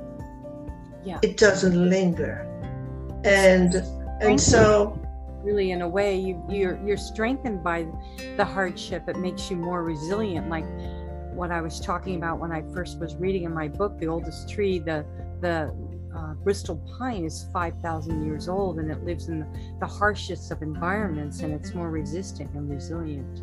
Yeah. 1.09 1.19
It 1.23 1.39
doesn't 1.39 1.89
linger. 1.89 2.45
And 3.25 3.77
and 4.21 4.39
so 4.39 5.01
really 5.43 5.71
in 5.71 5.81
a 5.81 5.89
way 5.89 6.19
you 6.19 6.43
you're 6.51 6.79
you're 6.85 6.99
strengthened 6.99 7.63
by 7.63 7.87
the 8.37 8.45
hardship 8.45 9.09
it 9.09 9.17
makes 9.17 9.51
you 9.51 9.57
more 9.57 9.85
resilient 9.85 10.49
like 10.49 10.65
what 11.33 11.53
i 11.53 11.61
was 11.61 11.79
talking 11.79 12.17
about 12.17 12.41
when 12.41 12.51
i 12.51 12.61
first 12.75 12.99
was 12.99 13.15
reading 13.17 13.45
in 13.45 13.55
my 13.55 13.69
book 13.69 13.97
the 14.01 14.07
oldest 14.07 14.51
tree 14.51 14.81
the 14.81 15.07
the 15.41 15.73
uh, 16.17 16.35
bristol 16.43 16.77
pine 16.99 17.25
is 17.25 17.47
5000 17.53 18.27
years 18.27 18.49
old 18.49 18.81
and 18.81 18.91
it 18.91 19.05
lives 19.05 19.29
in 19.29 19.39
the, 19.41 19.47
the, 19.79 19.87
harshest 19.87 20.51
of 20.51 20.61
environments 20.63 21.41
and 21.41 21.55
it's 21.55 21.73
more 21.73 21.91
resistant 21.91 22.51
and 22.55 22.69
resilient 22.69 23.43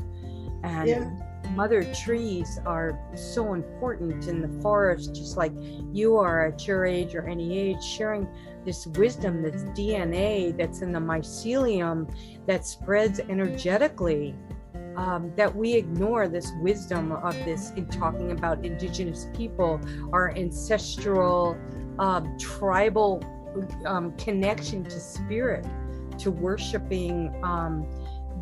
and 0.64 0.90
yeah. 0.90 1.10
Mother 1.52 1.84
trees 1.94 2.60
are 2.66 3.00
so 3.16 3.54
important 3.54 4.28
in 4.28 4.42
the 4.42 4.62
forest 4.62 5.16
just 5.16 5.38
like 5.38 5.52
you 5.92 6.18
are 6.18 6.48
at 6.48 6.68
your 6.68 6.86
age 6.86 7.16
or 7.16 7.28
any 7.28 7.58
age 7.58 7.84
sharing 7.84 8.28
this 8.66 8.88
wisdom, 8.88 9.42
this 9.42 9.64
DNA 9.78 10.58
that's 10.58 10.82
in 10.82 10.92
the 10.92 11.00
mycelium 11.00 12.12
that 12.48 12.66
spreads 12.66 13.20
energetically. 13.20 14.36
Um, 14.98 15.34
that 15.36 15.54
we 15.54 15.74
ignore 15.74 16.30
this 16.30 16.54
wisdom 16.62 17.12
of 17.12 17.34
this 17.44 17.72
in 17.72 17.86
talking 17.88 18.32
about 18.32 18.64
indigenous 18.64 19.28
people, 19.36 19.82
our 20.14 20.32
ancestral 20.38 21.58
um, 22.00 22.38
tribal 22.40 23.22
um, 23.86 24.16
connection 24.16 24.86
to 24.86 25.00
spirit, 25.00 25.66
to 26.20 26.32
worshiping 26.32 27.38
um, 27.44 27.86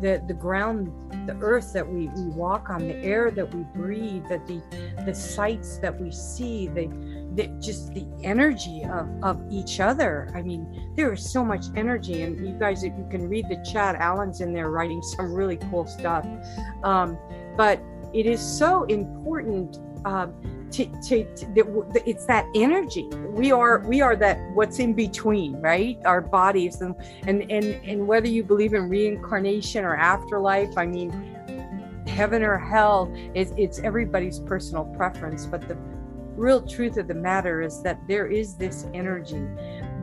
the 0.00 0.22
the 0.28 0.34
ground, 0.34 0.92
the 1.26 1.36
earth 1.40 1.72
that 1.72 1.86
we, 1.86 2.08
we 2.08 2.28
walk 2.28 2.70
on, 2.70 2.86
the 2.86 2.96
air 2.96 3.30
that 3.30 3.54
we 3.54 3.64
breathe, 3.74 4.24
that 4.28 4.46
the 4.46 4.60
the 5.04 5.14
sights 5.14 5.78
that 5.78 5.98
we 6.00 6.10
see, 6.10 6.68
the 6.68 6.86
the, 7.34 7.48
just 7.60 7.92
the 7.94 8.06
energy 8.22 8.84
of, 8.84 9.08
of 9.22 9.42
each 9.50 9.80
other. 9.80 10.30
I 10.34 10.42
mean, 10.42 10.92
there 10.96 11.12
is 11.12 11.28
so 11.28 11.44
much 11.44 11.66
energy, 11.74 12.22
and 12.22 12.46
you 12.46 12.54
guys, 12.54 12.84
if 12.84 12.92
you 12.96 13.06
can 13.10 13.28
read 13.28 13.48
the 13.48 13.64
chat, 13.70 13.96
Alan's 13.96 14.40
in 14.40 14.52
there 14.52 14.70
writing 14.70 15.02
some 15.02 15.32
really 15.32 15.56
cool 15.56 15.86
stuff. 15.86 16.26
Um, 16.84 17.18
but 17.56 17.80
it 18.12 18.26
is 18.26 18.40
so 18.40 18.84
important 18.84 19.78
um, 20.04 20.34
to, 20.72 20.86
to, 21.02 21.24
to 21.36 22.02
it's 22.04 22.26
that 22.26 22.46
energy. 22.54 23.08
We 23.28 23.52
are 23.52 23.78
we 23.80 24.00
are 24.00 24.16
that 24.16 24.38
what's 24.54 24.78
in 24.78 24.92
between, 24.92 25.60
right? 25.60 25.98
Our 26.04 26.20
bodies, 26.20 26.80
and 26.80 26.94
and 27.26 27.42
and 27.50 27.64
and 27.84 28.06
whether 28.06 28.28
you 28.28 28.42
believe 28.42 28.74
in 28.74 28.88
reincarnation 28.88 29.84
or 29.84 29.96
afterlife, 29.96 30.76
I 30.76 30.86
mean, 30.86 31.10
heaven 32.06 32.42
or 32.42 32.58
hell, 32.58 33.12
it's, 33.34 33.52
it's 33.56 33.78
everybody's 33.80 34.38
personal 34.38 34.84
preference, 34.84 35.46
but 35.46 35.66
the 35.66 35.76
real 36.36 36.60
truth 36.66 36.96
of 36.96 37.08
the 37.08 37.14
matter 37.14 37.62
is 37.62 37.82
that 37.82 37.98
there 38.08 38.26
is 38.26 38.56
this 38.56 38.86
energy 38.92 39.46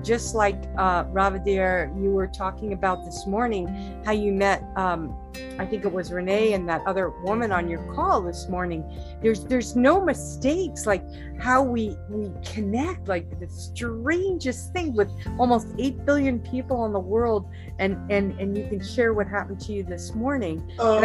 just 0.04 0.36
like 0.36 0.62
uh, 0.78 1.06
Radavie, 1.06 2.02
you 2.02 2.12
were 2.12 2.28
talking 2.28 2.74
about 2.74 3.06
this 3.06 3.26
morning, 3.26 4.02
how 4.06 4.12
you 4.12 4.32
met, 4.32 4.64
um, 4.76 5.16
I 5.60 5.66
think 5.66 5.86
it 5.86 5.92
was 5.92 6.12
Renee 6.12 6.54
and 6.54 6.68
that 6.68 6.82
other 6.86 7.10
woman 7.24 7.52
on 7.52 7.70
your 7.70 7.82
call 7.94 8.22
this 8.22 8.50
morning. 8.50 8.84
There's 9.22 9.46
there's 9.46 9.76
no 9.76 10.04
mistakes, 10.04 10.86
like 10.86 11.04
how 11.40 11.64
we 11.64 11.96
we 12.10 12.32
connect, 12.44 13.08
like 13.08 13.40
the 13.40 13.48
strangest 13.48 14.74
thing 14.74 14.94
with 14.94 15.10
almost 15.40 15.68
eight 15.80 16.06
billion 16.06 16.40
people 16.40 16.86
in 16.86 16.94
the 16.94 17.00
world, 17.00 17.50
and 17.80 17.98
and 18.12 18.40
and 18.40 18.58
you 18.58 18.68
can 18.68 18.84
share 18.84 19.14
what 19.14 19.28
happened 19.28 19.62
to 19.62 19.74
you 19.74 19.84
this 19.84 20.14
morning. 20.14 20.72
Oh. 20.80 21.02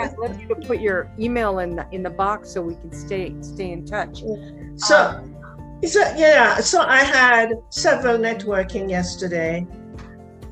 I'd 0.00 0.16
love 0.18 0.40
you 0.40 0.48
to 0.48 0.56
put 0.56 0.80
your 0.80 1.10
email 1.18 1.60
in 1.60 1.76
the 1.76 1.86
in 1.92 2.02
the 2.02 2.10
box 2.10 2.50
so 2.50 2.62
we 2.62 2.74
can 2.74 2.92
stay 2.92 3.34
stay 3.40 3.70
in 3.72 3.86
touch. 3.86 4.22
So. 4.76 4.98
Um, 4.98 5.43
so, 5.86 6.00
yeah, 6.16 6.60
so 6.60 6.82
I 6.82 6.98
had 7.04 7.54
several 7.70 8.18
networking 8.18 8.88
yesterday. 8.88 9.66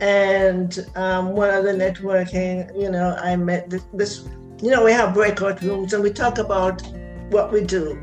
And 0.00 0.84
um, 0.96 1.32
one 1.32 1.50
of 1.50 1.64
the 1.64 1.72
networking, 1.72 2.68
you 2.80 2.90
know, 2.90 3.16
I 3.22 3.36
met 3.36 3.70
this, 3.70 3.82
this, 3.92 4.28
you 4.60 4.70
know, 4.70 4.84
we 4.84 4.92
have 4.92 5.14
breakout 5.14 5.62
rooms 5.62 5.92
and 5.92 6.02
we 6.02 6.10
talk 6.10 6.38
about 6.38 6.82
what 7.30 7.52
we 7.52 7.62
do. 7.62 7.94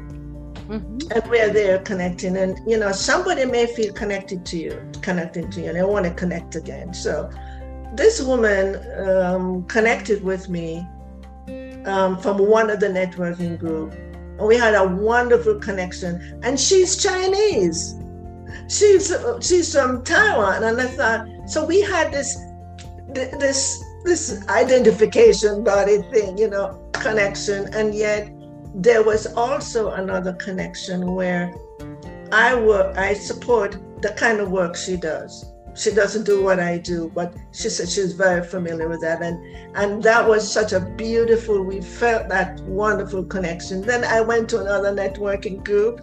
Mm-hmm. 0.69 1.11
And 1.11 1.29
we're 1.29 1.51
there 1.51 1.79
connecting. 1.79 2.37
And, 2.37 2.57
you 2.65 2.77
know, 2.77 2.91
somebody 2.91 3.43
may 3.45 3.65
feel 3.65 3.91
connected 3.91 4.45
to 4.45 4.57
you, 4.57 4.91
connecting 5.01 5.49
to 5.51 5.61
you, 5.61 5.67
and 5.69 5.77
they 5.77 5.83
want 5.83 6.05
to 6.05 6.13
connect 6.13 6.55
again. 6.55 6.93
So 6.93 7.29
this 7.95 8.21
woman 8.21 8.77
um, 9.07 9.63
connected 9.65 10.23
with 10.23 10.47
me 10.47 10.87
um, 11.85 12.17
from 12.17 12.37
one 12.37 12.69
of 12.69 12.79
the 12.79 12.87
networking 12.87 13.57
group. 13.57 13.93
We 14.39 14.57
had 14.57 14.75
a 14.75 14.87
wonderful 14.87 15.59
connection. 15.59 16.39
And 16.43 16.59
she's 16.59 17.01
Chinese. 17.01 17.95
She's 18.67 19.13
she's 19.41 19.73
from 19.73 20.03
Taiwan. 20.03 20.63
And 20.63 20.79
I 20.79 20.87
thought, 20.87 21.27
so 21.47 21.65
we 21.65 21.81
had 21.81 22.11
this 22.11 22.37
this 23.13 23.83
this 24.05 24.47
identification 24.47 25.63
body 25.63 26.01
thing, 26.11 26.37
you 26.37 26.49
know, 26.49 26.79
connection. 26.93 27.73
And 27.73 27.93
yet 27.93 28.29
there 28.75 29.03
was 29.03 29.27
also 29.35 29.91
another 29.91 30.33
connection 30.33 31.15
where 31.15 31.53
I 32.31 32.55
work, 32.55 32.97
I 32.97 33.13
support 33.13 33.77
the 34.01 34.09
kind 34.11 34.39
of 34.39 34.51
work 34.51 34.75
she 34.75 34.95
does. 34.97 35.48
She 35.75 35.91
doesn't 35.91 36.25
do 36.25 36.43
what 36.43 36.59
I 36.59 36.77
do, 36.77 37.11
but 37.13 37.33
she 37.51 37.69
said 37.69 37.89
she's 37.89 38.13
very 38.13 38.43
familiar 38.43 38.87
with 38.89 39.01
that. 39.01 39.21
And 39.21 39.37
and 39.75 40.03
that 40.03 40.27
was 40.27 40.51
such 40.51 40.73
a 40.73 40.79
beautiful, 40.79 41.63
we 41.63 41.81
felt 41.81 42.29
that 42.29 42.59
wonderful 42.61 43.23
connection. 43.23 43.81
Then 43.81 44.03
I 44.03 44.21
went 44.21 44.49
to 44.49 44.61
another 44.61 44.93
networking 44.93 45.63
group 45.63 46.01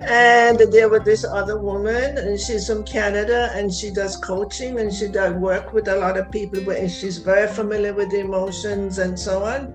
and 0.00 0.58
there 0.58 0.88
was 0.88 1.02
this 1.04 1.24
other 1.24 1.58
woman 1.58 2.16
and 2.18 2.38
she's 2.38 2.68
from 2.68 2.84
canada 2.84 3.50
and 3.52 3.74
she 3.74 3.90
does 3.90 4.16
coaching 4.16 4.78
and 4.78 4.94
she 4.94 5.08
does 5.08 5.34
work 5.34 5.72
with 5.72 5.88
a 5.88 5.96
lot 5.96 6.16
of 6.16 6.30
people 6.30 6.62
but 6.64 6.88
she's 6.88 7.18
very 7.18 7.48
familiar 7.48 7.92
with 7.92 8.14
emotions 8.14 8.98
and 8.98 9.18
so 9.18 9.42
on 9.42 9.74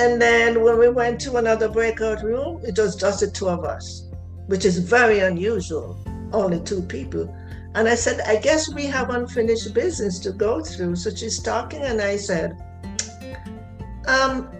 and 0.00 0.22
then 0.22 0.62
when 0.62 0.78
we 0.78 0.88
went 0.88 1.20
to 1.22 1.38
another 1.38 1.68
breakout 1.68 2.22
room, 2.22 2.60
it 2.64 2.78
was 2.78 2.94
just 2.94 3.18
the 3.18 3.28
two 3.28 3.48
of 3.48 3.64
us, 3.64 4.04
which 4.46 4.64
is 4.64 4.78
very 4.78 5.18
unusual, 5.20 5.98
only 6.32 6.60
two 6.60 6.82
people. 6.82 7.34
And 7.74 7.88
I 7.88 7.94
said, 7.94 8.20
I 8.20 8.36
guess 8.36 8.72
we 8.72 8.86
have 8.86 9.10
unfinished 9.10 9.72
business 9.74 10.18
to 10.20 10.32
go 10.32 10.62
through. 10.62 10.96
So 10.96 11.10
she's 11.14 11.40
talking, 11.40 11.82
and 11.82 12.00
I 12.00 12.16
said, 12.16 12.56
um, 14.06 14.50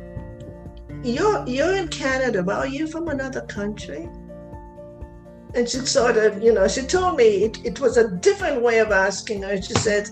you're 1.02 1.46
you're 1.46 1.74
in 1.76 1.88
Canada, 1.88 2.42
but 2.42 2.56
are 2.56 2.66
you 2.66 2.86
from 2.86 3.08
another 3.08 3.42
country? 3.42 4.08
And 5.54 5.68
she 5.68 5.78
sort 5.78 6.16
of, 6.16 6.42
you 6.42 6.52
know, 6.52 6.68
she 6.68 6.82
told 6.82 7.16
me 7.16 7.44
it, 7.44 7.64
it 7.64 7.80
was 7.80 7.96
a 7.96 8.08
different 8.08 8.62
way 8.62 8.78
of 8.80 8.90
asking 8.90 9.42
her. 9.42 9.60
She 9.60 9.72
said, 9.74 10.10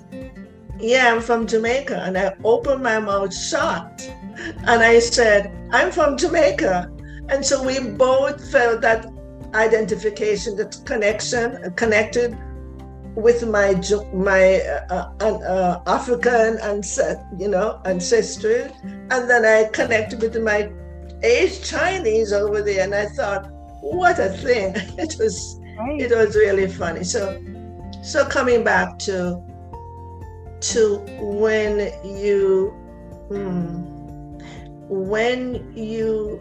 Yeah, 0.78 1.12
I'm 1.12 1.20
from 1.20 1.46
Jamaica. 1.46 2.02
And 2.04 2.16
I 2.16 2.34
opened 2.42 2.82
my 2.82 2.98
mouth 2.98 3.34
shocked 3.34 4.10
and 4.38 4.82
I 4.82 4.98
said, 5.00 5.52
I'm 5.72 5.92
from 5.92 6.16
Jamaica. 6.16 6.90
And 7.28 7.44
so 7.44 7.62
we 7.62 7.80
both 7.80 8.50
felt 8.50 8.80
that 8.80 9.06
identification, 9.54 10.56
that 10.56 10.80
connection, 10.86 11.72
connected 11.74 12.38
with 13.16 13.48
my 13.48 13.80
my 14.12 14.60
uh, 14.90 15.10
uh, 15.20 15.24
uh, 15.24 15.82
African 15.86 16.58
and 16.58 16.84
you 17.38 17.48
know 17.48 17.80
ancestry, 17.84 18.70
and 18.84 19.30
then 19.30 19.44
I 19.44 19.68
connected 19.72 20.20
with 20.20 20.40
my 20.42 20.70
Asian 21.22 21.62
Chinese 21.64 22.32
over 22.32 22.62
there, 22.62 22.84
and 22.84 22.94
I 22.94 23.06
thought, 23.06 23.50
what 23.80 24.18
a 24.18 24.28
thing! 24.28 24.74
It 24.98 25.16
was 25.18 25.58
right. 25.78 26.00
it 26.00 26.14
was 26.14 26.36
really 26.36 26.68
funny. 26.68 27.04
So 27.04 27.42
so 28.02 28.26
coming 28.26 28.62
back 28.62 28.98
to 29.00 29.42
to 30.72 30.98
when 31.18 31.92
you. 32.04 32.74
Hmm, 33.28 33.96
when 34.88 35.76
you 35.76 36.40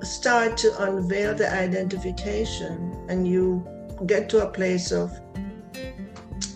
start 0.00 0.56
to 0.56 0.84
unveil 0.84 1.34
the 1.34 1.52
identification 1.52 3.04
and 3.08 3.26
you 3.26 3.66
get 4.06 4.28
to 4.28 4.46
a 4.46 4.48
place 4.48 4.92
of 4.92 5.10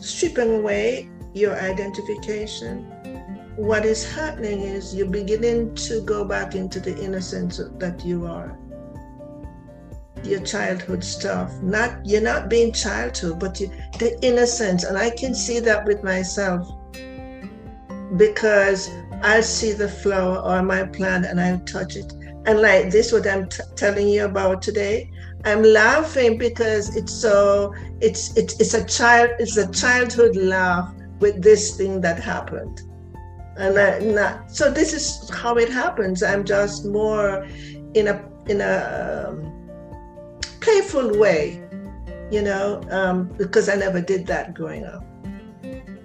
stripping 0.05 0.57
away 0.57 1.09
your 1.32 1.59
identification, 1.59 2.84
what 3.57 3.84
is 3.84 4.05
happening 4.12 4.61
is 4.61 4.94
you're 4.94 5.07
beginning 5.07 5.74
to 5.76 6.00
go 6.02 6.24
back 6.24 6.55
into 6.55 6.80
the 6.80 6.96
innocence 7.02 7.61
that 7.78 8.05
you 8.05 8.26
are. 8.26 8.59
Your 10.22 10.40
childhood 10.40 11.05
stuff. 11.05 11.52
Not 11.62 12.05
you're 12.05 12.22
not 12.22 12.48
being 12.48 12.72
childhood, 12.72 13.38
but 13.38 13.61
you, 13.61 13.70
the 13.98 14.18
innocence. 14.22 14.84
And 14.84 14.96
I 14.96 15.11
can 15.11 15.34
see 15.34 15.61
that 15.61 15.84
with 15.84 16.02
myself 16.02 16.68
because 18.16 18.90
I'll 19.22 19.42
see 19.42 19.72
the 19.72 19.88
flower 19.88 20.38
or 20.38 20.62
my 20.62 20.84
plant 20.84 21.26
and 21.26 21.40
I'll 21.40 21.61
touch 21.61 21.96
it. 21.96 22.12
And 22.46 22.61
like 22.61 22.90
this, 22.90 23.12
what 23.12 23.26
I'm 23.26 23.48
t- 23.48 23.62
telling 23.76 24.09
you 24.09 24.24
about 24.24 24.62
today, 24.62 25.11
I'm 25.45 25.62
laughing 25.62 26.38
because 26.38 26.97
it's 26.97 27.12
so 27.12 27.74
it's 28.01 28.36
it's 28.36 28.59
it's 28.61 28.74
a 28.74 28.84
child 28.84 29.30
it's 29.38 29.57
a 29.57 29.70
childhood 29.70 30.36
laugh 30.36 30.92
with 31.20 31.42
this 31.42 31.76
thing 31.76 32.01
that 32.01 32.18
happened, 32.18 32.80
and 33.57 33.78
I, 33.78 33.99
not, 34.01 34.51
so 34.51 34.70
this 34.70 34.92
is 34.92 35.30
how 35.30 35.57
it 35.57 35.70
happens. 35.70 36.22
I'm 36.22 36.45
just 36.45 36.86
more 36.86 37.47
in 37.95 38.09
a 38.09 38.24
in 38.49 38.61
a 38.61 39.28
um, 39.28 39.53
playful 40.61 41.18
way, 41.18 41.62
you 42.30 42.42
know, 42.42 42.82
um, 42.90 43.28
because 43.36 43.68
I 43.68 43.76
never 43.76 44.01
did 44.01 44.26
that 44.26 44.55
growing 44.55 44.84
up 44.84 45.05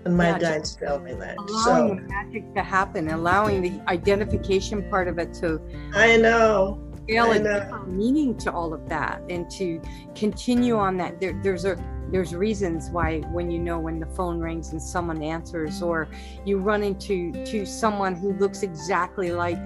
and 0.05 0.17
my 0.17 0.29
yeah, 0.29 0.39
guides 0.39 0.75
tell 0.75 0.99
me 0.99 1.13
that. 1.13 1.37
Allowing 1.37 1.63
so, 1.63 1.95
the 1.95 2.01
magic 2.07 2.53
to 2.55 2.63
happen, 2.63 3.09
allowing 3.09 3.61
the 3.61 3.81
identification 3.87 4.87
part 4.89 5.07
of 5.07 5.19
it 5.19 5.33
to. 5.35 5.61
I 5.93 6.17
know. 6.17 6.81
Feel 7.09 7.25
I 7.25 7.37
know. 7.39 7.83
meaning 7.87 8.37
to 8.37 8.51
all 8.51 8.73
of 8.73 8.87
that, 8.89 9.21
and 9.29 9.49
to 9.51 9.81
continue 10.15 10.77
on 10.77 10.97
that. 10.97 11.19
There, 11.19 11.39
there's 11.43 11.65
a 11.65 11.77
there's 12.11 12.33
reasons 12.33 12.89
why 12.89 13.19
when 13.31 13.51
you 13.51 13.59
know 13.59 13.79
when 13.79 13.99
the 13.99 14.05
phone 14.07 14.39
rings 14.39 14.71
and 14.71 14.81
someone 14.81 15.21
answers, 15.21 15.81
or 15.81 16.07
you 16.45 16.59
run 16.59 16.83
into 16.83 17.31
to 17.45 17.65
someone 17.65 18.15
who 18.15 18.33
looks 18.33 18.63
exactly 18.63 19.31
like 19.31 19.57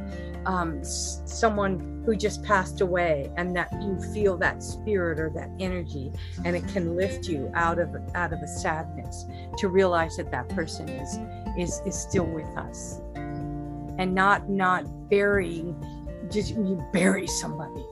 um, 0.46 0.84
someone 0.84 2.04
who 2.06 2.16
just 2.16 2.44
passed 2.44 2.82
away 2.82 3.32
and 3.38 3.56
that 3.56 3.72
you 3.82 3.98
feel 4.14 4.38
that 4.38 4.62
spirit 4.62 5.20
or 5.20 5.30
that 5.30 5.50
energy 5.60 6.12
and 6.44 6.56
it 6.56 6.68
can 6.68 6.96
lift 6.98 7.28
you 7.28 7.50
out 7.54 7.80
of 7.80 7.96
out 8.14 8.34
of 8.34 8.40
a 8.40 8.48
sadness 8.48 9.26
to 9.58 9.70
realize 9.70 10.18
that 10.18 10.30
that 10.32 10.48
person 10.50 10.90
is 10.90 11.18
is 11.58 11.82
is 11.86 11.96
still 11.96 12.26
with 12.26 12.58
us 12.58 13.00
and 13.98 14.14
not 14.14 14.50
not 14.50 14.84
burying 15.10 15.74
just 16.34 16.52
you 16.52 16.84
bury 16.92 17.28
somebody 17.28 17.86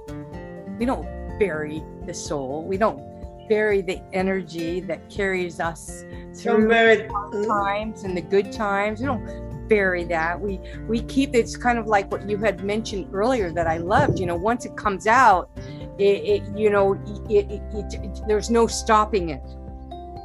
we 0.79 0.85
don't 0.85 1.07
bury 1.39 1.83
the 2.05 2.13
soul 2.13 2.63
we 2.63 2.77
don't 2.77 3.01
bury 3.47 3.81
the 3.81 4.01
energy 4.13 4.79
that 4.79 5.09
carries 5.09 5.59
us 5.59 6.03
through 6.35 6.67
the 6.67 7.45
times 7.47 8.03
and 8.03 8.15
the 8.15 8.21
good 8.21 8.51
times 8.51 8.99
we 8.99 9.05
don't 9.05 9.51
bury 9.71 10.03
that. 10.03 10.39
We 10.39 10.59
we 10.89 11.01
keep 11.03 11.33
it's 11.33 11.55
kind 11.55 11.79
of 11.79 11.87
like 11.87 12.11
what 12.11 12.29
you 12.29 12.37
had 12.37 12.61
mentioned 12.61 13.07
earlier 13.13 13.53
that 13.53 13.67
I 13.67 13.77
loved. 13.77 14.19
You 14.19 14.25
know, 14.25 14.35
once 14.35 14.65
it 14.65 14.75
comes 14.75 15.07
out, 15.07 15.49
it, 15.97 16.17
it 16.33 16.41
you 16.57 16.69
know 16.69 16.93
it, 17.29 17.45
it, 17.49 18.21
there's 18.27 18.49
no 18.49 18.67
stopping 18.67 19.29
it. 19.29 19.47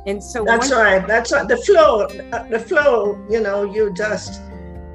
And 0.06 0.22
so 0.22 0.44
that's 0.44 0.72
right. 0.72 1.06
That's 1.06 1.30
right. 1.32 1.46
The 1.46 1.58
flow, 1.58 2.02
uh, 2.32 2.48
the 2.48 2.58
flow. 2.58 3.24
You 3.30 3.40
know, 3.40 3.62
you 3.62 3.94
just, 3.94 4.40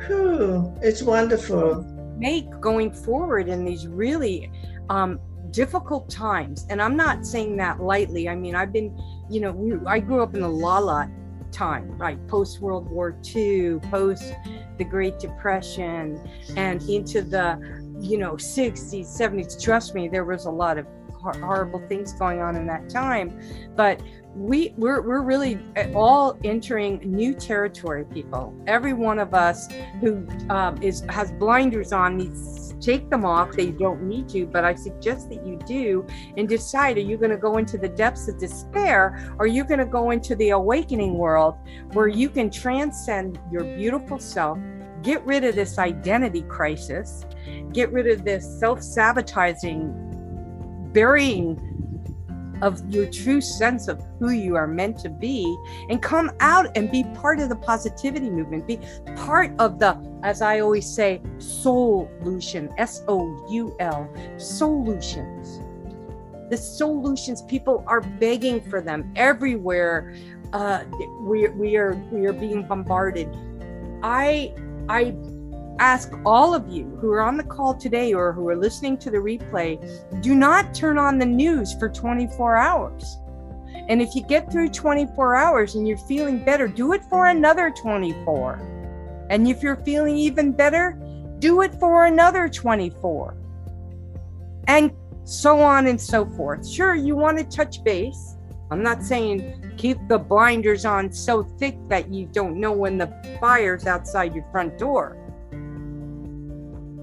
whew, 0.05 0.74
it's 0.82 1.01
wonderful. 1.01 1.86
Make 2.22 2.47
going 2.59 2.91
forward 2.93 3.49
in 3.49 3.65
these 3.65 3.88
really 3.88 4.51
um, 4.91 5.19
difficult 5.49 6.07
times, 6.07 6.67
and 6.69 6.80
I'm 6.80 6.95
not 6.95 7.26
saying 7.26 7.57
that 7.57 7.82
lightly. 7.82 8.30
I 8.30 8.36
mean, 8.36 8.53
I've 8.53 8.72
been, 8.72 8.95
you 9.28 9.41
know, 9.41 9.51
we, 9.51 9.74
I 9.88 9.97
grew 9.97 10.22
up 10.22 10.36
in 10.36 10.41
the 10.41 10.47
La 10.47 10.78
La 10.78 11.07
time, 11.51 11.97
right? 11.97 12.19
Post 12.28 12.61
World 12.61 12.88
War 12.91 13.17
II, 13.36 13.80
post 13.89 14.36
the 14.78 14.84
Great 14.84 15.17
Depression, 15.17 16.22
and 16.55 16.80
into 16.84 17.24
the, 17.24 17.59
you 17.99 18.19
know, 18.19 18.34
60s, 18.34 19.05
70s. 19.19 19.59
Trust 19.59 19.95
me, 19.95 20.07
there 20.07 20.24
was 20.24 20.45
a 20.45 20.51
lot 20.51 20.78
of 20.78 20.86
horrible 21.22 21.82
things 21.88 22.13
going 22.13 22.39
on 22.39 22.55
in 22.55 22.67
that 22.67 22.88
time. 22.88 23.39
But 23.76 23.99
we 24.36 24.73
we're, 24.77 25.01
we're 25.01 25.21
really 25.21 25.59
all 25.93 26.38
entering 26.43 26.99
new 27.03 27.34
territory 27.34 28.05
people 28.05 28.55
every 28.65 28.93
one 28.93 29.19
of 29.19 29.34
us 29.34 29.67
who 29.99 30.25
um, 30.49 30.82
is 30.82 31.03
has 31.09 31.32
blinders 31.34 31.91
on 31.91 32.17
needs 32.17 32.71
take 32.82 33.09
them 33.09 33.23
off. 33.23 33.51
They 33.51 33.71
don't 33.71 34.03
need 34.03 34.27
to, 34.29 34.45
but 34.45 34.65
I 34.65 34.75
suggest 34.75 35.29
that 35.29 35.45
you 35.45 35.57
do 35.65 36.05
and 36.36 36.49
decide 36.49 36.97
are 36.97 37.01
you 37.01 37.15
going 37.15 37.32
to 37.32 37.38
go 37.38 37.57
into 37.57 37.77
the 37.77 37.88
depths 37.88 38.27
of 38.27 38.39
despair 38.39 39.34
or 39.38 39.45
are 39.45 39.47
you 39.47 39.63
going 39.63 39.79
to 39.79 39.86
go 39.86 40.11
into 40.11 40.36
the 40.36 40.49
awakening 40.49 41.17
world 41.17 41.55
where 41.93 42.07
you 42.07 42.29
can 42.29 42.49
transcend 42.49 43.39
your 43.51 43.63
beautiful 43.63 44.19
self, 44.19 44.57
get 45.03 45.23
rid 45.25 45.43
of 45.43 45.55
this 45.55 45.77
identity 45.77 46.41
crisis, 46.43 47.23
get 47.71 47.91
rid 47.91 48.07
of 48.07 48.25
this 48.25 48.59
self 48.59 48.82
sabotaging, 48.82 50.89
burying 50.91 51.70
of 52.62 52.82
your 52.93 53.07
true 53.07 53.41
sense 53.41 53.88
of 53.88 54.01
who 54.20 54.32
you 54.32 54.55
are 54.55 54.68
meant 54.68 54.97
to 54.99 55.09
be 55.09 55.57
and 55.89 56.01
come 56.01 56.32
out 56.39 56.68
and 56.76 56.91
be 56.91 57.03
part 57.16 57.39
of 57.39 57.49
the 57.49 57.55
positivity 57.55 58.30
movement 58.30 58.68
be 58.68 58.80
part 59.16 59.51
of 59.59 59.80
the 59.80 59.97
as 60.24 60.41
i 60.41 60.59
always 60.59 60.88
say 60.88 61.22
solution 61.39 62.70
s-o-u-l 62.78 64.09
solutions. 64.38 65.59
The 66.49 66.57
solutions 66.57 67.41
people 67.43 67.84
are 67.88 68.01
begging 68.01 68.62
for 68.70 68.82
them 68.82 69.12
everywhere. 69.16 70.14
Uh, 70.51 70.84
we, 71.22 71.47
we 71.49 71.78
are 71.78 71.93
we 72.12 72.26
are 72.26 72.34
being 72.34 72.68
bombarded. 72.68 73.30
I 74.03 74.53
i 74.89 75.16
ask 75.82 76.13
all 76.23 76.53
of 76.53 76.69
you 76.69 76.86
who 77.01 77.11
are 77.11 77.21
on 77.21 77.38
the 77.38 77.43
call 77.43 77.73
today 77.73 78.13
or 78.13 78.32
who 78.32 78.47
are 78.47 78.55
listening 78.55 78.95
to 78.99 79.09
the 79.09 79.17
replay 79.17 79.79
do 80.21 80.36
not 80.36 80.75
turn 80.75 80.99
on 80.99 81.17
the 81.17 81.25
news 81.25 81.73
for 81.73 81.89
24 81.89 82.55
hours. 82.55 83.17
And 83.89 83.99
if 83.99 84.13
you 84.13 84.23
get 84.23 84.51
through 84.51 84.69
24 84.69 85.36
hours 85.36 85.73
and 85.73 85.88
you're 85.88 85.97
feeling 85.97 86.38
better, 86.38 86.67
do 86.67 86.93
it 86.93 87.03
for 87.05 87.25
another 87.25 87.71
24. 87.71 89.25
And 89.32 89.47
if 89.47 89.63
you're 89.63 89.77
feeling 89.77 90.17
even 90.17 90.51
better, 90.51 90.99
do 91.39 91.61
it 91.61 91.73
for 91.79 92.05
another 92.05 92.47
24. 92.47 93.36
And 94.67 94.91
so 95.23 95.61
on 95.61 95.88
and 95.88 95.99
so 95.99 96.25
forth. 96.25 96.67
Sure, 96.67 96.93
you 96.93 97.15
want 97.15 97.39
to 97.39 97.43
touch 97.43 97.84
base. 97.84 98.36
I'm 98.69 98.84
not 98.84 99.03
saying 99.03 99.73
keep 99.77 99.97
the 100.07 100.19
blinders 100.19 100.86
on 100.86 101.11
so 101.11 101.41
thick 101.41 101.75
that 101.88 102.13
you 102.13 102.27
don't 102.27 102.59
know 102.59 102.71
when 102.71 102.99
the 102.99 103.38
fire's 103.39 103.88
outside 103.88 104.36
your 104.36 104.45
front 104.51 104.77
door. 104.77 105.17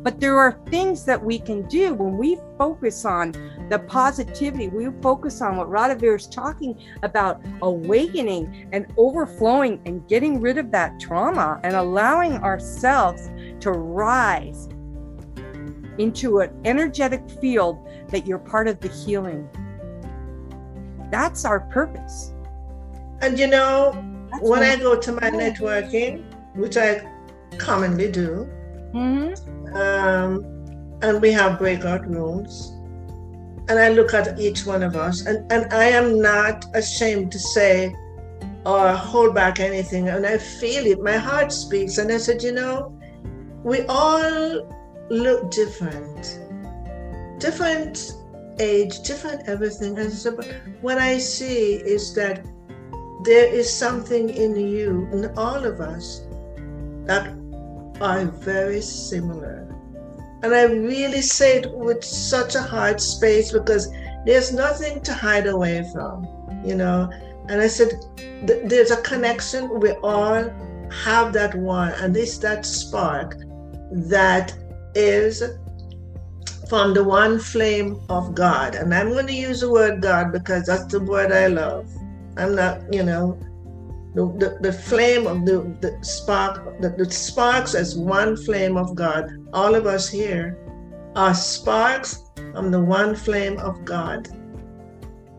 But 0.02 0.20
there 0.20 0.38
are 0.38 0.60
things 0.66 1.04
that 1.04 1.22
we 1.22 1.38
can 1.38 1.62
do 1.68 1.92
when 1.92 2.16
we 2.16 2.38
focus 2.56 3.04
on 3.04 3.32
the 3.68 3.80
positivity, 3.80 4.68
we 4.68 4.88
focus 5.02 5.42
on 5.42 5.56
what 5.56 5.68
Radavie 5.68 6.14
is 6.14 6.26
talking 6.26 6.80
about 7.02 7.42
awakening 7.62 8.68
and 8.72 8.86
overflowing 8.96 9.80
and 9.86 10.06
getting 10.08 10.40
rid 10.40 10.56
of 10.56 10.70
that 10.70 11.00
trauma 11.00 11.60
and 11.64 11.74
allowing 11.74 12.34
ourselves 12.34 13.28
to 13.60 13.72
rise 13.72 14.68
into 15.98 16.40
an 16.40 16.50
energetic 16.64 17.28
field 17.40 17.78
that 18.08 18.26
you're 18.26 18.38
part 18.38 18.68
of 18.68 18.80
the 18.80 18.88
healing. 18.88 19.48
That's 21.10 21.44
our 21.44 21.60
purpose. 21.60 22.32
And 23.20 23.36
you 23.36 23.48
know, 23.48 23.92
That's 24.30 24.42
when 24.44 24.62
I 24.62 24.76
go 24.76 24.98
to 24.98 25.12
my 25.12 25.30
networking, 25.30 26.24
which 26.54 26.76
I 26.76 27.04
commonly 27.58 28.12
do, 28.12 28.48
Mm-hmm. 28.94 29.57
Um, 29.74 30.44
and 31.02 31.20
we 31.20 31.32
have 31.32 31.58
breakout 31.58 32.06
rooms. 32.06 32.72
And 33.68 33.78
I 33.78 33.90
look 33.90 34.14
at 34.14 34.38
each 34.40 34.64
one 34.64 34.82
of 34.82 34.96
us, 34.96 35.26
and, 35.26 35.50
and 35.52 35.72
I 35.72 35.84
am 35.84 36.22
not 36.22 36.64
ashamed 36.74 37.32
to 37.32 37.38
say 37.38 37.94
or 38.64 38.92
hold 38.92 39.34
back 39.34 39.60
anything. 39.60 40.08
And 40.08 40.26
I 40.26 40.38
feel 40.38 40.86
it, 40.86 41.02
my 41.02 41.16
heart 41.16 41.52
speaks. 41.52 41.98
And 41.98 42.10
I 42.10 42.16
said, 42.16 42.42
you 42.42 42.52
know, 42.52 42.98
we 43.62 43.82
all 43.82 44.66
look 45.10 45.50
different, 45.50 46.40
different 47.38 48.12
age, 48.58 49.00
different 49.02 49.48
everything. 49.48 49.98
And 49.98 50.12
so, 50.12 50.32
what 50.80 50.98
I 50.98 51.18
see 51.18 51.74
is 51.74 52.14
that 52.14 52.44
there 53.24 53.52
is 53.52 53.72
something 53.72 54.30
in 54.30 54.56
you, 54.56 55.08
in 55.12 55.30
all 55.36 55.64
of 55.64 55.80
us, 55.80 56.22
that 57.04 57.34
are 58.00 58.24
very 58.24 58.80
similar. 58.80 59.66
And 60.42 60.54
I 60.54 60.64
really 60.64 61.20
say 61.20 61.58
it 61.58 61.72
with 61.72 62.04
such 62.04 62.54
a 62.54 62.62
hard 62.62 63.00
space 63.00 63.52
because 63.52 63.90
there's 64.24 64.52
nothing 64.52 65.00
to 65.02 65.12
hide 65.12 65.46
away 65.46 65.88
from, 65.92 66.26
you 66.64 66.76
know. 66.76 67.10
And 67.48 67.60
I 67.60 67.66
said, 67.66 67.92
there's 68.42 68.90
a 68.90 69.02
connection. 69.02 69.80
We 69.80 69.92
all 69.92 70.48
have 70.90 71.32
that 71.32 71.54
one, 71.54 71.92
and 71.92 72.16
it's 72.16 72.38
that 72.38 72.64
spark 72.64 73.36
that 73.90 74.54
is 74.94 75.42
from 76.68 76.94
the 76.94 77.02
one 77.02 77.38
flame 77.38 78.00
of 78.08 78.34
God. 78.34 78.74
And 78.74 78.94
I'm 78.94 79.08
going 79.08 79.26
to 79.26 79.34
use 79.34 79.60
the 79.60 79.70
word 79.70 80.02
God 80.02 80.32
because 80.32 80.66
that's 80.66 80.84
the 80.84 81.00
word 81.00 81.32
I 81.32 81.46
love. 81.46 81.88
I'm 82.36 82.54
not, 82.54 82.92
you 82.92 83.02
know, 83.02 83.38
the, 84.14 84.26
the, 84.38 84.58
the 84.60 84.72
flame 84.72 85.26
of 85.26 85.44
the, 85.44 85.76
the 85.80 85.98
spark, 86.02 86.80
the, 86.80 86.90
the 86.90 87.10
sparks 87.10 87.74
as 87.74 87.96
one 87.96 88.36
flame 88.36 88.76
of 88.76 88.94
God. 88.94 89.46
All 89.52 89.74
of 89.74 89.86
us 89.86 90.08
here 90.08 90.58
are 91.14 91.34
sparks 91.34 92.24
from 92.52 92.70
the 92.70 92.80
one 92.80 93.14
flame 93.14 93.58
of 93.58 93.84
God. 93.84 94.28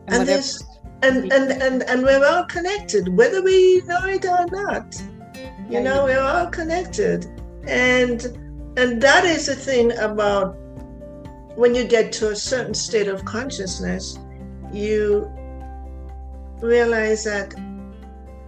And, 0.07 0.21
and 0.21 0.27
this 0.27 0.63
and, 1.01 1.31
and 1.31 1.51
and 1.61 1.83
and 1.83 2.03
we're 2.03 2.25
all 2.25 2.43
connected, 2.45 3.07
whether 3.07 3.41
we 3.41 3.81
know 3.85 4.03
it 4.05 4.25
or 4.25 4.45
not. 4.47 5.01
You 5.69 5.81
know, 5.81 6.05
we're 6.05 6.19
all 6.19 6.47
connected. 6.47 7.25
And 7.67 8.21
and 8.77 9.01
that 9.01 9.23
is 9.25 9.45
the 9.45 9.55
thing 9.55 9.97
about 9.97 10.57
when 11.55 11.75
you 11.75 11.85
get 11.85 12.11
to 12.13 12.31
a 12.31 12.35
certain 12.35 12.73
state 12.73 13.07
of 13.07 13.23
consciousness, 13.25 14.17
you 14.73 15.31
realize 16.61 17.23
that 17.23 17.53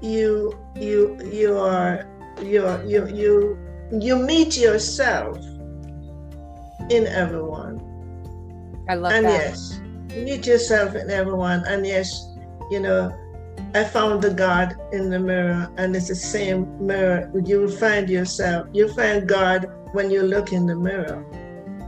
you 0.02 0.58
you 0.76 1.18
you 1.32 1.58
are 1.58 2.08
you 2.42 2.66
are, 2.66 2.84
you 2.84 3.08
you 3.08 3.58
you 3.92 4.16
meet 4.16 4.58
yourself 4.58 5.38
in 6.90 7.08
everyone. 7.08 7.80
I 8.90 8.96
love 8.96 9.12
and 9.12 9.26
that. 9.26 9.32
yes, 9.32 9.80
you 10.10 10.24
meet 10.24 10.46
yourself 10.48 10.96
in 10.96 11.10
everyone. 11.10 11.64
And 11.68 11.86
yes, 11.86 12.28
you 12.72 12.80
know, 12.80 13.16
I 13.76 13.84
found 13.84 14.22
the 14.22 14.32
God 14.32 14.76
in 14.92 15.10
the 15.10 15.20
mirror, 15.20 15.72
and 15.78 15.96
it's 15.96 16.08
the 16.08 16.16
same 16.16 16.66
mirror. 16.86 17.32
You 17.46 17.62
will 17.62 17.72
find 17.72 18.10
yourself. 18.10 18.68
You 18.74 18.92
find 18.94 19.28
God 19.28 19.72
when 19.94 20.10
you 20.10 20.24
look 20.24 20.52
in 20.52 20.66
the 20.66 20.76
mirror. 20.76 21.24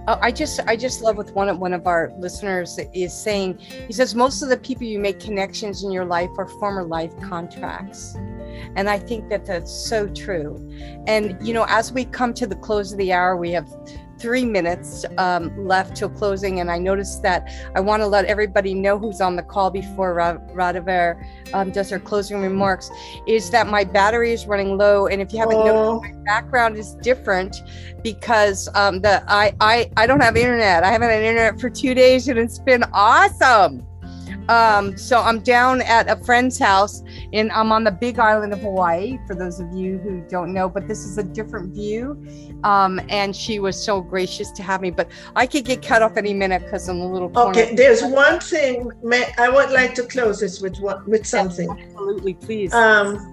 Oh, 0.06 0.20
I 0.22 0.32
just 0.32 0.60
I 0.68 0.76
just 0.76 1.02
love 1.02 1.16
with 1.16 1.34
one 1.34 1.48
of 1.48 1.60
one 1.60 1.72
of 1.72 1.88
our 1.88 2.12
listeners 2.18 2.78
is 2.94 3.14
saying 3.14 3.58
he 3.60 3.94
says 3.94 4.14
most 4.14 4.42
of 4.42 4.50
the 4.50 4.58
people 4.58 4.84
you 4.84 5.00
make 5.00 5.20
connections 5.20 5.84
in 5.84 5.92
your 5.92 6.04
life 6.04 6.30
are 6.38 6.48
former 6.48 6.84
life 6.84 7.18
contracts. 7.22 8.16
And 8.76 8.90
I 8.90 9.00
think 9.00 9.30
that 9.30 9.46
that's 9.46 9.72
so 9.72 10.08
true. 10.10 10.70
And 11.08 11.38
you 11.46 11.54
know, 11.54 11.66
as 11.70 11.94
we 11.94 12.04
come 12.04 12.34
to 12.34 12.46
the 12.46 12.56
close 12.56 12.92
of 12.92 12.98
the 12.98 13.14
hour, 13.14 13.38
we 13.38 13.52
have 13.52 13.70
three 14.24 14.46
minutes 14.46 15.04
um, 15.18 15.52
left 15.68 15.98
till 15.98 16.10
closing, 16.10 16.62
and 16.62 16.72
I 16.72 16.80
noticed 16.80 17.22
that 17.24 17.52
I 17.76 17.82
want 17.82 18.02
to 18.02 18.08
let 18.08 18.24
everybody 18.24 18.74
know 18.74 18.98
who's 18.98 19.20
on 19.20 19.36
the 19.36 19.44
call 19.44 19.70
before 19.70 20.16
Radavie 20.16 21.22
um, 21.54 21.72
does 21.72 21.90
her 21.90 22.00
closing 22.00 22.42
remarks. 22.42 22.90
Is 23.28 23.50
that 23.50 23.68
my 23.68 23.84
battery 23.84 24.32
is 24.32 24.48
running 24.48 24.78
low, 24.78 25.08
and 25.08 25.22
if 25.22 25.34
you 25.34 25.40
haven't 25.40 25.58
oh. 25.58 25.66
noticed, 25.66 26.16
my 26.16 26.24
background 26.24 26.78
is 26.78 26.96
different 27.02 27.58
because 28.02 28.70
um, 28.76 29.02
the 29.02 29.22
I, 29.28 29.54
I 29.60 29.92
I 29.98 30.08
don't 30.08 30.22
have 30.22 30.38
internet. 30.38 30.86
I 30.86 30.92
haven't 30.92 31.10
had 31.10 31.22
internet 31.22 31.60
for 31.60 31.70
two 31.70 31.94
days, 31.94 32.30
and 32.30 32.40
it's 32.40 32.60
been 32.60 32.86
awesome. 32.94 33.86
Um, 34.50 34.98
so 34.98 35.22
I'm 35.22 35.40
down 35.40 35.82
at 35.82 36.10
a 36.10 36.22
friend's 36.24 36.60
house 36.60 37.02
and 37.32 37.52
I'm 37.52 37.72
on 37.72 37.84
the 37.84 37.92
big 37.92 38.20
island 38.20 38.54
of 38.54 38.60
Hawaii 38.60 39.18
for 39.26 39.36
those 39.36 39.60
of 39.60 39.72
you 39.74 39.98
who 40.00 40.22
don't 40.30 40.54
know, 40.54 40.68
but 40.68 40.88
this 40.88 41.06
is 41.06 41.18
a 41.18 41.24
different 41.24 41.74
view. 41.74 42.22
Um, 42.64 43.00
and 43.10 43.36
she 43.36 43.60
was 43.60 43.82
so 43.82 44.02
gracious 44.02 44.52
to 44.52 44.64
have 44.64 44.82
me, 44.82 44.92
but 44.92 45.08
I 45.36 45.48
could 45.48 45.66
get 45.66 45.82
cut 45.82 46.02
off 46.02 46.18
any 46.18 46.34
minute 46.34 46.64
because 46.64 46.88
I'm 46.90 47.00
a 47.00 47.12
little. 47.12 47.30
Corner. 47.30 47.52
Okay, 47.52 47.76
there's 47.76 48.04
one 48.04 48.40
thing 48.40 48.92
I 49.38 49.50
would 49.50 49.72
like 49.72 49.96
to 49.96 50.04
close 50.04 50.40
this 50.40 50.62
with 50.62 50.80
with 51.08 51.26
something. 51.26 51.70
Absolutely, 51.70 52.34
please. 52.36 52.74
Um, 52.74 53.30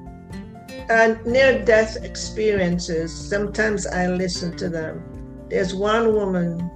and 0.89 1.25
near 1.25 1.65
death 1.65 2.03
experiences, 2.05 3.13
sometimes 3.13 3.87
I 3.87 4.09
listen 4.09 4.57
to 4.57 4.69
them. 4.69 5.03
There's 5.49 5.75
one 5.75 6.15
woman 6.15 6.71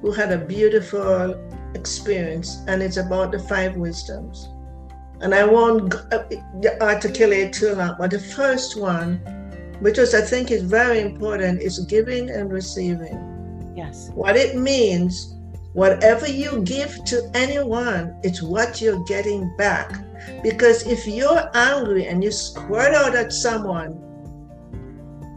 who 0.00 0.12
had 0.12 0.32
a 0.32 0.38
beautiful 0.38 1.34
experience, 1.74 2.62
and 2.66 2.82
it's 2.82 2.96
about 2.96 3.32
the 3.32 3.38
five 3.38 3.76
wisdoms. 3.76 4.48
And 5.20 5.34
I 5.34 5.44
won't 5.44 5.94
uh, 5.94 6.24
articulate 6.80 7.52
too 7.52 7.74
long, 7.74 7.96
but 7.98 8.10
the 8.10 8.18
first 8.18 8.80
one, 8.80 9.16
which 9.80 9.98
was 9.98 10.14
I 10.14 10.22
think 10.22 10.50
is 10.50 10.62
very 10.62 11.00
important, 11.00 11.60
is 11.60 11.78
giving 11.80 12.30
and 12.30 12.50
receiving. 12.50 13.72
Yes. 13.76 14.10
What 14.14 14.36
it 14.36 14.56
means, 14.56 15.36
whatever 15.74 16.28
you 16.28 16.62
give 16.62 17.04
to 17.06 17.30
anyone, 17.34 18.18
it's 18.22 18.42
what 18.42 18.80
you're 18.80 19.04
getting 19.04 19.54
back. 19.56 19.92
Because 20.42 20.86
if 20.86 21.06
you're 21.06 21.50
angry 21.54 22.06
and 22.06 22.22
you 22.22 22.30
squirt 22.30 22.94
out 22.94 23.14
at 23.14 23.32
someone, 23.32 24.06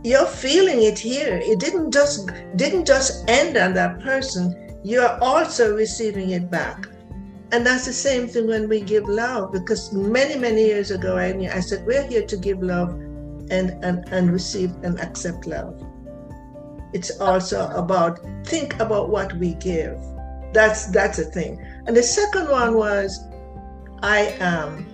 you're 0.03 0.25
feeling 0.25 0.83
it 0.83 0.99
here. 0.99 1.39
It 1.41 1.59
didn't 1.59 1.91
just 1.91 2.29
didn't 2.55 2.85
just 2.85 3.29
end 3.29 3.57
on 3.57 3.73
that 3.73 4.01
person 4.01 4.62
you're 4.83 5.17
also 5.23 5.75
receiving 5.75 6.31
it 6.31 6.51
back. 6.51 6.87
And 7.51 7.65
that's 7.65 7.85
the 7.85 7.93
same 7.93 8.27
thing 8.27 8.47
when 8.47 8.67
we 8.67 8.81
give 8.81 9.07
love, 9.07 9.51
because 9.51 9.93
many, 9.93 10.37
many 10.37 10.65
years 10.65 10.91
ago, 10.91 11.17
I, 11.17 11.33
knew, 11.33 11.49
I 11.49 11.59
said, 11.59 11.85
we're 11.85 12.05
here 12.07 12.25
to 12.25 12.37
give 12.37 12.61
love 12.61 12.89
and, 12.89 13.71
and, 13.83 14.07
and 14.09 14.31
receive 14.31 14.71
and 14.83 14.99
accept 14.99 15.45
love. 15.45 15.81
It's 16.93 17.19
also 17.19 17.69
about 17.71 18.19
think 18.45 18.79
about 18.79 19.09
what 19.09 19.33
we 19.37 19.55
give. 19.55 19.97
That's 20.53 20.85
that's 20.87 21.17
a 21.17 21.25
thing. 21.25 21.59
And 21.87 21.97
the 21.97 22.03
second 22.03 22.49
one 22.49 22.75
was 22.75 23.19
I 24.03 24.35
am. 24.39 24.85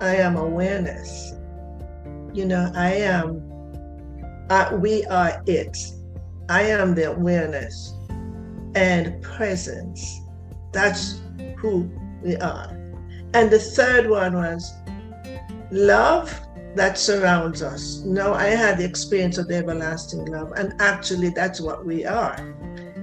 I 0.00 0.16
am 0.16 0.36
awareness. 0.36 1.34
You 2.34 2.46
know, 2.46 2.72
I 2.74 2.94
am. 2.94 3.48
Uh, 4.50 4.76
we 4.80 5.04
are 5.06 5.40
it. 5.46 5.76
I 6.48 6.62
am 6.62 6.96
the 6.96 7.12
awareness 7.12 7.91
and 8.74 9.20
presence. 9.22 10.20
That's 10.72 11.20
who 11.56 11.90
we 12.22 12.36
are. 12.36 12.68
And 13.34 13.50
the 13.50 13.58
third 13.58 14.08
one 14.08 14.34
was 14.34 14.72
love 15.70 16.38
that 16.74 16.98
surrounds 16.98 17.62
us. 17.62 18.00
No, 18.00 18.32
I 18.34 18.46
had 18.46 18.78
the 18.78 18.84
experience 18.84 19.38
of 19.38 19.48
the 19.48 19.56
everlasting 19.56 20.24
love, 20.26 20.52
and 20.56 20.74
actually, 20.80 21.30
that's 21.30 21.60
what 21.60 21.84
we 21.84 22.04
are. 22.04 22.36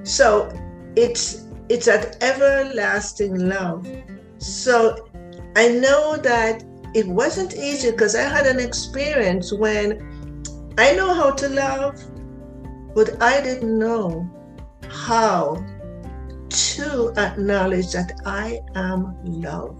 So 0.03 0.51
it's 0.95 1.45
it's 1.69 1.85
that 1.85 2.21
everlasting 2.23 3.47
love. 3.47 3.87
So 4.39 5.07
I 5.55 5.69
know 5.69 6.17
that 6.17 6.63
it 6.95 7.07
wasn't 7.07 7.55
easy 7.55 7.91
because 7.91 8.15
I 8.15 8.23
had 8.23 8.47
an 8.47 8.59
experience 8.59 9.53
when 9.53 10.43
I 10.77 10.93
know 10.93 11.13
how 11.13 11.31
to 11.31 11.49
love, 11.49 12.01
but 12.95 13.21
I 13.21 13.41
didn't 13.41 13.77
know 13.77 14.27
how 14.89 15.63
to 16.49 17.13
acknowledge 17.17 17.91
that 17.91 18.19
I 18.25 18.59
am 18.75 19.15
love. 19.23 19.77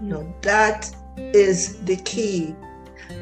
You 0.00 0.08
know, 0.08 0.34
that 0.42 0.94
is 1.16 1.80
the 1.82 1.96
key 1.96 2.54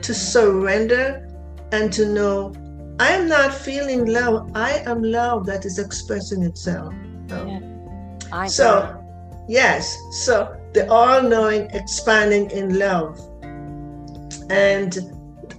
to 0.02 0.14
surrender 0.14 1.28
and 1.72 1.92
to 1.92 2.06
know 2.06 2.52
I 3.00 3.08
am 3.10 3.28
not 3.28 3.52
feeling 3.52 4.06
love. 4.06 4.52
I 4.54 4.82
am 4.86 5.02
love 5.02 5.46
that 5.46 5.64
is 5.64 5.78
expressing 5.78 6.42
itself. 6.42 6.94
Yeah. 7.28 8.46
so, 8.46 9.02
yes, 9.48 9.98
so 10.24 10.56
the 10.74 10.88
all-knowing, 10.90 11.70
expanding 11.70 12.50
in 12.50 12.78
love, 12.78 13.18
and 14.50 14.96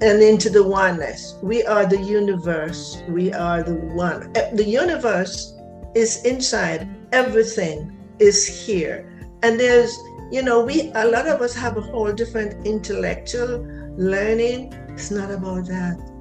and 0.01 0.21
into 0.21 0.49
the 0.49 0.63
oneness. 0.63 1.35
We 1.41 1.65
are 1.65 1.85
the 1.85 2.01
universe. 2.01 3.01
We 3.07 3.33
are 3.33 3.63
the 3.63 3.75
one. 3.75 4.31
Eh, 4.35 4.51
the 4.53 4.67
universe 4.67 5.54
is 5.95 6.23
inside. 6.25 6.87
Everything 7.11 7.97
is 8.19 8.45
here, 8.45 9.09
and 9.43 9.59
there's 9.59 9.97
you 10.31 10.41
know 10.41 10.63
we 10.63 10.91
a 10.95 11.05
lot 11.05 11.27
of 11.27 11.41
us 11.41 11.53
have 11.55 11.77
a 11.77 11.81
whole 11.81 12.11
different 12.11 12.65
intellectual 12.65 13.65
learning. 13.97 14.73
It's 14.89 15.11
not 15.11 15.31
about 15.31 15.65
that 15.67 16.15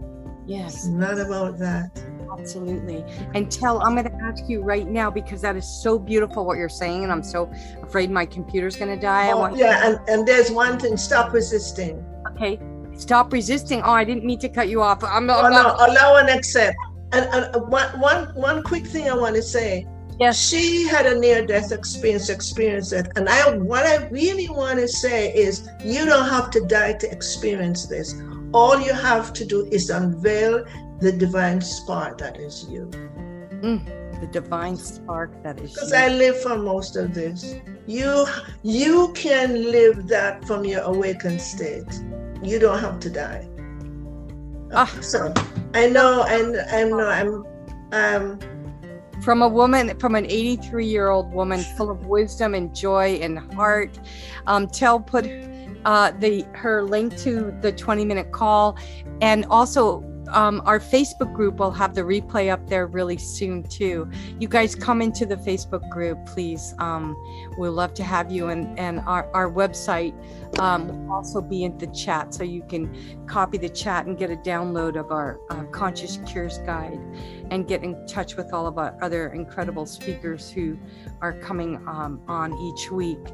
Yes. 0.46 0.86
Not 0.86 1.18
about 1.18 1.58
that. 1.58 2.02
Absolutely. 2.38 3.04
And 3.34 3.50
tell, 3.50 3.82
I'm 3.82 3.94
going 3.94 4.06
to 4.06 4.24
ask 4.24 4.48
you 4.48 4.62
right 4.62 4.86
now 4.86 5.10
because 5.10 5.40
that 5.42 5.56
is 5.56 5.66
so 5.66 5.98
beautiful 5.98 6.44
what 6.44 6.58
you're 6.58 6.68
saying. 6.68 7.02
And 7.02 7.12
I'm 7.12 7.22
so 7.22 7.50
afraid 7.82 8.10
my 8.10 8.26
computer's 8.26 8.76
going 8.76 8.94
to 8.94 9.00
die. 9.00 9.30
Oh, 9.32 9.54
yeah. 9.54 9.88
And, 9.88 10.08
and 10.08 10.28
there's 10.28 10.50
one 10.50 10.78
thing 10.78 10.96
stop 10.96 11.32
resisting. 11.32 12.04
Okay. 12.32 12.60
Stop 12.96 13.32
resisting. 13.32 13.82
Oh, 13.82 13.92
I 13.92 14.04
didn't 14.04 14.24
mean 14.24 14.38
to 14.40 14.48
cut 14.48 14.68
you 14.68 14.82
off. 14.82 15.02
I'm, 15.02 15.30
I'm 15.30 15.46
oh, 15.46 15.48
not. 15.48 15.78
no. 15.78 15.86
Allow 15.86 16.16
and 16.16 16.28
accept. 16.28 16.76
And, 17.14 17.54
and 17.54 17.68
one, 17.70 18.00
one, 18.00 18.34
one 18.34 18.62
quick 18.62 18.86
thing 18.86 19.08
I 19.08 19.14
want 19.14 19.36
to 19.36 19.42
say. 19.42 19.86
Yes. 20.20 20.48
She 20.48 20.86
had 20.86 21.06
a 21.06 21.18
near 21.18 21.44
death 21.44 21.72
experience, 21.72 22.28
experience 22.28 22.92
it. 22.92 23.08
And 23.16 23.28
I 23.28 23.56
what 23.56 23.84
I 23.84 24.06
really 24.08 24.48
want 24.48 24.78
to 24.78 24.86
say 24.86 25.32
is 25.34 25.68
you 25.84 26.04
don't 26.04 26.28
have 26.28 26.50
to 26.52 26.60
die 26.60 26.92
to 26.92 27.10
experience 27.10 27.86
this 27.86 28.14
all 28.54 28.80
you 28.80 28.94
have 28.94 29.32
to 29.32 29.44
do 29.44 29.66
is 29.72 29.90
unveil 29.90 30.64
the 31.00 31.10
divine 31.10 31.60
spark 31.60 32.18
that 32.18 32.38
is 32.38 32.66
you. 32.70 32.88
Mm, 33.62 34.20
the 34.20 34.28
divine 34.28 34.76
spark 34.76 35.42
that 35.42 35.58
is 35.60 35.72
because 35.72 35.92
I 35.92 36.08
live 36.08 36.40
for 36.40 36.56
most 36.56 36.94
of 36.96 37.12
this. 37.12 37.56
You 37.86 38.26
you 38.62 39.12
can 39.14 39.72
live 39.72 40.06
that 40.08 40.44
from 40.46 40.64
your 40.64 40.82
awakened 40.82 41.40
state. 41.40 42.00
You 42.42 42.60
don't 42.60 42.78
have 42.78 43.00
to 43.00 43.10
die. 43.10 43.48
Ah. 44.74 44.86
So 45.00 45.32
I 45.74 45.88
know 45.88 46.24
and 46.24 46.56
know 46.90 47.08
I'm 47.08 47.44
um 47.92 48.38
from 49.22 49.42
a 49.42 49.48
woman 49.48 49.98
from 49.98 50.14
an 50.14 50.26
83 50.26 50.86
year 50.86 51.08
old 51.08 51.32
woman 51.32 51.60
full 51.76 51.90
of 51.90 52.06
wisdom 52.06 52.54
and 52.54 52.74
joy 52.74 53.18
and 53.22 53.38
heart 53.54 53.98
um, 54.46 54.66
tell 54.66 55.00
put 55.00 55.26
uh, 55.84 56.10
the 56.18 56.44
her 56.52 56.82
link 56.82 57.16
to 57.18 57.56
the 57.60 57.72
20 57.72 58.04
minute 58.04 58.32
call 58.32 58.76
and 59.20 59.46
also 59.46 60.00
um, 60.34 60.60
our 60.66 60.80
Facebook 60.80 61.32
group 61.32 61.56
will 61.56 61.70
have 61.70 61.94
the 61.94 62.02
replay 62.02 62.52
up 62.52 62.68
there 62.68 62.86
really 62.86 63.16
soon 63.16 63.62
too. 63.62 64.10
You 64.38 64.48
guys 64.48 64.74
come 64.74 65.00
into 65.00 65.24
the 65.24 65.36
Facebook 65.36 65.88
group, 65.88 66.18
please. 66.26 66.74
Um, 66.78 67.16
we'd 67.56 67.68
love 67.68 67.94
to 67.94 68.04
have 68.04 68.30
you, 68.30 68.48
and 68.48 68.78
and 68.78 69.00
our 69.00 69.30
our 69.32 69.50
website 69.50 70.14
um, 70.58 70.88
will 70.88 71.14
also 71.14 71.40
be 71.40 71.64
in 71.64 71.78
the 71.78 71.86
chat, 71.88 72.34
so 72.34 72.42
you 72.42 72.62
can 72.68 73.26
copy 73.26 73.58
the 73.58 73.68
chat 73.68 74.06
and 74.06 74.18
get 74.18 74.30
a 74.30 74.36
download 74.36 74.98
of 74.98 75.10
our 75.12 75.40
uh, 75.50 75.62
Conscious 75.64 76.18
Cures 76.26 76.58
Guide, 76.58 77.00
and 77.50 77.68
get 77.68 77.84
in 77.84 78.06
touch 78.06 78.36
with 78.36 78.52
all 78.52 78.66
of 78.66 78.76
our 78.76 78.98
other 79.00 79.28
incredible 79.28 79.86
speakers 79.86 80.50
who 80.50 80.76
are 81.20 81.32
coming 81.34 81.76
um, 81.86 82.20
on 82.28 82.52
each 82.58 82.90
week. 82.90 83.24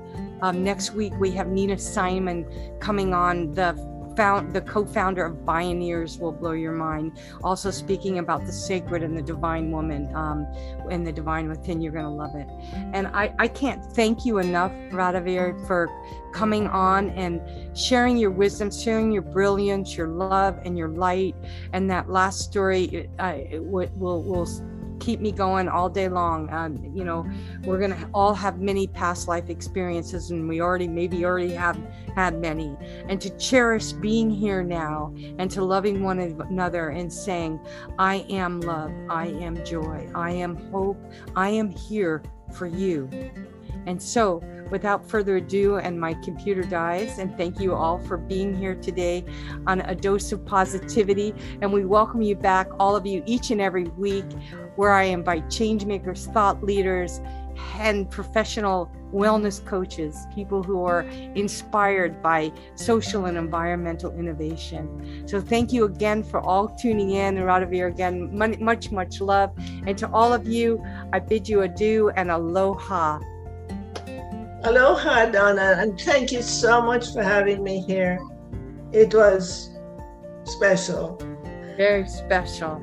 Um, 0.42 0.62
next 0.62 0.92
week 0.92 1.12
we 1.18 1.30
have 1.32 1.48
Nina 1.48 1.78
Simons 1.78 2.46
coming 2.80 3.14
on 3.14 3.52
the 3.52 3.72
found 4.20 4.52
the 4.52 4.60
co-founder 4.60 5.24
of 5.24 5.34
Bioneers 5.46 6.20
will 6.20 6.30
blow 6.30 6.52
your 6.52 6.72
mind. 6.72 7.18
Also 7.42 7.70
speaking 7.70 8.18
about 8.18 8.44
the 8.44 8.52
sacred 8.52 9.02
and 9.02 9.16
the 9.16 9.22
divine 9.22 9.70
woman 9.70 10.14
um, 10.14 10.46
and 10.90 11.06
the 11.06 11.12
divine 11.12 11.48
within. 11.48 11.80
You're 11.80 11.94
going 11.94 12.04
to 12.04 12.10
love 12.10 12.34
it. 12.34 12.46
And 12.92 13.06
I, 13.06 13.34
I 13.38 13.48
can't 13.48 13.82
thank 13.82 14.26
you 14.26 14.36
enough, 14.36 14.72
Radavie, 14.92 15.66
for 15.66 15.88
coming 16.34 16.66
on 16.66 17.08
and 17.12 17.40
sharing 17.74 18.18
your 18.18 18.30
wisdom, 18.30 18.70
sharing 18.70 19.10
your 19.10 19.22
brilliance, 19.22 19.96
your 19.96 20.08
love, 20.08 20.58
and 20.66 20.76
your 20.76 20.88
light. 20.88 21.34
And 21.72 21.90
that 21.90 22.10
last 22.10 22.40
story 22.40 23.08
uh, 23.18 23.38
will 23.52 23.88
will 23.94 24.22
keep 25.00 25.20
me 25.20 25.32
going 25.32 25.68
all 25.68 25.88
day 25.88 26.08
long. 26.08 26.52
Um, 26.52 26.92
you 26.94 27.04
know, 27.04 27.26
we're 27.64 27.80
gonna 27.80 28.08
all 28.14 28.34
have 28.34 28.60
many 28.60 28.86
past 28.86 29.26
life 29.26 29.50
experiences, 29.50 30.30
and 30.30 30.48
we 30.48 30.60
already 30.60 30.86
maybe 30.86 31.24
already 31.24 31.52
have 31.52 31.78
had 32.14 32.40
many. 32.40 32.76
And 33.08 33.20
to 33.20 33.30
cherish 33.38 33.92
being 33.92 34.30
here 34.30 34.62
now, 34.62 35.12
and 35.38 35.50
to 35.50 35.64
loving 35.64 36.02
one 36.02 36.20
another, 36.20 36.90
and 36.90 37.12
saying, 37.12 37.58
"I 37.98 38.26
am 38.28 38.60
love, 38.60 38.92
I 39.08 39.26
am 39.28 39.64
joy, 39.64 40.08
I 40.14 40.30
am 40.32 40.56
hope, 40.70 40.98
I 41.34 41.48
am 41.48 41.70
here 41.70 42.22
for 42.52 42.66
you." 42.66 43.08
And 43.86 44.00
so, 44.00 44.42
without 44.70 45.08
further 45.08 45.36
ado, 45.36 45.76
and 45.76 45.98
my 45.98 46.14
computer 46.14 46.62
dies, 46.62 47.18
and 47.18 47.36
thank 47.36 47.60
you 47.60 47.74
all 47.74 47.98
for 47.98 48.16
being 48.16 48.54
here 48.54 48.74
today 48.74 49.24
on 49.66 49.80
A 49.80 49.94
Dose 49.94 50.32
of 50.32 50.44
Positivity. 50.44 51.34
And 51.62 51.72
we 51.72 51.84
welcome 51.84 52.22
you 52.22 52.36
back, 52.36 52.68
all 52.78 52.94
of 52.94 53.06
you, 53.06 53.22
each 53.26 53.50
and 53.50 53.60
every 53.60 53.84
week 53.84 54.26
where 54.80 54.92
I 54.92 55.02
invite 55.02 55.44
changemakers, 55.48 56.32
thought 56.32 56.64
leaders, 56.64 57.20
and 57.74 58.10
professional 58.10 58.90
wellness 59.12 59.62
coaches, 59.62 60.26
people 60.34 60.62
who 60.62 60.82
are 60.86 61.02
inspired 61.34 62.22
by 62.22 62.50
social 62.76 63.26
and 63.26 63.36
environmental 63.36 64.10
innovation. 64.12 65.28
So 65.28 65.38
thank 65.38 65.70
you 65.70 65.84
again 65.84 66.22
for 66.22 66.40
all 66.40 66.66
tuning 66.80 67.10
in. 67.10 67.36
Radavie, 67.36 67.86
again, 67.86 68.34
much, 68.34 68.90
much 68.90 69.20
love. 69.20 69.52
And 69.86 69.98
to 69.98 70.10
all 70.12 70.32
of 70.32 70.48
you, 70.48 70.82
I 71.12 71.18
bid 71.18 71.46
you 71.46 71.60
adieu 71.60 72.08
and 72.16 72.30
aloha. 72.30 73.20
Aloha, 74.64 75.26
Donna, 75.26 75.76
and 75.78 76.00
thank 76.00 76.32
you 76.32 76.40
so 76.40 76.80
much 76.80 77.12
for 77.12 77.22
having 77.22 77.62
me 77.62 77.82
here. 77.82 78.18
It 78.92 79.12
was 79.12 79.76
special. 80.44 81.20
Very 81.76 82.08
special. 82.08 82.80